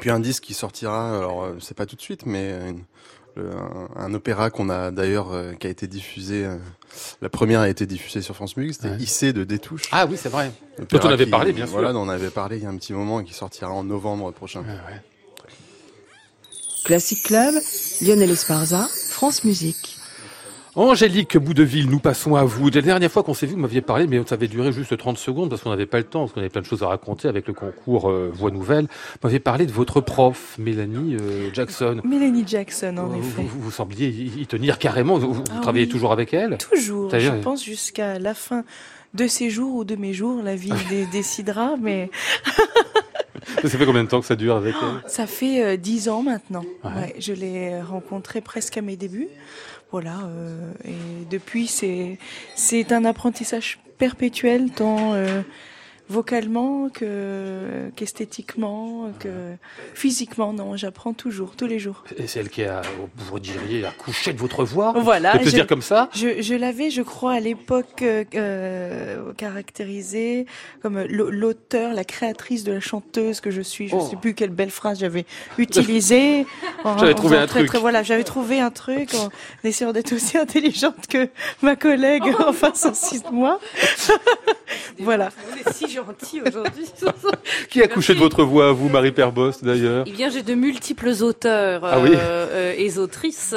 Puis 0.00 0.10
un 0.10 0.18
disque 0.20 0.42
qui 0.42 0.54
sortira, 0.54 1.16
alors 1.16 1.44
euh, 1.44 1.56
c'est 1.60 1.76
pas 1.76 1.86
tout 1.86 1.94
de 1.96 2.00
suite, 2.00 2.26
mais 2.26 2.50
une- 2.68 2.82
le- 3.36 3.50
un, 3.54 3.88
un 3.96 4.14
opéra 4.14 4.50
qu'on 4.50 4.68
a 4.70 4.90
d'ailleurs, 4.90 5.32
euh, 5.32 5.52
qui 5.52 5.66
a 5.66 5.70
été 5.70 5.86
diffusé, 5.86 6.44
euh, 6.46 6.56
la 7.22 7.28
première 7.28 7.60
a 7.60 7.68
été 7.68 7.84
diffusée 7.86 8.22
sur 8.22 8.34
France 8.34 8.56
Musique, 8.56 8.74
c'était 8.74 8.88
Ouais. 8.96 9.02
Issé 9.02 9.32
de 9.32 9.44
Détouche. 9.44 9.82
Ah 9.92 10.06
oui, 10.06 10.16
c'est 10.20 10.30
vrai. 10.30 10.50
Dont 10.78 10.98
on 11.04 11.08
avait 11.08 11.24
qui- 11.26 11.30
parlé, 11.30 11.52
bien 11.52 11.66
sûr. 11.66 11.74
Voilà, 11.74 11.92
dont 11.92 12.00
on 12.00 12.08
avait 12.08 12.30
parlé 12.30 12.56
il 12.56 12.62
y 12.62 12.66
a 12.66 12.70
un 12.70 12.76
petit 12.76 12.94
moment 12.94 13.20
et 13.20 13.24
qui 13.24 13.34
sortira 13.34 13.70
en 13.70 13.84
novembre 13.84 14.32
prochain. 14.32 14.60
Ouais, 14.62 14.66
ouais. 14.68 15.00
Classic 16.84 17.22
Club, 17.22 17.54
Lionel 18.00 18.30
Esparza, 18.30 18.88
France 19.10 19.44
Musique. 19.44 19.95
Angélique 20.76 21.38
Boudeville, 21.38 21.88
nous 21.88 22.00
passons 22.00 22.34
à 22.36 22.44
vous. 22.44 22.68
La 22.68 22.82
dernière 22.82 23.10
fois 23.10 23.22
qu'on 23.22 23.32
s'est 23.32 23.46
vu, 23.46 23.54
vous 23.54 23.60
m'aviez 23.60 23.80
parlé, 23.80 24.06
mais 24.06 24.20
ça 24.26 24.34
avait 24.34 24.46
duré 24.46 24.72
juste 24.72 24.94
30 24.94 25.16
secondes 25.16 25.48
parce 25.48 25.62
qu'on 25.62 25.70
n'avait 25.70 25.86
pas 25.86 25.96
le 25.96 26.04
temps, 26.04 26.20
parce 26.20 26.32
qu'on 26.34 26.40
avait 26.40 26.50
plein 26.50 26.60
de 26.60 26.66
choses 26.66 26.82
à 26.82 26.88
raconter 26.88 27.28
avec 27.28 27.46
le 27.48 27.54
concours 27.54 28.10
euh, 28.10 28.30
Voix 28.34 28.50
Nouvelle. 28.50 28.84
Vous 28.84 29.18
m'aviez 29.24 29.38
parlé 29.40 29.64
de 29.64 29.72
votre 29.72 30.02
prof, 30.02 30.54
Mélanie 30.58 31.16
euh, 31.18 31.48
Jackson. 31.54 32.02
Mélanie 32.04 32.44
Jackson, 32.46 32.94
en 32.98 33.06
vous, 33.06 33.18
effet. 33.20 33.42
vous- 33.42 33.60
vous 33.62 33.70
sembliez 33.70 34.08
y, 34.08 34.46
tenir 34.46 34.78
carrément. 34.78 35.16
Vous, 35.16 35.32
vous 35.32 35.44
Ah 35.50 35.60
travaillez 35.62 35.86
oui. 35.86 35.90
toujours 35.90 36.12
avec 36.12 36.34
elle 36.34 36.58
Toujours, 36.58 37.08
je 37.10 37.30
pense 37.40 37.64
jusqu'à 37.64 38.18
la 38.18 38.34
fin 38.34 38.62
de 39.14 39.26
ces 39.28 39.48
jours 39.48 39.76
ou 39.76 39.84
de 39.84 39.96
mes 39.96 40.12
jours, 40.12 40.42
la 40.42 40.56
vie 40.56 40.72
dé- 40.90 41.06
décidera, 41.10 41.76
mais 41.80 42.10
Ça 43.62 43.70
fait 43.70 43.86
combien 43.86 44.04
de 44.04 44.08
temps 44.08 44.20
que 44.20 44.26
ça 44.26 44.36
dure 44.36 44.56
avec 44.56 44.74
elle? 44.82 45.08
Ça 45.10 45.26
fait 45.26 45.64
euh, 45.64 45.76
dix 45.78 46.08
ans 46.10 46.22
maintenant. 46.22 46.64
Ouais. 46.84 46.90
Ouais, 46.90 47.14
je 47.18 47.32
l'ai 47.32 47.80
rencontrée 47.80 48.40
presque 48.42 48.76
à 48.76 48.82
mes 48.82 48.96
débuts. 48.96 49.28
Voilà, 49.92 50.20
euh, 50.26 50.72
et 50.84 51.24
depuis 51.30 51.66
c'est 51.66 52.18
c'est 52.54 52.92
un 52.92 53.04
apprentissage 53.04 53.78
perpétuel 53.98 54.70
tant 54.70 55.14
vocalement 56.08 56.88
que 56.88 57.90
qu'esthétiquement 57.96 59.10
que 59.18 59.28
physiquement. 59.94 60.52
Non, 60.52 60.76
j'apprends 60.76 61.12
toujours, 61.12 61.56
tous 61.56 61.66
les 61.66 61.78
jours. 61.78 62.04
Et 62.16 62.26
c'est 62.26 62.40
elle 62.40 62.48
qui 62.50 62.62
a, 62.64 62.82
vous 63.16 63.38
diriez, 63.40 63.84
accouché 63.84 64.32
de 64.32 64.38
votre 64.38 64.64
voix 64.64 64.92
Voilà, 64.96 65.38
je- 65.42 65.50
dire 65.50 65.66
comme 65.66 65.82
ça? 65.82 66.08
Je, 66.14 66.40
je 66.42 66.54
l'avais, 66.54 66.90
je 66.90 67.02
crois, 67.02 67.32
à 67.34 67.40
l'époque 67.40 68.02
euh, 68.02 68.24
euh, 68.34 69.32
caractérisée 69.34 70.46
comme 70.82 71.02
l'au- 71.08 71.30
l'auteur, 71.30 71.92
la 71.94 72.04
créatrice 72.04 72.64
de 72.64 72.72
la 72.72 72.80
chanteuse 72.80 73.40
que 73.40 73.50
je 73.50 73.60
suis. 73.62 73.88
Je 73.88 73.96
ne 73.96 74.00
Oh. 74.00 74.06
sais 74.08 74.16
plus 74.16 74.34
quelle 74.34 74.50
belle 74.50 74.70
phrase 74.70 75.00
j'avais 75.00 75.26
utilisée. 75.58 76.46
En- 76.84 76.98
J'avais 76.98 77.12
en 77.12 77.16
trouvé 77.16 77.36
un 77.36 77.46
très, 77.46 77.60
truc. 77.60 77.68
très- 77.70 77.78
voilà, 77.80 78.02
j'avais 78.04 78.22
trouvé 78.22 78.60
un 78.60 78.70
truc 78.70 79.12
en 79.14 79.28
essayant 79.64 79.92
d'être 79.92 80.12
aussi 80.12 80.38
intelligente 80.38 81.06
que 81.08 81.28
ma 81.62 81.74
collègue 81.74 82.22
en 82.46 82.52
face 82.52 82.86
aussi 82.86 83.20
de 83.20 83.28
moi. 83.32 83.58
voilà. 84.98 85.30
Si 85.72 85.88
aujourd'hui. 86.00 86.84
Qui 87.70 87.80
a 87.80 87.84
accouché 87.84 88.14
de 88.14 88.18
votre 88.18 88.44
voix, 88.44 88.72
vous, 88.72 88.88
Marie 88.88 89.12
Perbost, 89.12 89.64
d'ailleurs 89.64 90.04
Eh 90.06 90.12
bien, 90.12 90.30
j'ai 90.30 90.42
de 90.42 90.54
multiples 90.54 91.10
auteurs 91.22 91.84
Ah 91.84 92.00
oui. 92.00 92.10
euh, 92.14 92.46
euh, 92.50 92.74
et 92.76 92.98
autrices, 92.98 93.54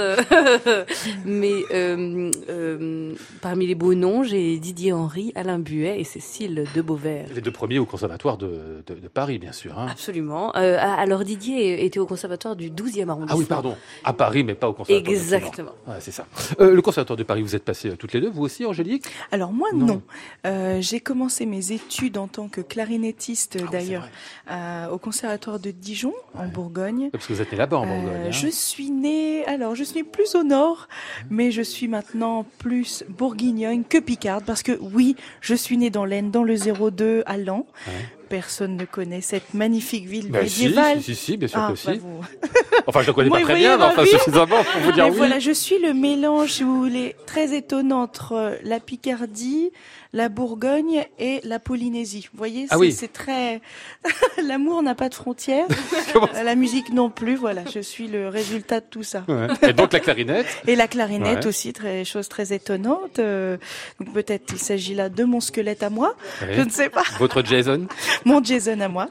mais 1.26 1.54
euh, 1.74 2.32
euh, 2.50 3.14
parmi 3.42 3.68
les 3.68 3.76
beaux 3.76 3.94
noms, 3.94 4.24
j'ai 4.24 4.58
Didier 4.58 4.94
Henry, 4.94 5.32
Alain 5.36 5.60
Buet 5.60 6.00
et 6.00 6.04
Cécile 6.04 6.66
de 6.76 6.82
Beauvert. 6.82 7.28
Les 7.34 7.42
deux 7.42 7.52
premiers 7.52 7.80
au 7.80 7.86
Conservatoire 7.86 8.38
de, 8.38 8.84
de- 8.88 8.96
de 8.96 9.08
Paris, 9.08 9.38
bien 9.40 9.52
sûr. 9.52 9.78
hein. 9.78 9.88
Absolument. 9.92 10.56
Euh, 10.56 10.78
ah, 10.80 10.96
alors 11.00 11.24
Didier 11.24 11.84
était 11.86 12.00
au 12.00 12.06
conservatoire 12.06 12.56
du 12.56 12.70
12e 12.70 13.10
arrondissement. 13.10 13.28
Ah 13.30 13.36
oui, 13.38 13.46
pardon. 13.46 13.76
À 14.04 14.14
Paris, 14.14 14.44
mais 14.44 14.56
pas 14.56 14.70
au 14.70 14.74
Conservatoire. 14.74 15.14
Exactement. 15.14 15.72
Ouais, 15.88 15.96
c'est 16.00 16.12
ça. 16.12 16.26
Euh, 16.60 16.74
le 16.74 16.82
Conservatoire 16.82 17.18
de 17.18 17.24
Paris, 17.24 17.42
vous 17.42 17.56
êtes 17.56 17.64
passées 17.66 17.90
euh, 17.90 17.96
toutes 17.96 18.14
les 18.14 18.22
deux, 18.22 18.30
vous 18.30 18.44
aussi, 18.44 18.66
Angélique? 18.66 19.06
Alors 19.32 19.52
moi 19.52 19.70
Non. 19.74 19.86
non. 19.86 20.02
Euh, 20.46 20.78
j'ai 20.82 21.00
commencé 21.00 21.46
mes 21.46 21.72
études 21.72 22.18
en 22.18 22.28
tant 22.32 22.48
que 22.48 22.62
clarinettiste 22.62 23.58
Ah 23.62 23.70
d'ailleurs 23.72 24.08
euh, 24.50 24.88
au 24.90 24.98
conservatoire 24.98 25.60
de 25.60 25.72
Dijon 25.72 26.14
en 26.36 26.48
Bourgogne. 26.48 27.10
Parce 27.12 27.28
que 27.28 27.34
vous 27.34 27.42
êtes 27.42 27.52
né 27.52 27.58
là-bas, 27.58 27.78
en 27.78 27.84
Euh, 27.88 28.02
Bourgogne. 28.02 28.22
hein. 28.28 28.32
je 28.32 28.48
suis 28.48 28.90
née, 28.92 29.46
alors 29.46 29.76
je 29.76 29.84
suis 29.84 30.04
plus 30.04 30.36
au 30.36 30.44
nord, 30.44 30.88
mais 31.30 31.52
je 31.52 31.62
suis 31.62 31.88
maintenant 31.88 32.46
plus 32.60 33.04
bourguignonne 33.10 33.84
que 33.84 33.98
picarde 33.98 34.46
parce 34.46 34.64
que 34.64 34.78
oui, 34.82 35.16
je 35.42 35.56
suis 35.56 35.78
née 35.78 35.90
dans 35.90 36.06
l'Aisne, 36.06 36.32
dans 36.32 36.44
le 36.44 36.56
02 36.56 37.24
à. 37.26 37.36
Ouais. 37.88 37.94
Personne 38.30 38.78
ne 38.78 38.86
connaît 38.86 39.22
cette 39.22 39.54
magnifique 39.54 40.08
ville 40.08 40.30
Bah, 40.30 40.44
médiévale. 40.44 41.00
si, 41.02 41.16
si, 41.16 41.26
si, 41.32 41.38
bien 41.38 41.48
sûr 41.48 41.60
Ah, 41.60 41.74
que 41.74 41.86
bah, 41.88 41.94
si. 41.94 42.00
vous- 42.00 42.22
Enfin, 42.88 43.02
je 43.02 43.08
la 43.08 43.14
connais 43.14 43.30
pas 43.30 43.42
très 43.42 43.56
bien, 43.56 43.78
mais 43.78 43.84
enfin 43.84 44.06
suffisamment 44.06 44.64
pour 44.64 44.82
vous 44.82 44.92
dire 44.94 45.06
Mais 45.06 45.12
oui. 45.12 45.18
voilà, 45.18 45.40
je 45.40 45.52
suis 45.52 45.80
le 45.80 45.94
mélange, 45.94 46.54
si 46.54 46.64
vous 46.64 46.78
voulez, 46.80 47.16
très 47.26 47.54
étonnant 47.56 48.02
entre 48.02 48.34
euh, 48.34 48.56
la 48.64 48.80
Picardie, 48.80 49.72
la 50.14 50.28
Bourgogne 50.30 51.04
et 51.20 51.40
la 51.44 51.60
Polynésie. 51.60 52.28
Vous 52.32 52.38
voyez, 52.38 52.66
Ah 52.70 52.76
c'est 52.76 52.80
oui. 52.80 53.10
très... 53.14 53.62
L'amour 54.44 54.82
n'a 54.82 54.96
pas 54.96 55.10
de 55.10 55.14
frontières, 55.16 55.68
Euh, 56.16 56.44
la 56.44 56.56
musique 56.56 56.92
non 56.92 57.10
plus, 57.12 57.36
voilà, 57.36 57.62
je 57.72 57.80
suis 57.80 58.08
le 58.08 58.28
résultat 58.30 58.80
de 58.80 58.86
tout 58.90 59.04
ça. 59.04 59.24
Ouais. 59.28 59.48
Et 59.70 59.74
donc 59.74 59.94
la 59.94 60.00
clarinette 60.00 60.48
Et 60.68 60.76
la 60.76 60.88
clarinette 60.88 61.40
Ouais. 61.44 61.48
aussi, 61.48 61.74
très 61.74 62.04
chose 62.06 62.28
très 62.30 62.54
étonnante. 62.54 63.20
euh, 63.20 63.58
peut-être 64.14 64.54
il 64.54 64.60
s'agit 64.60 64.96
là 64.96 65.10
de 65.10 65.24
mon 65.24 65.40
squelette 65.42 65.84
à 65.84 65.90
moi, 65.92 66.16
Ouais. 66.42 66.56
je 66.56 66.62
ne 66.62 66.70
sais 66.70 66.90
pas, 66.90 67.04
Votre 67.20 67.44
Jason 67.46 67.86
mon 68.26 68.44
Jason 68.44 68.80
à 68.80 68.88
moi, 68.88 69.10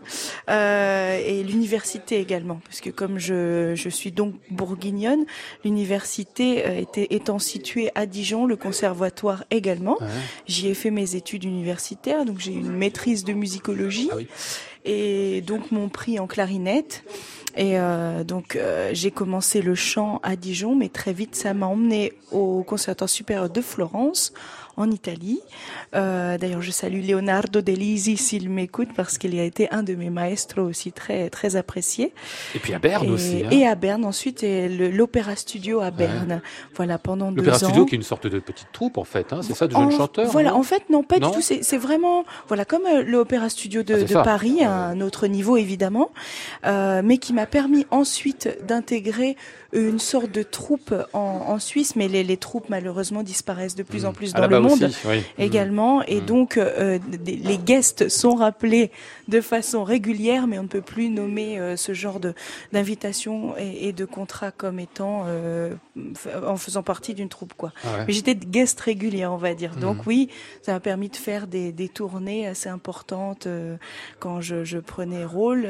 euh, 0.51 1.19
et 1.25 1.43
l'université 1.43 2.21
également, 2.21 2.61
parce 2.65 2.81
que 2.81 2.91
comme 2.91 3.19
je, 3.19 3.73
je 3.75 3.89
suis 3.89 4.13
donc 4.13 4.35
bourguignonne, 4.51 5.25
l'université 5.65 6.67
euh, 6.67 6.81
était, 6.81 7.09
étant 7.11 7.39
située 7.39 7.91
à 7.95 8.07
Dijon, 8.07 8.47
le 8.47 8.57
conservatoire 8.57 9.45
également. 9.51 9.97
Ouais. 10.01 10.07
J'y 10.47 10.69
ai 10.69 10.75
fait 10.75 10.91
mes 10.91 11.15
études 11.15 11.45
universitaires, 11.45 12.25
donc 12.25 12.39
j'ai 12.39 12.53
une 12.53 12.73
maîtrise 12.73 13.25
de 13.25 13.33
musicologie 13.33 14.09
Ah 14.13 14.17
oui. 14.17 14.27
et 14.85 15.41
donc 15.43 15.71
mon 15.71 15.89
prix 15.89 16.19
en 16.19 16.27
clarinette. 16.27 17.05
Et 17.57 17.79
euh, 17.79 18.23
donc 18.23 18.55
euh, 18.55 18.91
j'ai 18.93 19.11
commencé 19.11 19.63
le 19.63 19.75
chant 19.75 20.21
à 20.23 20.37
Dijon, 20.37 20.77
mais 20.77 20.89
très 20.89 21.13
vite 21.13 21.35
ça 21.35 21.55
m'a 21.55 21.67
emmené 21.67 22.13
au 22.31 22.63
Conservatoire 22.63 23.11
supérieur 23.11 23.51
de 23.51 23.61
Florence, 23.61 24.33
en 24.79 24.91
Italie. 24.91 25.41
Euh, 25.95 26.39
D'ailleurs, 26.39 26.63
je 26.63 26.71
salue 26.71 27.03
Leonardo 27.07 27.61
Delisi 27.61 28.17
s'il 28.17 28.49
m'écoute 28.49 28.89
parce 28.97 29.19
qu'il 29.19 29.39
a 29.39 29.45
été 29.45 29.69
un 29.71 29.83
de 29.83 29.95
mes 29.95 30.11
maestros 30.11 30.65
aussi 30.67 30.93
très 30.93 31.29
très 31.31 31.57
apprécié. 31.57 32.13
Et 32.55 32.59
puis 32.59 32.73
à 32.75 32.79
Berne 32.79 33.07
et, 33.07 33.11
aussi. 33.11 33.43
hein. 33.45 33.51
et 33.51 33.67
à 33.67 33.75
Berne 33.75 34.05
ensuite, 34.05 34.43
et 34.43 34.69
l'Opéra 34.69 35.37
Studio 35.37 35.81
à 35.81 35.91
Berne. 35.91 36.41
Voilà 36.77 36.99
pendant 36.99 37.31
deux 37.33 37.39
L'Opéra 37.43 37.57
ans. 37.57 37.59
Studio 37.59 37.85
qui 37.87 37.95
est 37.95 37.99
une 37.99 38.03
sorte 38.05 38.27
de 38.27 38.39
petite 38.39 38.69
troupe 38.73 38.99
en 38.99 39.05
fait, 39.05 39.33
hein, 39.33 39.41
c'est 39.43 39.55
ça, 39.55 39.67
de 39.67 39.73
jeunes 39.73 39.91
chanteurs 39.91 40.31
Voilà, 40.31 40.55
en 40.55 40.63
fait, 40.63 40.89
non, 40.91 41.03
pas 41.03 41.19
Non 41.19 41.31
du 41.31 41.37
tout. 41.37 41.43
C'est 41.43 41.77
vraiment, 41.79 42.25
voilà, 42.47 42.65
comme 42.65 42.87
euh, 42.87 43.03
l'Opéra 43.03 43.49
Studio 43.49 43.83
de, 43.83 43.95
Ah, 43.95 44.05
de. 44.05 44.25
Paris, 44.25 44.63
à 44.63 44.73
un 44.73 45.01
autre 45.01 45.27
niveau 45.27 45.57
évidemment, 45.57 46.11
euh, 46.67 47.03
mais 47.05 47.19
qui 47.19 47.33
m'a 47.33 47.47
permis 47.47 47.87
ensuite 47.91 48.49
d'intégrer 48.67 49.37
une 49.73 49.99
sorte 49.99 50.31
de 50.31 50.43
troupe 50.43 50.95
en, 51.13 51.19
en 51.49 51.59
Suisse, 51.59 51.95
mais 51.97 52.09
les, 52.09 52.25
les 52.25 52.37
troupes 52.39 52.69
malheureusement 52.71 53.23
disparaissent 53.23 53.75
de 53.75 53.83
plus 53.83 54.07
en 54.07 54.13
plus 54.13 54.31
Ah, 54.35 54.41
dans 54.41 54.47
le 54.47 54.53
là-bas 54.55 54.68
monde 54.69 54.83
aussi, 54.85 55.07
oui. 55.07 55.23
également, 55.39 56.03
et 56.05 56.21
Mm. 56.21 56.27
donc 56.27 56.57
euh, 56.57 56.99
les 57.27 57.59
guests 57.59 58.09
sont 58.09 58.35
rappelés 58.35 58.91
de 59.29 59.41
façon 59.41 59.85
régulière, 59.85 60.47
mais 60.47 60.59
on 60.59 60.63
ne 60.65 60.69
peut 60.69 60.81
plus 60.81 61.09
nommer 61.11 61.59
euh, 61.59 61.77
ce 61.77 61.93
genre 61.95 62.21
de 62.21 62.35
d'invitation 62.73 63.55
et, 63.59 63.89
et 63.89 63.93
de 63.93 64.05
contrat 64.05 64.51
comme 64.51 64.79
étant 64.81 65.25
euh, 65.27 65.75
en 66.47 66.57
faisant 66.57 66.83
partie 66.83 67.15
d'une 67.15 67.29
troupe, 67.29 67.55
quoi. 67.55 67.73
Ah 67.85 67.89
ouais. 67.99 68.05
Mais 68.09 68.13
j'étais 68.13 68.35
guest 68.35 68.81
régulière, 68.81 69.33
on 69.33 69.37
va 69.37 69.55
dire. 69.55 69.73
Mhm. 69.75 69.81
Donc 69.81 70.07
oui, 70.07 70.29
ça 70.63 70.73
m'a 70.73 70.81
permis 70.81 71.09
de 71.09 71.17
faire 71.17 71.47
des, 71.47 71.73
des 71.73 71.89
tournées 71.89 72.47
assez 72.47 72.69
importantes 72.69 73.49
quand 74.21 74.41
je, 74.41 74.65
je 74.65 74.79
prenais 74.79 75.25
rôle 75.25 75.67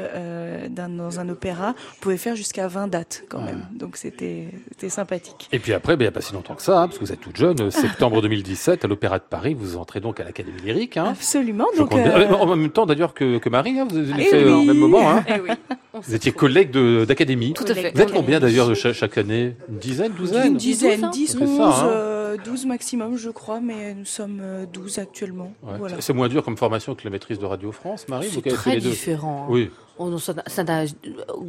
dans, 0.69 0.89
dans 0.95 1.19
un 1.19 1.29
opéra. 1.29 1.73
On 1.97 1.99
pouvait 2.01 2.17
faire 2.17 2.35
jusqu'à 2.35 2.67
20 2.67 2.87
dates 2.87 3.23
quand 3.29 3.39
Ouais. 3.39 3.45
même. 3.45 3.65
Donc 3.71 3.95
c'était 3.97 4.49
sympathique. 4.89 5.47
Et 5.51 5.59
puis 5.59 5.73
après, 5.73 5.95
ben, 5.95 6.03
il 6.03 6.07
n'y 6.07 6.09
a 6.09 6.11
pas 6.11 6.21
si 6.21 6.33
longtemps 6.33 6.55
que 6.55 6.61
ça, 6.61 6.81
hein, 6.81 6.87
parce 6.87 6.99
que 6.99 7.05
vous 7.05 7.11
êtes 7.13 7.21
toute 7.21 7.37
jeune, 7.37 7.71
septembre 7.71 8.21
2017, 8.21 8.83
à 8.83 8.87
l'Opéra 8.89 9.19
de 9.19 9.23
Paris, 9.29 9.55
vous 9.57 9.77
entrez 9.77 9.99
donc 10.01 10.19
à 10.19 10.23
l'Académie 10.23 10.59
lyrique. 10.63 10.97
Hein. 10.97 11.05
Absolument. 11.11 11.67
Donc 11.77 11.93
euh, 11.95 12.27
En 12.33 12.45
même 12.55 12.69
temps 12.69 12.85
d'ailleurs 12.85 13.13
que, 13.13 13.37
que 13.37 13.49
Marie, 13.49 13.79
hein, 13.79 13.87
vous 13.89 13.97
avez 13.97 14.23
fait 14.25 14.43
euh, 14.43 14.55
en 14.55 14.63
même 14.65 14.77
moment. 14.77 15.09
Hein. 15.09 15.23
Eh 15.27 15.39
oui. 15.39 15.49
Vous 15.93 16.13
étiez 16.15 16.31
collègue 16.31 16.71
de- 16.71 17.05
d'académie. 17.05 17.53
Tout 17.53 17.63
à 17.67 17.73
fait. 17.73 17.91
Vous 17.95 18.01
êtes 18.01 18.11
combien 18.11 18.39
d'ailleurs 18.39 18.75
chaque 18.75 19.17
année? 19.17 19.55
Une 19.69 19.77
dizaine, 19.77 20.11
douzaine? 20.11 20.47
Une 20.53 20.57
dizaine, 20.57 21.01
Douze. 21.01 21.11
10, 21.11 21.27
Ça 21.27 21.37
fait 21.39 21.45
11, 21.45 21.57
ça, 21.57 21.63
hein. 21.85 21.87
euh, 21.89 22.37
12 22.45 22.65
maximum, 22.67 23.17
je 23.17 23.29
crois, 23.29 23.59
mais 23.59 23.93
nous 23.95 24.05
sommes 24.05 24.41
12 24.71 24.99
actuellement. 24.99 25.51
Ouais. 25.63 25.73
Voilà. 25.79 25.95
C'est 25.99 26.13
moins 26.13 26.27
dur 26.27 26.43
comme 26.43 26.57
formation 26.57 26.93
que 26.95 27.01
la 27.03 27.09
maîtrise 27.09 27.39
de 27.39 27.45
Radio 27.45 27.71
France, 27.71 28.07
Marie 28.07 28.27
vous 28.27 28.41
C'est 28.43 28.49
très 28.51 28.75
les 28.75 28.81
deux. 28.81 28.89
différent. 28.89 29.47
Oui. 29.49 29.69
Oh 30.01 30.09
non, 30.09 30.17
ça 30.17 30.33
n'a- 30.63 30.85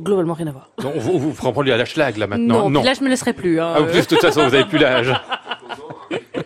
globalement 0.03 0.35
rien 0.35 0.49
à 0.49 0.51
voir. 0.53 0.71
Non, 0.83 0.93
vous, 0.97 1.19
vous 1.19 1.33
prend 1.33 1.63
lui 1.63 1.71
à 1.71 1.77
la 1.77 1.85
schlag 1.85 2.17
là 2.17 2.27
maintenant. 2.27 2.69
non, 2.69 2.81
puis 2.81 2.89
là 2.89 2.95
je 2.95 3.05
me 3.05 3.09
laisserai 3.09 3.33
plus. 3.33 3.61
Hein, 3.61 3.75
Ah, 3.77 3.83
en 3.83 3.85
plus, 3.85 4.01
de 4.01 4.07
toute 4.07 4.21
façon, 4.21 4.41
vous 4.49 4.55
avez 4.55 4.65
plus 4.65 4.79
l'âge. 4.79 5.13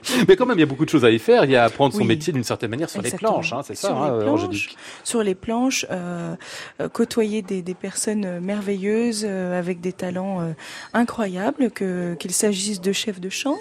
Mais 0.28 0.36
quand 0.36 0.46
même, 0.46 0.57
il 0.59 0.61
y 0.61 0.64
a 0.64 0.66
beaucoup 0.66 0.84
de 0.84 0.90
choses 0.90 1.05
à 1.05 1.11
y 1.11 1.18
faire. 1.18 1.44
Il 1.44 1.50
y 1.50 1.57
a 1.57 1.62
à 1.62 1.66
apprendre 1.66 1.94
son 1.94 2.05
métier 2.05 2.32
d'une 2.32 2.44
certaine 2.44 2.70
manière 2.70 2.90
sur 2.90 3.00
Exactement. 3.00 3.30
les 3.30 3.34
planches, 3.34 3.52
hein, 3.52 3.61
c'est 3.64 3.74
ça, 3.74 3.88
Sur 3.88 4.02
hein, 4.02 4.18
les 4.20 4.28
Angélique 4.28 4.68
planches, 4.68 4.76
sur 5.05 5.22
les 5.22 5.34
planches, 5.34 5.86
euh, 5.90 6.34
euh, 6.80 6.88
côtoyer 6.88 7.42
des, 7.42 7.62
des 7.62 7.74
personnes 7.74 8.24
euh, 8.24 8.40
merveilleuses 8.40 9.24
euh, 9.26 9.59
avec 9.59 9.80
des 9.80 9.92
talents 9.92 10.40
euh, 10.40 10.52
incroyables, 10.92 11.70
que 11.70 12.14
qu'il 12.18 12.32
s'agisse 12.32 12.80
de 12.80 12.92
chefs 12.92 13.20
de 13.20 13.28
chant, 13.28 13.59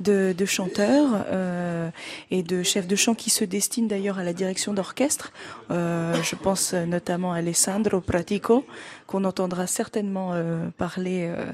de, 0.00 0.34
de 0.36 0.44
chanteurs 0.46 1.24
euh, 1.30 1.88
et 2.30 2.42
de 2.42 2.62
chefs 2.62 2.86
de 2.86 2.96
chant 2.96 3.14
qui 3.14 3.30
se 3.30 3.44
destinent 3.44 3.88
d'ailleurs 3.88 4.18
à 4.18 4.24
la 4.24 4.32
direction 4.32 4.72
d'orchestre. 4.72 5.32
Euh, 5.70 6.14
je 6.22 6.36
pense 6.36 6.72
euh, 6.74 6.84
notamment 6.86 7.32
à 7.32 7.38
Alessandro 7.38 8.00
Pratico, 8.00 8.64
qu'on 9.06 9.24
entendra 9.24 9.66
certainement 9.66 10.30
euh, 10.32 10.68
parler 10.76 11.26
euh, 11.28 11.44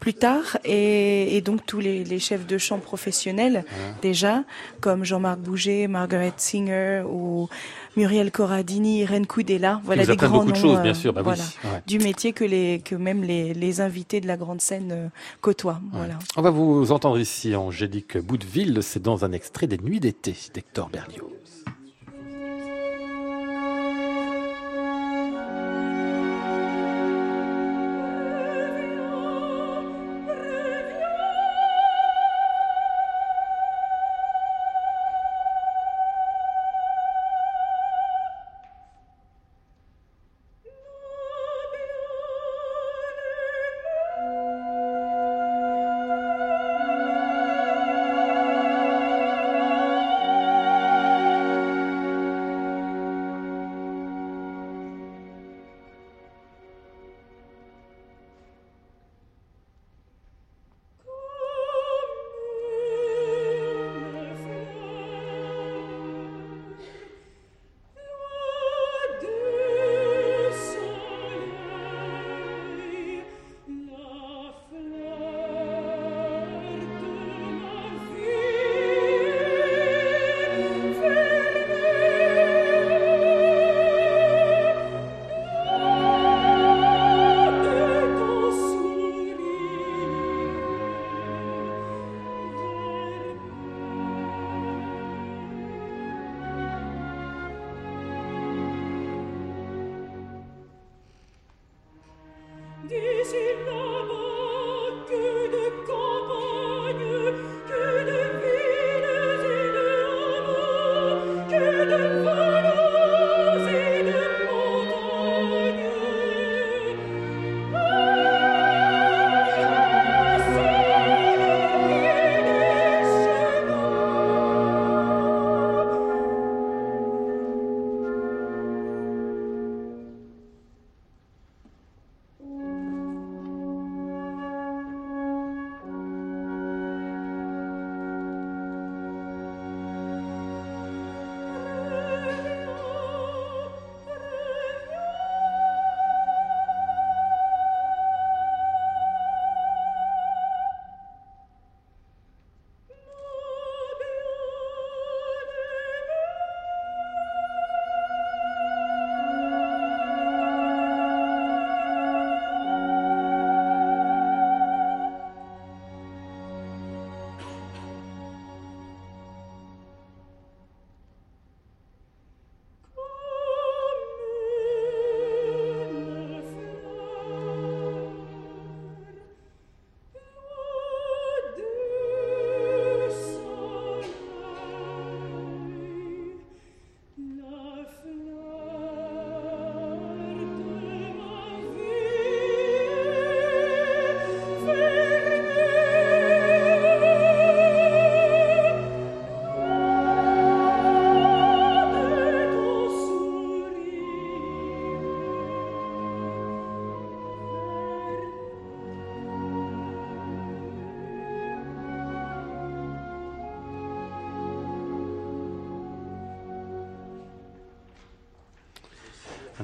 plus 0.00 0.14
tard, 0.14 0.58
et, 0.64 1.36
et 1.36 1.40
donc 1.40 1.66
tous 1.66 1.80
les, 1.80 2.04
les 2.04 2.18
chefs 2.18 2.46
de 2.46 2.58
chant 2.58 2.78
professionnels 2.78 3.64
déjà, 4.00 4.44
comme 4.80 5.04
Jean-Marc 5.04 5.38
Bouget, 5.40 5.88
Margaret 5.88 6.32
Singer 6.36 7.04
ou 7.08 7.48
Muriel 7.96 8.30
Corradini, 8.30 9.00
Irène 9.00 9.26
Coudella. 9.26 9.80
Voilà 9.84 10.06
des 10.06 10.16
grands 10.16 10.44
beaucoup 10.44 10.52
de 10.52 10.56
noms 10.56 10.62
choses, 10.62 10.78
euh, 10.78 10.82
bien 10.82 10.94
sûr. 10.94 11.12
Bah 11.12 11.22
oui. 11.26 11.32
Ouais. 11.64 11.82
du 11.86 11.98
métier 11.98 12.32
que, 12.32 12.44
les, 12.44 12.80
que 12.84 12.94
même 12.94 13.22
les, 13.22 13.52
les 13.52 13.80
invités 13.80 14.20
de 14.20 14.26
la 14.26 14.36
grande 14.36 14.60
scène 14.60 14.90
euh, 14.92 15.08
côtoient. 15.40 15.80
Voilà. 15.92 16.18
On 16.36 16.42
va 16.42 16.50
vous 16.50 16.90
entendre 16.92 17.18
ici, 17.18 17.54
Angélique 17.54 18.16
Boudeville. 18.18 18.78
C'est 18.82 19.02
dans 19.02 19.24
un 19.24 19.32
extrait 19.32 19.66
des 19.66 19.78
Nuits 19.78 20.00
d'été 20.00 20.34
d'Hector 20.54 20.88
Berlioz. 20.88 21.64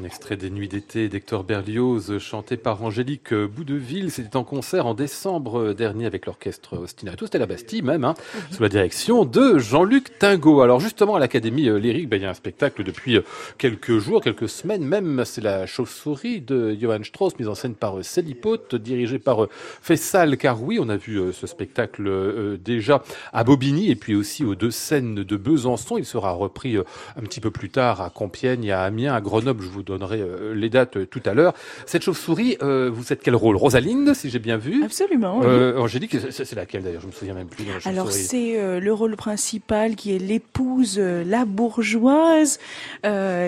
Extrait 0.08 0.36
des 0.38 0.48
Nuits 0.48 0.68
d'été 0.68 1.10
d'Hector 1.10 1.44
Berlioz, 1.44 2.18
chanté 2.18 2.56
par 2.56 2.82
Angélique 2.82 3.34
Boudeville. 3.34 4.10
C'était 4.10 4.36
en 4.36 4.42
concert 4.44 4.86
en 4.86 4.94
décembre 4.94 5.74
dernier 5.74 6.06
avec 6.06 6.24
l'orchestre 6.24 6.78
Ostinato. 6.78 7.26
C'était 7.26 7.38
la 7.38 7.46
Bastille 7.46 7.82
même, 7.82 8.04
hein, 8.04 8.14
sous 8.50 8.62
la 8.62 8.70
direction 8.70 9.24
de 9.24 9.58
Jean-Luc 9.58 10.18
Tingot. 10.18 10.62
Alors 10.62 10.80
justement, 10.80 11.16
à 11.16 11.18
l'Académie 11.18 11.68
lyrique, 11.78 12.08
ben, 12.08 12.16
il 12.16 12.22
y 12.22 12.26
a 12.26 12.30
un 12.30 12.34
spectacle 12.34 12.84
depuis 12.84 13.18
quelques 13.58 13.98
jours, 13.98 14.22
quelques 14.22 14.48
semaines 14.48 14.82
même. 14.82 15.22
C'est 15.26 15.42
la 15.42 15.66
chauve-souris 15.66 16.40
de 16.40 16.74
Johann 16.80 17.04
Strauss, 17.04 17.38
mise 17.38 17.48
en 17.48 17.54
scène 17.54 17.74
par 17.74 17.98
euh, 17.98 18.02
Célie 18.02 18.34
Pote, 18.34 18.74
dirigée 18.74 19.18
par 19.18 19.44
euh, 19.44 19.48
Fessal 19.50 20.36
Caroui. 20.38 20.78
On 20.80 20.88
a 20.88 20.96
vu 20.96 21.18
euh, 21.18 21.32
ce 21.32 21.46
spectacle 21.46 22.58
déjà 22.64 23.02
à 23.32 23.44
Bobigny 23.44 23.90
et 23.90 23.96
puis 23.96 24.14
aussi 24.14 24.44
aux 24.44 24.54
deux 24.54 24.70
scènes 24.70 25.16
de 25.16 25.36
Besançon. 25.36 25.98
Il 25.98 26.06
sera 26.06 26.32
repris 26.32 26.78
un 26.78 27.22
petit 27.22 27.40
peu 27.40 27.50
plus 27.50 27.68
tard 27.68 28.00
à 28.00 28.08
Compiègne, 28.08 28.70
à 28.70 28.82
Amiens, 28.82 29.14
à 29.14 29.20
Grenoble. 29.20 29.62
Je 29.62 29.68
vous 29.68 29.78
vous 29.78 29.82
donnerai 29.98 30.20
euh, 30.20 30.54
les 30.54 30.70
dates 30.70 30.96
euh, 30.96 31.06
tout 31.06 31.20
à 31.26 31.34
l'heure. 31.34 31.54
Cette 31.86 32.02
chauve-souris, 32.02 32.56
euh, 32.62 32.90
vous 32.92 33.12
êtes 33.12 33.22
quel 33.22 33.34
rôle? 33.34 33.56
Rosalinde, 33.56 34.14
si 34.14 34.30
j'ai 34.30 34.38
bien 34.38 34.56
vu 34.56 34.84
Absolument. 34.84 35.40
oui. 35.40 35.46
Angélique, 35.76 36.16
c'est 36.30 36.44
c'est 36.44 36.54
laquelle 36.56 36.82
d'ailleurs? 36.82 37.02
Je 37.02 37.06
me 37.08 37.12
souviens 37.12 37.34
même 37.34 37.48
plus. 37.48 37.64
de 37.64 37.70
la 37.70 37.76
Alors 37.90 38.12
c'est 38.12 38.80
le 38.80 38.92
rôle 38.92 39.16
principal 39.16 39.96
qui 39.96 40.14
est 40.14 40.18
l'épouse, 40.18 40.98
la 40.98 41.44
bourgeoise, 41.44 42.58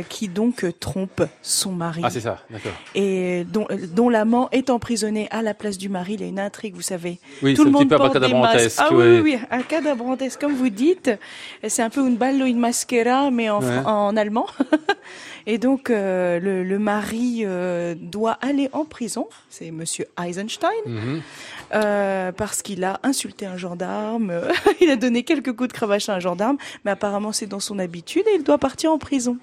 qui 0.09 0.29
donc 0.29 0.65
trompe 0.81 1.23
son 1.43 1.73
mari 1.73 2.01
Ah, 2.05 2.11
c'est 2.11 2.21
ça, 2.21 2.39
d'accord. 2.51 2.73
et 2.95 3.45
dont, 3.45 3.67
dont 3.95 4.09
l'amant 4.09 4.49
est 4.53 4.71
emprisonné 4.71 5.29
à 5.31 5.43
la 5.43 5.55
place 5.55 5.79
du 5.79 5.89
mari. 5.89 6.15
Il 6.15 6.21
y 6.21 6.25
a 6.25 6.29
une 6.29 6.39
intrigue, 6.41 6.75
vous 6.75 6.83
savez. 6.83 7.19
Oui, 7.43 7.55
Tout 7.55 7.65
le 7.65 7.71
un 7.71 7.73
petit 7.73 7.79
monde 7.81 7.89
peu 7.91 7.97
porte 7.97 8.19
des 8.19 8.33
masques. 8.35 8.77
Ah 8.79 8.89
oui, 8.93 9.21
oui, 9.21 9.39
un 9.51 9.63
cadabrantesque, 9.63 10.41
comme 10.41 10.55
vous 10.55 10.71
dites. 10.71 11.11
C'est 11.69 11.83
un 11.83 11.91
peu 11.91 12.01
une 12.07 12.17
ballo 12.17 12.45
in 12.47 12.55
maschera, 12.57 13.31
mais 13.31 13.49
en, 13.51 13.61
fr- 13.61 13.65
Ouais. 13.71 13.87
en 13.87 14.17
allemand. 14.17 14.47
Et 15.47 15.59
donc, 15.59 15.91
euh, 15.91 16.40
le, 16.41 16.65
le 16.65 16.79
mari 16.79 17.43
euh, 17.45 17.95
doit 17.97 18.39
aller 18.41 18.69
en 18.73 18.85
prison. 18.85 19.29
C'est 19.49 19.71
Monsieur 19.71 20.07
Eisenstein. 20.23 20.71
Mhm. 20.87 21.23
Euh, 21.73 22.33
parce 22.33 22.63
qu'il 22.63 22.83
a 22.83 22.99
insulté 23.05 23.47
un 23.47 23.57
gendarme, 23.57 24.33
il 24.81 24.91
a 24.91 24.97
donné 24.97 25.23
quelques 25.23 25.53
coups 25.53 25.69
de 25.69 25.73
cravache 25.73 26.09
à 26.09 26.15
un 26.15 26.21
gendarme, 26.21 26.57
mais 26.85 26.91
apparemment 26.91 27.31
c'est 27.31 27.47
dans 27.47 27.61
son 27.61 27.79
habitude 27.79 28.25
et 28.27 28.37
il 28.37 28.43
doit 28.43 28.59
partir 28.59 28.91
en 28.91 28.99
prison. 28.99 29.37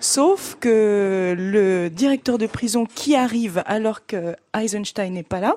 Sauf 0.00 0.56
que 0.60 1.34
le 1.38 1.88
directeur 1.88 2.36
de 2.36 2.46
prison 2.46 2.86
qui 2.86 3.14
arrive 3.16 3.62
alors 3.66 4.06
que 4.06 4.36
Eisenstein 4.54 5.14
n'est 5.14 5.22
pas 5.22 5.40
là, 5.40 5.56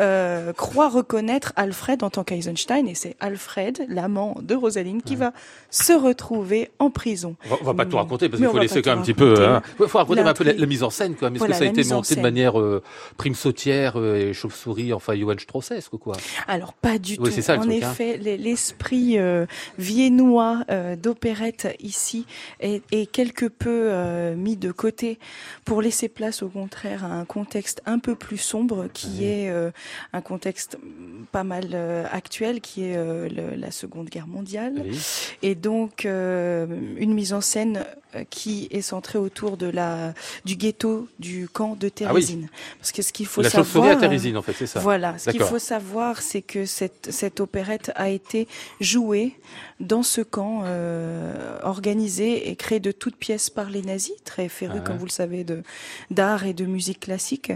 euh, 0.00 0.52
croit 0.54 0.88
reconnaître 0.88 1.52
Alfred 1.56 2.02
en 2.02 2.10
tant 2.10 2.24
qu'Eisenstein 2.24 2.88
et 2.88 2.94
c'est 2.94 3.16
Alfred, 3.20 3.84
l'amant 3.88 4.36
de 4.40 4.54
Rosaline, 4.54 5.02
qui 5.02 5.14
va 5.16 5.32
se 5.70 5.92
retrouver 5.92 6.70
en 6.78 6.90
prison. 6.90 7.36
On 7.44 7.48
va, 7.50 7.56
on 7.60 7.64
va 7.64 7.74
pas 7.74 7.86
tout 7.86 7.96
raconter 7.96 8.28
parce 8.28 8.40
qu'il 8.40 8.50
faut 8.50 8.58
laisser 8.58 8.80
quand 8.82 8.90
même 8.90 9.00
un 9.00 9.02
petit 9.02 9.14
peu. 9.14 9.34
raconter. 9.34 9.68
Il 9.80 9.88
faut 9.88 9.98
raconter 9.98 10.20
un 10.22 10.32
peu 10.34 10.44
la, 10.44 10.66
mise 10.66 10.82
en 10.82 10.90
scène 10.90 11.14
quand 11.14 11.26
même. 11.26 11.34
Est-ce 11.34 11.38
Voilà, 11.40 11.54
que 11.54 11.58
ça 11.58 11.64
a 11.64 11.68
été 11.68 11.84
monté 11.94 12.16
de 12.16 12.20
manière 12.20 12.58
euh, 12.58 12.82
prime 13.18 13.34
sautière 13.34 13.98
euh, 13.98 14.16
et 14.30 14.32
chauve-souris, 14.32 14.92
enfin 14.92 15.14
Johann 15.14 15.38
Straussesque 15.38 15.90
quoi? 15.98 16.16
Alors 16.48 16.72
pas 16.72 16.98
du 16.98 17.16
Oui, 17.20 17.34
tout. 17.34 17.42
ça, 17.42 17.56
en 17.58 17.60
truc, 17.60 17.82
hein. 17.82 17.90
effet, 17.90 18.16
l'e- 18.16 18.36
l'esprit 18.36 19.18
euh, 19.18 19.46
viennois 19.78 20.64
d'opérette 21.00 21.76
ici 21.80 22.26
est, 22.60 22.82
est 22.90 23.06
quelque 23.06 23.46
peu 23.46 23.90
mis 24.34 24.56
de 24.56 24.72
côté 24.72 25.18
pour 25.64 25.82
laisser 25.82 26.08
place 26.08 26.42
au 26.42 26.48
contraire 26.48 27.04
à 27.04 27.08
un 27.08 27.24
contexte 27.24 27.82
un 27.86 27.98
peu 27.98 28.13
plus 28.14 28.38
sombre 28.38 28.88
qui 28.92 29.24
est 29.24 29.50
euh, 29.50 29.70
un 30.12 30.20
contexte 30.20 30.76
mm, 30.82 31.24
pas 31.32 31.44
mal 31.44 31.70
euh, 31.72 32.04
actuel 32.10 32.60
qui 32.60 32.84
est 32.84 32.96
euh, 32.96 33.28
le- 33.28 33.56
la 33.56 33.70
Seconde 33.70 34.08
Guerre 34.08 34.26
mondiale 34.26 34.74
Oui. 34.84 34.98
et 35.42 35.54
donc 35.54 36.04
une 36.04 37.14
mise 37.14 37.32
en 37.32 37.40
scène 37.40 37.84
qui 38.30 38.68
est 38.70 38.82
centrée 38.82 39.18
autour 39.18 39.56
de 39.56 39.66
la 39.66 40.14
du 40.44 40.56
ghetto 40.56 41.08
du 41.18 41.48
camp 41.48 41.76
de 41.76 41.88
Térésine. 41.88 42.48
Parce 42.78 42.92
que 42.92 43.02
ce 43.02 43.12
qu'il 43.12 43.26
faut 43.26 43.40
Ah 43.40 43.44
La 43.44 43.50
savoir 43.50 43.90
à 43.90 43.96
Térésine 43.96 44.36
en 44.36 44.42
fait, 44.42 44.54
c'est 44.56 44.66
ça. 44.66 44.80
voilà, 44.80 45.18
ce 45.18 45.30
qu'il 45.30 45.42
faut 45.42 45.58
savoir, 45.58 46.22
c'est 46.22 46.42
que 46.42 46.64
cette, 46.66 47.08
cette 47.10 47.40
opérette 47.40 47.92
a 47.96 48.08
été 48.10 48.46
jouée 48.80 49.34
dans 49.80 50.02
ce 50.02 50.20
camp 50.20 50.62
euh, 50.64 51.58
organisé 51.62 52.48
et 52.50 52.56
créé 52.56 52.80
de 52.80 52.92
toutes 52.92 53.16
pièces 53.16 53.50
par 53.50 53.70
les 53.70 53.82
nazis, 53.82 54.14
très 54.24 54.48
férus, 54.48 54.80
Ah. 54.82 54.86
comme 54.86 54.96
vous 54.98 55.06
le 55.06 55.10
savez, 55.10 55.44
de 55.44 55.62
d'art 56.10 56.44
et 56.46 56.52
de 56.54 56.64
musique 56.64 57.00
classique. 57.00 57.52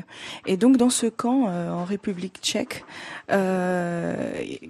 Et 0.47 0.57
donc 0.57 0.77
dans 0.77 0.91
ce 0.91 1.07
camp 1.07 1.47
euh, 1.49 1.71
en 1.71 1.85
République 1.85 2.39
tchèque, 2.43 2.85
euh, 3.31 4.15
et, 4.41 4.61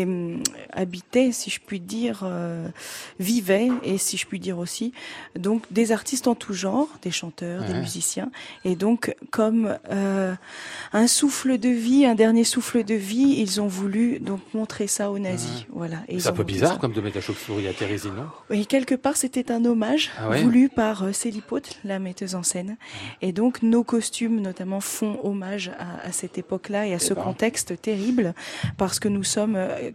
et, 0.00 0.04
hum, 0.04 0.42
habitait, 0.72 1.32
si 1.32 1.50
je 1.50 1.60
puis 1.64 1.80
dire, 1.80 2.20
euh, 2.24 2.68
vivait, 3.18 3.68
et 3.82 3.98
si 3.98 4.16
je 4.16 4.26
puis 4.26 4.38
dire 4.40 4.58
aussi, 4.58 4.92
donc 5.38 5.62
des 5.70 5.92
artistes 5.92 6.26
en 6.28 6.34
tout 6.34 6.52
genre, 6.54 6.88
des 7.02 7.10
chanteurs, 7.10 7.64
des 7.64 7.74
musiciens, 7.74 8.30
et 8.64 8.76
donc 8.76 9.14
comme 9.30 9.76
euh, 9.90 10.34
un 10.92 11.06
souffle 11.06 11.58
de 11.58 11.68
vie, 11.68 12.06
un 12.06 12.14
dernier 12.14 12.44
souffle 12.44 12.84
de 12.84 12.94
vie, 12.94 13.36
ils 13.38 13.60
ont 13.60 13.66
voulu 13.68 14.18
donc 14.20 14.40
montrer 14.54 14.86
ça 14.86 15.10
aux 15.10 15.18
nazis, 15.18 15.66
voilà. 15.70 15.98
Et 16.08 16.20
C'est 16.20 16.28
un 16.28 16.32
peu 16.32 16.44
bizarre 16.44 16.72
ça. 16.74 16.78
comme 16.78 16.92
de 16.92 17.00
mettre 17.00 17.16
la 17.16 17.22
chauve-souris 17.22 17.68
à 17.68 17.72
Térésine, 17.72 18.14
non? 18.16 18.26
Oui, 18.50 18.66
quelque 18.66 18.94
part, 18.94 19.16
c'était 19.16 19.50
un 19.52 19.64
hommage 19.64 20.10
Ah 20.18 20.28
ouais? 20.30 20.42
voulu 20.42 20.68
par 20.68 21.04
euh, 21.04 21.12
Célie 21.12 21.40
Pote, 21.40 21.78
la 21.84 21.98
metteuse 21.98 22.34
en 22.34 22.42
scène. 22.42 22.76
Et 23.22 23.32
donc, 23.32 23.62
nos 23.62 23.84
costumes, 23.84 24.40
notamment, 24.40 24.80
font 24.80 25.18
hommage 25.24 25.70
à, 25.78 26.06
à 26.08 26.12
cette 26.12 26.38
époque-là 26.38 26.86
et 26.86 26.94
à 26.94 26.98
ce 26.98 27.14
ben. 27.14 27.22
contexte 27.22 27.80
terrible, 27.80 28.34
parce 28.76 28.98
que 29.00 29.08
nous 29.08 29.24
sommes, 29.24 29.54
euh, 29.56 29.90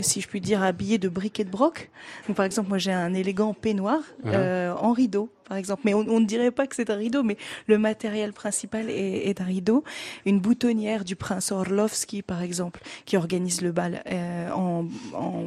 si 0.00 0.20
je 0.20 0.28
puis 0.28 0.40
dire, 0.40 0.62
habillés 0.62 0.98
de 0.98 1.08
briques 1.08 1.40
et 1.40 1.44
de 1.44 1.50
broc. 1.50 1.90
Donc, 2.26 2.36
par 2.36 2.44
exemple, 2.46 2.68
moi, 2.68 2.78
j'ai 2.78 2.92
un 2.92 3.14
élégant 3.14 3.54
peignoir 3.54 4.00
euh, 4.26 4.57
en 4.58 4.92
rideau, 4.92 5.28
par 5.48 5.56
exemple. 5.56 5.82
Mais 5.84 5.94
on, 5.94 6.00
on 6.08 6.20
ne 6.20 6.26
dirait 6.26 6.50
pas 6.50 6.66
que 6.66 6.76
c'est 6.76 6.90
un 6.90 6.96
rideau, 6.96 7.22
mais 7.22 7.36
le 7.66 7.78
matériel 7.78 8.32
principal 8.32 8.90
est, 8.90 9.28
est 9.28 9.40
un 9.40 9.44
rideau. 9.44 9.84
Une 10.26 10.40
boutonnière 10.40 11.04
du 11.04 11.16
prince 11.16 11.52
Orlovski, 11.52 12.22
par 12.22 12.42
exemple, 12.42 12.80
qui 13.06 13.16
organise 13.16 13.62
le 13.62 13.72
bal 13.72 14.02
euh, 14.10 14.50
en, 14.50 14.86
en 15.14 15.44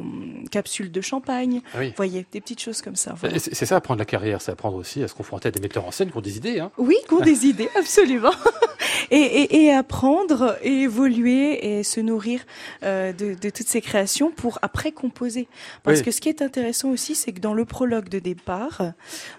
capsule 0.50 0.90
de 0.90 1.00
champagne. 1.00 1.62
Ah 1.74 1.78
oui. 1.80 1.88
Vous 1.88 1.94
voyez, 1.96 2.26
des 2.32 2.40
petites 2.40 2.60
choses 2.60 2.82
comme 2.82 2.96
ça. 2.96 3.14
voilà. 3.18 3.38
C'est 3.38 3.54
c'est 3.54 3.66
ça, 3.66 3.76
apprendre 3.76 3.98
la 3.98 4.04
carrière, 4.04 4.40
c'est 4.42 4.50
apprendre 4.52 4.76
aussi 4.76 5.02
à 5.02 5.08
se 5.08 5.14
confronter 5.14 5.48
à 5.48 5.50
des 5.50 5.60
metteurs 5.60 5.86
en 5.86 5.90
scène 5.90 6.10
qui 6.10 6.16
ont 6.16 6.20
des 6.22 6.36
idées. 6.36 6.58
Hein. 6.58 6.70
Oui, 6.78 6.96
qui 7.06 7.14
ont 7.14 7.20
des 7.20 7.46
idées, 7.46 7.68
absolument. 7.78 8.32
Et, 9.10 9.16
et, 9.20 9.64
et 9.64 9.72
apprendre, 9.72 10.56
et 10.62 10.82
évoluer 10.82 11.78
et 11.78 11.82
se 11.82 12.00
nourrir 12.00 12.40
euh, 12.82 13.12
de, 13.12 13.34
de 13.34 13.50
toutes 13.50 13.66
ces 13.68 13.80
créations 13.82 14.30
pour 14.30 14.58
après 14.62 14.90
composer. 14.92 15.48
Parce 15.82 15.98
Oui. 15.98 16.04
que 16.04 16.10
ce 16.10 16.20
qui 16.20 16.28
est 16.30 16.40
intéressant 16.40 16.88
aussi, 16.90 17.14
c'est 17.14 17.32
que 17.32 17.40
dans 17.40 17.52
le 17.52 17.64
prologue 17.66 18.08
de 18.08 18.18
départ, 18.20 18.80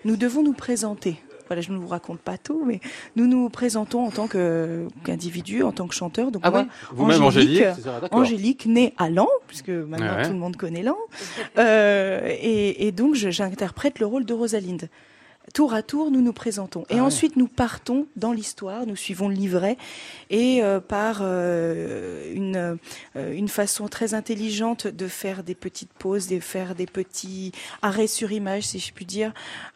nous 0.06 0.16
devons 0.16 0.44
nous 0.44 0.53
présenter. 0.54 1.18
Voilà, 1.48 1.62
je 1.62 1.72
ne 1.74 1.78
vous 1.78 1.88
raconte 1.88 2.20
pas 2.20 2.38
tout, 2.38 2.64
mais 2.66 2.80
nous 3.18 3.28
nous 3.28 3.50
présentons 3.50 4.06
en 4.06 4.12
tant 4.12 4.28
qu'individu, 4.28 5.62
en 5.62 5.72
tant 5.74 5.88
que 5.88 5.94
chanteur. 5.94 6.32
Donc 6.32 6.42
Ah 6.46 6.52
moi, 6.52 6.66
Vous-même, 6.92 7.22
Angélique, 7.22 7.64
ça. 7.84 8.00
Angélique, 8.12 8.66
née 8.66 8.94
à 8.98 9.10
Lan, 9.10 9.28
puisque 9.48 9.70
maintenant 9.70 10.16
Ouais. 10.16 10.24
tout 10.24 10.32
le 10.32 10.38
monde 10.40 10.56
connaît 10.56 10.84
Lan. 10.84 10.96
Euh, 11.58 12.22
et, 12.30 12.88
et 12.88 12.92
donc, 12.92 13.16
j'interprète 13.16 14.00
le 14.00 14.06
rôle 14.06 14.26
de 14.26 14.34
Rosalinde. 14.34 14.90
Tour 15.54 15.76
à 15.76 15.84
tour, 15.84 16.10
nous 16.10 16.22
nous 16.22 16.34
présentons. 16.34 16.82
Et 16.90 16.94
Ah 16.94 16.96
ouais. 16.96 17.02
ensuite, 17.02 17.36
nous 17.36 17.48
partons 17.48 18.08
dans 18.16 18.32
l'histoire, 18.32 18.88
nous 18.88 18.96
suivons 18.96 19.28
le 19.30 19.36
livret. 19.36 19.78
Et 20.32 20.64
euh, 20.64 20.80
par 20.80 21.20
euh, 21.22 22.34
une, 22.34 22.56
euh, 23.16 23.34
une 23.36 23.48
façon 23.48 23.88
très 23.88 24.16
intelligente 24.16 24.88
de 24.88 25.08
faire 25.08 25.44
des 25.44 25.54
petites 25.54 25.94
pauses, 25.94 26.26
de 26.28 26.40
faire 26.40 26.74
des 26.74 26.88
petits 26.88 27.52
arrêts 27.84 28.08
sur 28.08 28.32
image, 28.32 28.64
si 28.64 28.80
je 28.80 28.92
puis 28.94 29.06
dire, 29.06 29.32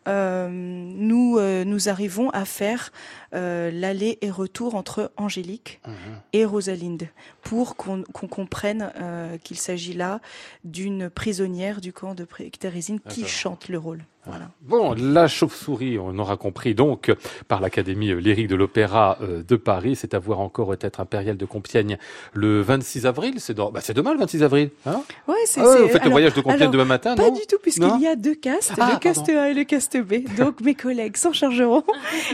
euh, 0.07 0.49
nous, 0.51 1.38
euh, 1.38 1.63
nous 1.63 1.89
arrivons 1.89 2.32
à 2.32 2.45
faire 2.45 2.91
euh, 3.36 3.69
l'aller 3.71 4.17
et 4.21 4.32
retour 4.32 4.73
entre 4.73 5.11
Angélique 5.15 5.80
Mhm. 5.86 5.93
et 6.34 6.43
Rosalinde 6.45 7.07
pour 7.43 7.75
qu'on 7.75 8.01
qu'on 8.13 8.28
comprenne 8.28 8.91
euh, 8.99 9.38
qu'il 9.38 9.57
s'agit 9.57 9.93
là 9.93 10.21
d'une 10.63 11.09
prisonnière 11.11 11.82
du 11.82 11.93
camp 11.93 12.15
de 12.15 12.25
Térésine 12.59 12.99
qui 12.99 13.25
chante 13.28 13.69
le 13.69 13.78
rôle. 13.78 14.03
Voilà. 14.28 14.49
Bon, 14.61 14.93
la 14.97 15.28
chauve-souris, 15.28 15.97
on 15.99 16.17
aura 16.19 16.36
compris 16.38 16.75
donc 16.75 17.13
par 17.47 17.61
l'Académie 17.61 18.11
euh, 18.11 18.19
lyrique 18.19 18.47
de 18.47 18.55
l'Opéra 18.55 19.17
euh, 19.21 19.41
de 19.47 19.55
Paris. 19.55 19.95
C'est 19.95 20.13
à 20.13 20.19
voir 20.19 20.39
encore 20.39 20.67
au 20.67 20.75
Théâtre 20.75 20.99
impérial 20.99 21.38
de 21.38 21.45
Compiègne 21.45 21.97
le 22.34 22.61
26 22.61 23.05
avril. 23.05 23.36
C'est 23.38 23.53
dans... 23.53 23.71
bah, 23.71 23.80
demain 23.95 24.13
le 24.13 24.19
26 24.19 24.43
avril. 24.43 24.69
Hein? 24.86 25.01
Ouais, 25.28 25.36
c'est 25.45 25.61
Ah 25.61 25.69
ouais, 25.69 25.82
vous 25.84 25.88
faites 25.89 26.03
le 26.03 26.09
voyage 26.11 26.34
de 26.34 26.41
Compiègne 26.41 26.61
alors, 26.63 26.73
demain 26.73 26.86
matin, 26.86 27.15
Pas 27.15 27.30
non? 27.30 27.34
du 27.36 27.45
tout, 27.47 27.57
puisqu'il 27.61 28.01
y 28.01 28.07
a 28.07 28.15
deux 28.15 28.36
castes, 28.36 28.73
Ah, 28.80 28.91
le 28.93 28.99
caste 28.99 29.30
A 29.30 29.49
et 29.49 29.53
le 29.53 29.63
caste 29.63 29.97
B. 29.97 30.25
Donc 30.38 30.59
mes 30.65 30.75
collègues 30.75 31.15
s'en 31.17 31.32
chargeront. 31.34 31.84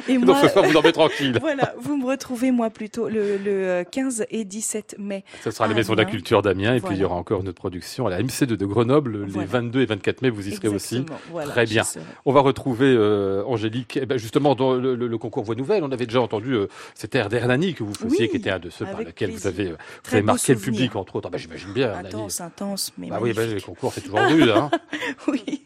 Et 0.08 0.16
Donc 0.18 0.26
moi, 0.26 0.41
ce 0.41 0.48
soir, 0.48 0.66
vous 0.66 0.74
dormez 0.74 0.91
tranquille. 0.94 1.38
voilà, 1.41 1.74
vous 1.80 1.96
me 1.98 2.06
retrouvez 2.08 2.52
moi 2.52 2.70
plutôt 2.72 3.08
le, 3.10 3.38
le 3.38 3.84
15 3.89 4.26
et 4.32 4.44
17 4.46 4.96
mai. 4.98 5.24
Ce 5.44 5.52
sera 5.52 5.66
à 5.66 5.68
la 5.68 5.74
Ah, 5.74 5.78
Maison 5.78 5.94
de 5.94 5.98
la 6.00 6.06
bien. 6.06 6.12
Culture 6.14 6.41
d'Amiens 6.41 6.74
et 6.76 6.82
puis 6.82 6.96
il 6.96 7.02
y 7.02 7.04
aura 7.06 7.16
encore 7.16 7.41
une 7.41 7.50
autre 7.50 7.60
production 7.60 8.08
à 8.08 8.10
la 8.10 8.22
MC2 8.22 8.46
de 8.56 8.66
Grenoble 8.66 9.26
Voilà. 9.28 9.41
les 9.41 9.46
22 9.46 9.82
et 9.82 9.86
24 9.86 10.22
mai. 10.24 10.30
Vous 10.30 10.48
y 10.48 10.54
serez 10.56 10.68
aussi. 10.70 10.98
Exactement, 10.98 11.46
Très 11.46 11.66
j'y 11.66 11.80
bien. 11.96 12.02
On 12.26 12.34
va 12.34 12.42
retrouver 12.42 12.94
euh, 12.98 13.44
Angélique. 13.46 13.98
Eh 14.02 14.06
ben, 14.06 14.18
justement, 14.18 14.56
dans 14.56 14.74
le, 14.74 14.96
le- 14.96 15.08
le 15.08 15.18
concours 15.18 15.44
Voix 15.44 15.56
Nouvelle, 15.56 15.84
on 15.84 15.92
avait 15.92 16.06
déjà 16.06 16.22
entendu 16.22 16.54
euh, 16.54 16.68
cet 16.96 17.16
air 17.16 17.30
d'Hernani 17.30 17.74
que 17.74 17.84
vous 17.84 17.94
faisiez, 17.94 18.22
Oui, 18.26 18.30
qui 18.30 18.38
était 18.38 18.50
un 18.52 18.60
de 18.60 18.70
ceux 18.70 18.86
par 18.86 19.00
lesquels 19.02 19.32
vous 19.32 19.48
avez, 19.48 19.68
euh, 19.72 19.76
vous 20.06 20.14
avez 20.16 20.24
marqué 20.24 20.54
le 20.54 20.60
public, 20.60 20.96
entre 20.96 21.16
autres. 21.16 21.28
Ah, 21.28 21.32
bah, 21.32 21.38
J'imagine 21.38 21.74
bien. 21.74 21.94
Intense, 21.94 22.42
intense, 22.42 22.92
mais 22.98 23.08
Bah 23.10 23.20
oui, 23.22 23.34
les 23.34 23.36
magnifique. 23.40 23.66
concours, 23.66 23.94
c'est 23.94 24.02
toujours 24.02 24.20
rude. 24.22 24.50
Hein. 24.50 24.70
oui. 25.28 25.64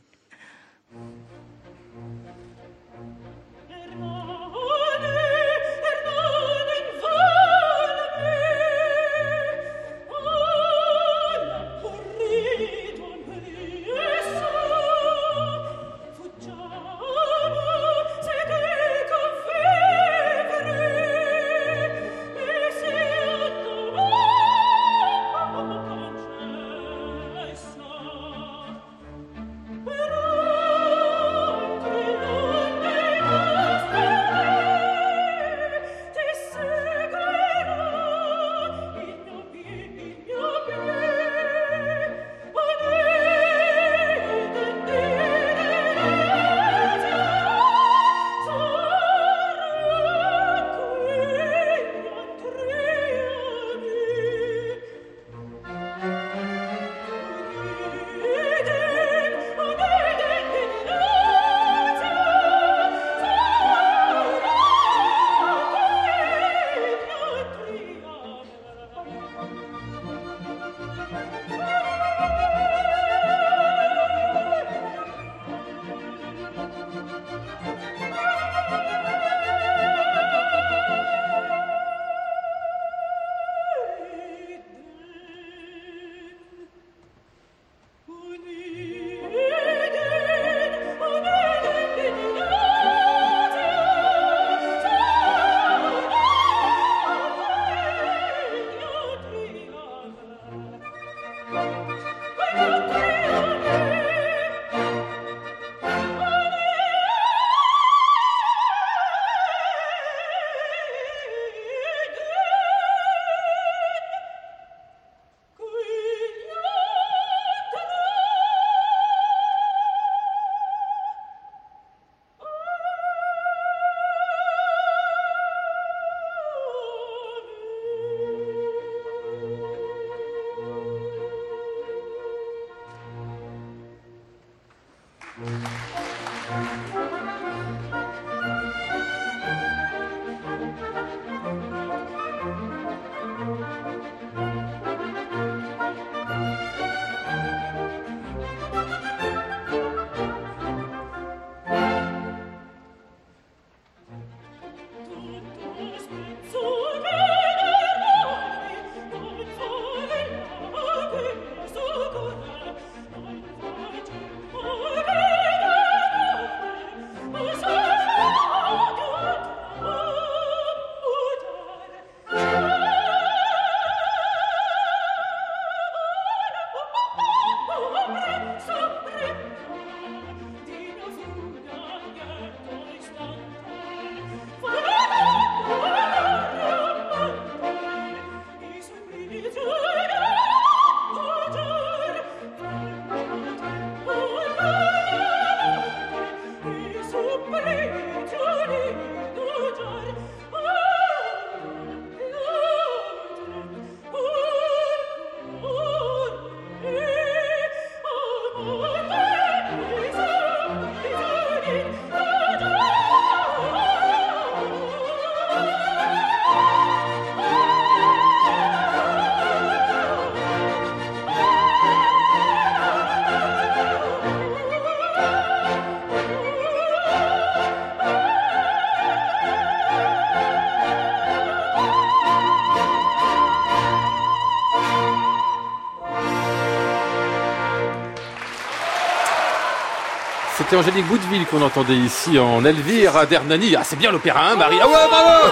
C'était 240.69 240.81
Angélique 240.81 241.07
Boudeville 241.07 241.45
qu'on 241.45 241.61
entendait 241.61 241.95
ici 241.95 242.37
en 242.37 242.65
Elvire 242.65 243.25
Dernani. 243.25 243.77
Ah, 243.77 243.83
c'est 243.85 243.95
bien 243.95 244.11
l'opéra, 244.11 244.51
hein, 244.51 244.57
Marie. 244.57 244.75
Ah 244.81 244.87
ouais, 244.89 244.95
bravo. 245.09 245.47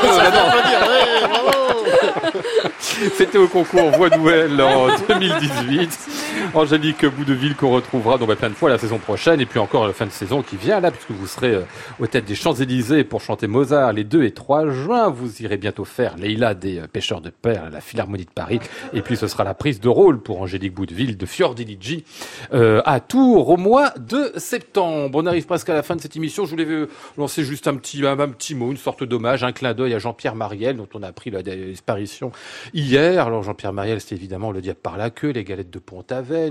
C'était 3.17 3.37
au 3.37 3.47
concours 3.47 3.91
Voix 3.91 4.09
Nouvelle 4.09 4.61
en 4.61 4.87
2018. 5.07 5.99
Angélique 6.53 7.05
Boudeville 7.05 7.55
qu'on 7.55 7.71
retrouvera 7.71 8.17
donc, 8.17 8.27
bah, 8.27 8.35
plein 8.35 8.49
de 8.49 8.55
fois 8.55 8.69
la 8.69 8.77
saison 8.77 8.97
prochaine 8.97 9.41
et 9.41 9.45
puis 9.45 9.59
encore 9.59 9.87
la 9.87 9.93
fin 9.93 10.05
de 10.05 10.11
saison 10.11 10.41
qui 10.41 10.55
vient 10.55 10.79
là 10.79 10.91
puisque 10.91 11.11
vous 11.11 11.27
serez 11.27 11.55
euh, 11.55 11.61
aux 11.99 12.07
têtes 12.07 12.25
des 12.25 12.35
Champs-Élysées 12.35 13.03
pour 13.03 13.21
chanter 13.21 13.47
Mozart 13.47 13.93
les 13.93 14.03
2 14.03 14.23
et 14.23 14.31
3 14.31 14.69
juin. 14.71 15.09
Vous 15.09 15.41
irez 15.41 15.57
bientôt 15.57 15.85
faire 15.85 16.15
Leila 16.17 16.53
des 16.53 16.79
euh, 16.79 16.87
pêcheurs 16.87 17.21
de 17.21 17.29
perles 17.29 17.67
à 17.67 17.69
la 17.69 17.81
Philharmonie 17.81 18.25
de 18.25 18.29
Paris 18.29 18.59
et 18.93 19.01
puis 19.01 19.17
ce 19.17 19.27
sera 19.27 19.43
la 19.43 19.53
prise 19.53 19.79
de 19.79 19.89
rôle 19.89 20.21
pour 20.21 20.41
Angélique 20.41 20.73
Boudeville 20.73 21.17
de 21.17 21.25
Fiordiligi 21.25 22.03
euh, 22.53 22.81
à 22.85 22.99
Tours 22.99 23.49
au 23.49 23.57
mois 23.57 23.93
de 23.97 24.31
septembre. 24.37 25.19
On 25.21 25.25
arrive 25.25 25.45
presque 25.45 25.69
à 25.69 25.73
la 25.73 25.83
fin 25.83 25.95
de 25.95 26.01
cette 26.01 26.15
émission. 26.15 26.45
Je 26.45 26.51
voulais 26.51 26.65
euh, 26.65 26.89
lancer 27.17 27.43
juste 27.43 27.67
un 27.67 27.75
petit, 27.75 28.05
un, 28.05 28.15
petit 28.29 28.55
mot, 28.55 28.71
une 28.71 28.77
sorte 28.77 29.03
d'hommage, 29.03 29.43
un 29.43 29.51
clin 29.51 29.73
d'œil 29.73 29.93
à 29.93 29.99
Jean-Pierre 29.99 30.35
Mariel 30.35 30.77
dont 30.77 30.87
on 30.93 31.03
a 31.03 31.07
appris 31.07 31.31
la 31.31 31.43
disparition 31.43 32.31
hier. 32.73 33.25
Alors 33.25 33.43
Jean-Pierre 33.43 33.73
Mariel, 33.73 34.01
c'était 34.01 34.15
évidemment 34.15 34.51
le 34.51 34.61
diable 34.61 34.79
par 34.81 34.97
la 34.97 35.09
queue, 35.09 35.29
les 35.29 35.43
galettes 35.43 35.69
de 35.69 35.79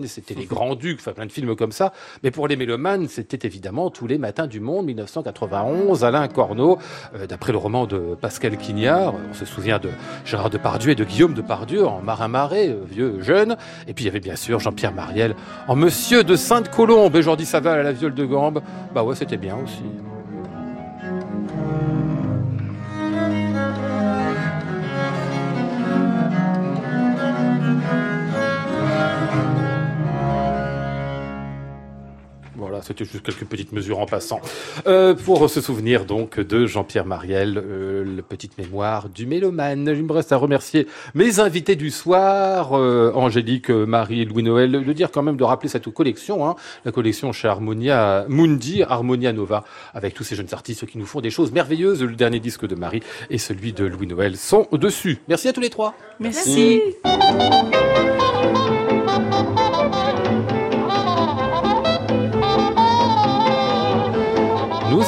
C'était 0.06 0.34
les 0.34 0.46
Grands 0.46 0.74
Ducs, 0.74 1.00
enfin 1.00 1.12
plein 1.12 1.26
de 1.26 1.32
films 1.32 1.56
comme 1.56 1.72
ça. 1.72 1.92
Mais 2.22 2.30
pour 2.30 2.48
les 2.48 2.56
mélomanes, 2.56 3.08
c'était 3.08 3.46
évidemment 3.46 3.90
Tous 3.90 4.06
les 4.06 4.18
matins 4.18 4.46
du 4.46 4.60
monde, 4.60 4.86
1991, 4.86 6.04
Alain 6.04 6.28
Corneau, 6.28 6.78
euh, 7.14 7.26
d'après 7.26 7.52
le 7.52 7.58
roman 7.58 7.86
de 7.86 8.16
Pascal 8.20 8.56
Quignard. 8.56 9.14
On 9.30 9.34
se 9.34 9.44
souvient 9.44 9.78
de 9.78 9.90
Gérard 10.24 10.50
Depardieu 10.50 10.92
et 10.92 10.94
de 10.94 11.04
Guillaume 11.04 11.34
Depardieu 11.34 11.86
en 11.86 12.00
Marin 12.00 12.28
Marais, 12.28 12.68
euh, 12.68 12.84
vieux 12.88 13.20
jeune. 13.22 13.56
Et 13.88 13.94
puis 13.94 14.04
il 14.04 14.06
y 14.06 14.10
avait 14.10 14.20
bien 14.20 14.36
sûr 14.36 14.60
Jean-Pierre 14.60 14.92
Mariel 14.92 15.34
en 15.68 15.76
Monsieur 15.76 16.24
de 16.24 16.36
Sainte-Colombe 16.36 17.16
et 17.16 17.22
Jordi 17.22 17.46
Saval 17.46 17.80
à 17.80 17.82
la 17.82 17.92
viole 17.92 18.14
de 18.14 18.24
gambe. 18.24 18.62
Bah 18.94 19.02
ouais, 19.02 19.14
c'était 19.14 19.36
bien 19.36 19.56
aussi. 19.56 19.82
C'était 32.84 33.04
juste 33.04 33.24
quelques 33.24 33.44
petites 33.44 33.72
mesures 33.72 33.98
en 33.98 34.06
passant. 34.06 34.40
Euh, 34.86 35.14
pour 35.14 35.48
se 35.48 35.60
souvenir 35.60 36.04
donc 36.04 36.38
de 36.40 36.66
Jean-Pierre 36.66 37.06
Mariel, 37.06 37.58
euh, 37.58 38.04
le 38.04 38.22
petite 38.22 38.58
mémoire 38.58 39.08
du 39.08 39.26
mélomane. 39.26 39.92
Il 39.94 40.04
me 40.04 40.12
reste 40.12 40.32
à 40.32 40.36
remercier 40.36 40.86
mes 41.14 41.40
invités 41.40 41.76
du 41.76 41.90
soir, 41.90 42.72
euh, 42.72 43.12
Angélique, 43.14 43.70
euh, 43.70 43.86
Marie 43.86 44.22
et 44.22 44.24
Louis-Noël, 44.24 44.84
de 44.84 44.92
dire 44.92 45.10
quand 45.10 45.22
même 45.22 45.36
de 45.36 45.44
rappeler 45.44 45.68
cette 45.68 45.88
collection, 45.90 46.46
hein, 46.46 46.56
la 46.84 46.92
collection 46.92 47.32
chez 47.32 47.48
Harmonia 47.48 48.26
Mundi, 48.28 48.82
Harmonia 48.82 49.32
Nova, 49.32 49.64
avec 49.94 50.14
tous 50.14 50.24
ces 50.24 50.36
jeunes 50.36 50.52
artistes 50.52 50.86
qui 50.86 50.98
nous 50.98 51.06
font 51.06 51.20
des 51.20 51.30
choses 51.30 51.52
merveilleuses. 51.52 52.02
Le 52.02 52.16
dernier 52.16 52.40
disque 52.40 52.66
de 52.66 52.74
Marie 52.74 53.02
et 53.30 53.38
celui 53.38 53.72
de 53.72 53.84
Louis-Noël 53.84 54.36
sont 54.36 54.66
dessus. 54.72 55.18
Merci 55.28 55.48
à 55.48 55.52
tous 55.52 55.60
les 55.60 55.70
trois. 55.70 55.94
Merci. 56.20 56.80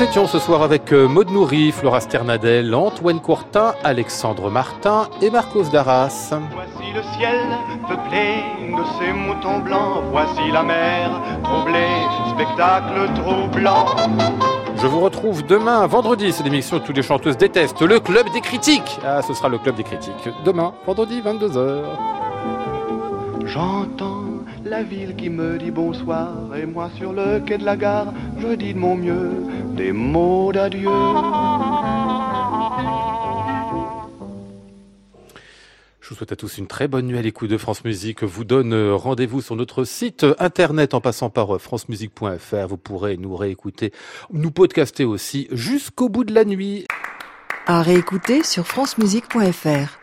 Étions 0.07 0.27
ce 0.29 0.39
soir 0.39 0.63
avec 0.63 0.93
euh, 0.93 1.09
Maud 1.09 1.31
Nourri, 1.31 1.73
Flora 1.73 2.01
Sternadel, 2.01 2.73
Antoine 2.75 3.21
Courtin, 3.21 3.75
Alexandre 3.83 4.51
Martin 4.51 5.09
et 5.21 5.31
Marcos 5.31 5.65
Darras. 5.65 6.33
Voici 6.53 6.93
le 6.95 7.03
ciel 7.17 7.41
peuplé 7.89 8.45
de 8.61 8.83
ces 8.99 9.13
moutons 9.13 9.59
blancs. 9.59 10.05
Voici 10.13 10.53
la 10.53 10.63
mer 10.63 11.11
troublée, 11.43 11.89
spectacle 12.31 13.11
troublant. 13.17 13.87
Je 14.77 14.87
vous 14.87 15.01
retrouve 15.01 15.45
demain, 15.45 15.87
vendredi, 15.87 16.31
c'est 16.33 16.45
l'émission 16.45 16.79
que 16.79 16.87
toutes 16.87 16.97
les 16.97 17.03
chanteuses 17.03 17.37
détestent, 17.37 17.83
le 17.83 17.99
Club 17.99 18.27
des 18.33 18.41
Critiques. 18.41 19.01
Ah, 19.05 19.23
ce 19.23 19.35
sera 19.35 19.49
le 19.49 19.59
Club 19.59 19.75
des 19.75 19.85
Critiques. 19.85 20.29
Demain, 20.45 20.73
vendredi, 20.87 21.21
22h. 21.21 21.83
J'entends 23.45 24.26
la 24.69 24.83
ville 24.83 25.15
qui 25.17 25.31
me 25.31 25.59
dit 25.59 25.71
bonsoir 25.71 26.55
et 26.57 26.67
moi 26.67 26.91
sur 26.97 27.13
le 27.13 27.41
quai 27.41 27.59
de 27.59 27.65
la 27.65 27.77
gare, 27.77 28.13
je 28.39 28.49
dis 28.55 28.75
de 28.75 28.79
mon 28.79 28.97
mieux 28.97 29.31
des 29.77 29.93
mots 29.93 30.53
d'adieu. 30.53 30.91
Je 36.01 36.11
vous 36.11 36.15
souhaite 36.17 36.33
à 36.33 36.37
tous 36.37 36.59
une 36.59 36.67
très 36.67 36.87
bonne 36.87 37.07
nuit 37.07 37.19
à 37.19 37.23
l'écoute 37.23 37.51
de 37.51 37.59
France 37.59 37.85
Musique. 37.85 38.23
Vous 38.23 38.45
donne 38.45 38.73
euh, 38.73 38.95
rendez-vous 38.95 39.41
sur 39.41 39.57
notre 39.57 39.83
site 39.83 40.23
euh, 40.23 40.35
internet 40.39 40.95
en 40.95 41.01
passant 41.01 41.31
par 41.31 41.57
euh, 41.57 41.59
francemusique.fr. 41.59 42.69
Vous 42.69 42.77
pourrez 42.77 43.17
nous 43.17 43.35
réécouter, 43.35 43.93
nous 44.33 44.53
podcaster 44.53 45.05
aussi 45.05 45.49
jusqu'au 45.51 46.09
bout 46.09 46.23
de 46.23 46.33
la 46.33 46.45
nuit. 46.45 46.87
À 47.67 47.83
réécouter 47.83 48.45
sur 48.45 48.69
francemusique.fr. 48.69 49.99